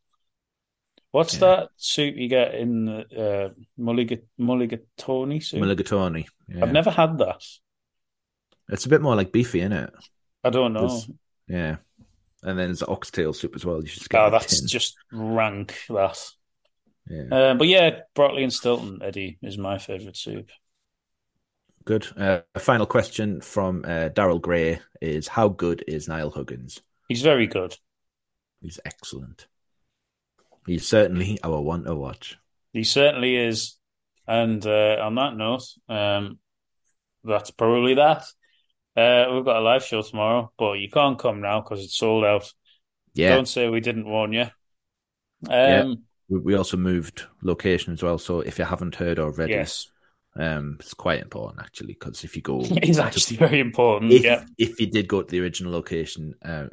What's 1.12 1.34
Yeah. 1.36 1.40
that 1.40 1.70
soup 1.78 2.16
you 2.16 2.28
get 2.28 2.56
in 2.56 2.86
the 2.86 3.00
uh, 3.00 3.50
mulligat- 3.80 4.26
mulligatawny 4.40 5.44
soup? 5.44 5.62
Mulligatawny. 5.62 6.26
Yeah. 6.50 6.64
I've 6.64 6.72
never 6.74 6.92
had 6.92 7.18
that. 7.20 7.42
It's 8.70 8.86
a 8.86 8.90
bit 8.90 9.02
more 9.02 9.16
like 9.16 9.32
beefy, 9.32 9.60
isn't 9.62 9.72
it? 9.74 9.94
I 10.44 10.50
don't 10.50 10.74
know. 10.74 10.88
There's- 10.88 11.10
Yeah. 11.48 11.78
And 12.44 12.58
then 12.60 12.68
there's 12.68 12.80
the 12.80 12.88
oxtail 12.88 13.34
soup 13.34 13.56
as 13.56 13.66
well. 13.66 13.82
You 13.82 13.88
should 13.88 14.08
get 14.10 14.22
Oh, 14.22 14.30
that's 14.30 14.60
tin. 14.60 14.68
just 14.68 14.96
rank. 15.12 15.76
That. 15.90 16.24
Yeah. 17.10 17.24
Uh, 17.32 17.54
but 17.56 17.68
yeah, 17.68 18.02
broccoli 18.14 18.44
and 18.44 18.54
Stilton, 18.54 19.00
Eddie, 19.02 19.40
is 19.42 19.58
my 19.58 19.78
favourite 19.78 20.16
soup. 20.18 20.50
Good. 21.86 22.06
Uh, 22.18 22.42
a 22.54 22.60
final 22.60 22.86
question 22.86 23.40
from 23.42 23.84
uh, 23.86 24.10
Daryl 24.10 24.42
Gray 24.42 24.82
is 25.02 25.30
How 25.30 25.48
good 25.48 25.84
is 25.88 26.08
Niall 26.10 26.32
Huggins? 26.32 26.82
He's 27.08 27.22
very 27.22 27.48
good. 27.48 27.78
He's 28.62 28.80
excellent. 28.86 29.48
He's 30.68 30.88
certainly 30.88 31.40
our 31.44 31.62
one 31.62 31.86
to 31.86 31.96
watch. 31.96 32.38
He 32.74 32.84
certainly 32.84 33.36
is. 33.36 33.76
And 34.28 34.66
uh, 34.66 34.98
on 35.02 35.16
that 35.16 35.36
note, 35.36 35.64
um, 35.88 36.40
that's 37.24 37.50
probably 37.52 37.96
that. 37.96 38.24
Uh, 38.96 39.34
we've 39.34 39.46
got 39.46 39.58
a 39.58 39.62
live 39.62 39.84
show 39.84 40.02
tomorrow, 40.02 40.52
but 40.58 40.74
you 40.74 40.90
can't 40.90 41.18
come 41.18 41.40
now 41.42 41.62
because 41.62 41.84
it's 41.84 41.98
sold 41.98 42.26
out. 42.26 42.52
Yeah. 43.14 43.36
Don't 43.36 43.48
say 43.48 43.70
we 43.70 43.80
didn't 43.80 44.10
warn 44.10 44.34
you. 44.34 44.48
Yeah. 45.48 45.82
Um, 45.82 46.04
We, 46.30 46.40
we 46.40 46.56
also 46.56 46.78
moved 46.78 47.24
location 47.42 47.94
as 47.94 48.04
well. 48.04 48.18
So 48.18 48.42
if 48.42 48.60
you 48.60 48.66
haven't 48.66 48.96
heard 48.96 49.20
already, 49.20 49.54
Yes, 49.54 49.88
um, 50.36 50.78
it's 50.80 50.94
quite 50.94 51.22
important 51.22 51.64
actually 51.64 51.94
because 51.94 52.24
if 52.24 52.36
you 52.36 52.42
go, 52.42 52.60
it's 52.64 52.98
to- 52.98 53.04
actually 53.04 53.38
very 53.38 53.60
important. 53.60 54.12
if, 54.12 54.24
yeah, 54.24 54.44
if 54.58 54.80
you 54.80 54.88
did 54.88 55.08
go 55.08 55.22
to 55.22 55.30
the 55.30 55.40
original 55.40 55.72
location, 55.72 56.34
uh, 56.44 56.68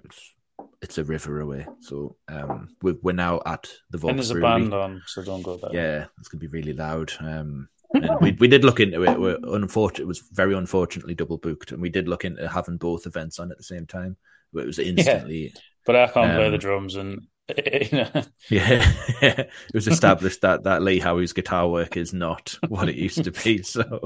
it's, 0.84 0.98
it's 0.98 0.98
a 0.98 1.04
river 1.04 1.40
away. 1.40 1.66
So 1.80 2.16
um, 2.28 2.68
we're, 2.82 2.96
we're 3.02 3.12
now 3.12 3.40
at 3.46 3.68
the 3.90 3.98
Vaux 3.98 4.10
and 4.10 4.18
there's 4.18 4.30
a 4.30 4.40
band 4.40 4.72
on, 4.74 5.02
so 5.06 5.22
don't 5.22 5.42
go 5.42 5.56
there. 5.56 5.70
Yeah, 5.72 6.06
it's 6.18 6.28
gonna 6.28 6.40
be 6.40 6.46
really 6.46 6.72
loud. 6.72 7.12
Um, 7.20 7.68
and 7.94 8.20
we 8.20 8.32
we 8.32 8.48
did 8.48 8.64
look 8.64 8.80
into 8.80 9.02
it. 9.02 9.18
We're 9.18 9.38
unfortunate. 9.54 10.04
It 10.04 10.08
was 10.08 10.22
very 10.32 10.54
unfortunately 10.54 11.14
double 11.14 11.38
booked, 11.38 11.72
and 11.72 11.80
we 11.80 11.90
did 11.90 12.08
look 12.08 12.24
into 12.24 12.48
having 12.48 12.76
both 12.76 13.06
events 13.06 13.38
on 13.38 13.50
at 13.50 13.56
the 13.56 13.64
same 13.64 13.86
time. 13.86 14.16
But 14.52 14.64
it 14.64 14.66
was 14.66 14.78
instantly, 14.78 15.52
But 15.84 15.96
I 15.96 16.06
can't 16.06 16.34
play 16.34 16.46
Um, 16.46 16.52
the 16.52 16.58
drums, 16.58 16.96
and 16.96 17.26
you 17.56 17.88
know, 17.92 18.22
yeah. 18.50 18.92
it 19.20 19.50
was 19.74 19.88
established 19.88 20.40
that 20.42 20.64
that 20.64 20.82
Lee 20.82 20.98
Howie's 20.98 21.32
guitar 21.32 21.68
work 21.68 21.96
is 21.96 22.12
not 22.12 22.56
what 22.68 22.88
it 22.88 22.96
used 22.96 23.24
to 23.24 23.32
be. 23.32 23.62
So, 23.62 24.00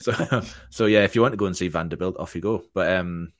so, 0.00 0.42
so 0.70 0.86
yeah. 0.86 1.04
If 1.04 1.14
you 1.14 1.22
want 1.22 1.32
to 1.32 1.38
go 1.38 1.46
and 1.46 1.56
see 1.56 1.68
Vanderbilt, 1.68 2.18
off 2.18 2.34
you 2.34 2.40
go. 2.40 2.62
But 2.74 2.92
um, 2.92 3.32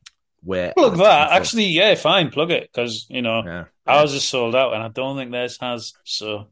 where 0.43 0.73
plug 0.73 0.97
that. 0.99 1.33
Actually, 1.33 1.67
yeah, 1.67 1.95
fine, 1.95 2.31
plug 2.31 2.51
it 2.51 2.71
because 2.73 3.07
you 3.09 3.23
know 3.23 3.43
yeah, 3.45 3.65
ours 3.87 4.15
is 4.15 4.27
sold 4.27 4.55
out, 4.55 4.75
and 4.75 4.83
I 4.83 4.89
don't 4.89 5.17
think 5.17 5.31
theirs 5.31 5.59
has. 5.61 5.93
So 6.05 6.49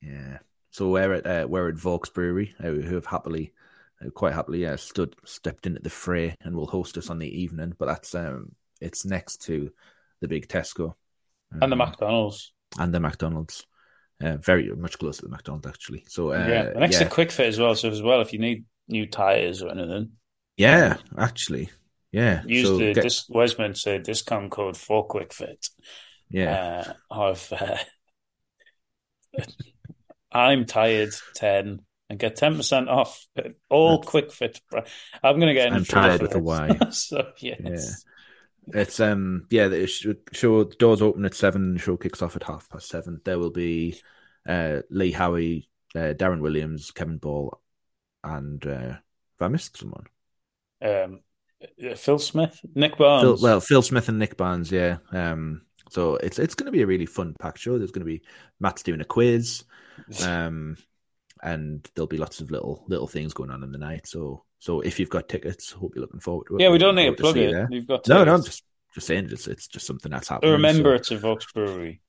Yeah. 0.00 0.38
So 0.70 0.90
we're 0.90 1.14
at 1.14 1.26
uh, 1.26 1.46
we're 1.48 1.70
at 1.70 1.76
Vaux 1.76 2.08
Brewery, 2.10 2.54
uh, 2.60 2.68
who 2.68 2.96
have 2.96 3.06
happily, 3.06 3.52
uh, 4.04 4.10
quite 4.10 4.34
happily, 4.34 4.62
yeah, 4.62 4.76
stood 4.76 5.16
stepped 5.24 5.66
into 5.66 5.80
the 5.80 5.88
fray 5.88 6.36
and 6.42 6.54
will 6.54 6.66
host 6.66 6.98
us 6.98 7.08
on 7.08 7.18
the 7.18 7.42
evening. 7.42 7.72
But 7.78 7.86
that's 7.86 8.14
um, 8.14 8.52
it's 8.80 9.06
next 9.06 9.42
to 9.44 9.70
the 10.20 10.28
big 10.28 10.48
Tesco 10.48 10.94
and 11.50 11.72
the 11.72 11.76
um, 11.76 11.78
McDonald's. 11.78 12.52
and 12.78 12.92
the 12.92 13.00
McDonald's, 13.00 13.66
uh, 14.22 14.36
very 14.36 14.68
much 14.76 14.98
closer 14.98 15.20
to 15.20 15.26
the 15.26 15.30
McDonald's 15.30 15.66
actually. 15.66 16.04
So 16.08 16.32
uh, 16.32 16.46
yeah, 16.46 16.68
and 16.74 16.92
yeah, 16.92 16.98
to 16.98 17.06
Kwik 17.06 17.30
Fit 17.30 17.46
as 17.46 17.58
well. 17.58 17.74
So 17.74 17.88
as 17.88 18.02
well, 18.02 18.20
if 18.20 18.34
you 18.34 18.38
need 18.38 18.64
new 18.86 19.06
tires 19.06 19.62
or 19.62 19.70
anything, 19.70 20.12
yeah, 20.58 20.98
actually, 21.16 21.70
yeah. 22.12 22.42
use 22.46 22.66
so 22.66 22.78
the 22.78 22.92
get- 22.94 23.02
dis- 23.04 23.28
Wesman 23.28 23.74
say 23.74 23.98
discount 23.98 24.50
code 24.50 24.76
for 24.76 25.06
Kwik 25.08 25.32
Fit. 25.32 25.68
yeah, 26.30 26.84
Uh, 26.86 26.92
of 27.30 27.52
uh, 27.60 27.76
I'm 30.32 30.64
tired 30.66 31.14
ten 31.34 31.80
and 32.08 32.18
get 32.18 32.36
ten 32.36 32.56
percent 32.56 32.88
off 32.88 33.26
all 33.68 34.02
Kwik 34.02 34.30
Fit. 34.32 34.60
br- 34.70 34.80
I'm 35.22 35.36
going 35.40 35.48
to 35.48 35.54
get. 35.54 35.68
in 35.68 35.74
I'm 35.74 35.84
tired 35.84 36.22
with 36.22 36.34
a 36.34 36.38
Y. 36.38 36.78
so 36.90 37.32
yes. 37.38 38.04
It's 38.68 38.98
um 38.98 39.46
yeah 39.50 39.68
the 39.68 39.86
sh- 39.86 40.06
show 40.32 40.64
the 40.64 40.74
doors 40.74 41.00
open 41.00 41.24
at 41.24 41.34
seven 41.34 41.74
the 41.74 41.78
show 41.78 41.96
kicks 41.96 42.20
off 42.20 42.34
at 42.34 42.42
half 42.42 42.68
past 42.68 42.88
seven 42.88 43.20
there 43.24 43.38
will 43.38 43.52
be 43.52 44.00
uh 44.48 44.80
Lee 44.90 45.12
Howie 45.12 45.68
uh, 45.94 46.14
Darren 46.14 46.40
Williams 46.40 46.90
Kevin 46.90 47.18
Ball 47.18 47.60
and 48.24 48.66
uh 48.66 48.78
have 48.88 49.00
I 49.40 49.46
missed 49.48 49.76
someone 49.76 50.06
Um, 50.82 51.20
Phil 51.96 52.18
Smith, 52.18 52.60
Nick 52.74 52.96
Barnes. 52.96 53.22
Phil, 53.24 53.38
well 53.42 53.60
Phil 53.60 53.82
Smith 53.82 54.08
and 54.08 54.18
Nick 54.18 54.36
Barnes 54.36 54.70
yeah 54.72 54.98
um 55.12 55.62
so 55.90 56.16
it's 56.16 56.38
it's 56.38 56.54
going 56.54 56.66
to 56.66 56.72
be 56.72 56.82
a 56.82 56.86
really 56.86 57.06
fun 57.06 57.34
packed 57.38 57.58
show 57.60 57.78
there's 57.78 57.90
going 57.92 58.04
to 58.06 58.12
be 58.12 58.22
Matt's 58.60 58.82
doing 58.82 59.00
a 59.00 59.04
quiz 59.04 59.64
um 60.24 60.76
and 61.42 61.88
there'll 61.94 62.06
be 62.08 62.16
lots 62.16 62.40
of 62.40 62.50
little 62.50 62.84
little 62.88 63.06
things 63.06 63.32
going 63.34 63.50
on 63.50 63.62
in 63.62 63.70
the 63.72 63.78
night 63.78 64.06
so 64.06 64.42
so 64.58 64.80
if 64.80 64.98
you've 64.98 65.10
got 65.10 65.28
tickets 65.28 65.70
hope 65.70 65.92
you're 65.94 66.02
looking 66.02 66.20
forward 66.20 66.46
to 66.48 66.56
it 66.56 66.62
yeah, 66.62 66.70
we 66.70 66.78
don't 66.78 66.94
need 66.96 67.06
to 67.06 67.12
plug 67.12 67.36
it. 67.36 67.52
there. 67.52 67.68
You've 67.70 67.86
got 67.86 68.06
no 68.08 68.24
no 68.24 68.34
I'm 68.34 68.42
just 68.44 68.64
just 68.94 69.06
saying 69.06 69.28
it's 69.30 69.46
it's 69.46 69.68
just 69.68 69.86
something 69.86 70.10
that's 70.10 70.28
happening 70.28 70.52
Remember, 70.52 70.90
so- 70.90 70.94
it's 70.94 71.10
a 71.10 71.18
Vaux 71.18 71.44
Brewery. 71.52 72.00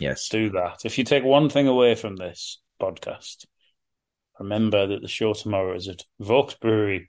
yes 0.00 0.28
Do 0.28 0.50
that. 0.50 0.78
If 0.84 0.98
you 0.98 1.04
take 1.04 1.22
one 1.24 1.48
thing 1.48 1.68
away 1.68 1.94
from 1.94 2.16
this 2.16 2.60
podcast, 2.82 3.46
remember 4.40 4.88
that 4.88 5.02
the 5.02 5.08
show 5.08 5.32
tomorrow 5.32 5.74
is 5.76 5.88
at 5.88 6.02
Vaux 6.18 6.52
Brewery 6.54 7.08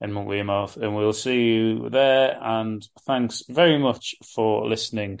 in 0.00 0.24
Weymouth, 0.24 0.76
and 0.76 0.96
we'll 0.96 1.12
see 1.12 1.44
you 1.44 1.90
there. 1.90 2.38
And 2.40 2.86
thanks 3.06 3.42
very 3.48 3.78
much 3.78 4.14
for 4.24 4.66
listening. 4.66 5.20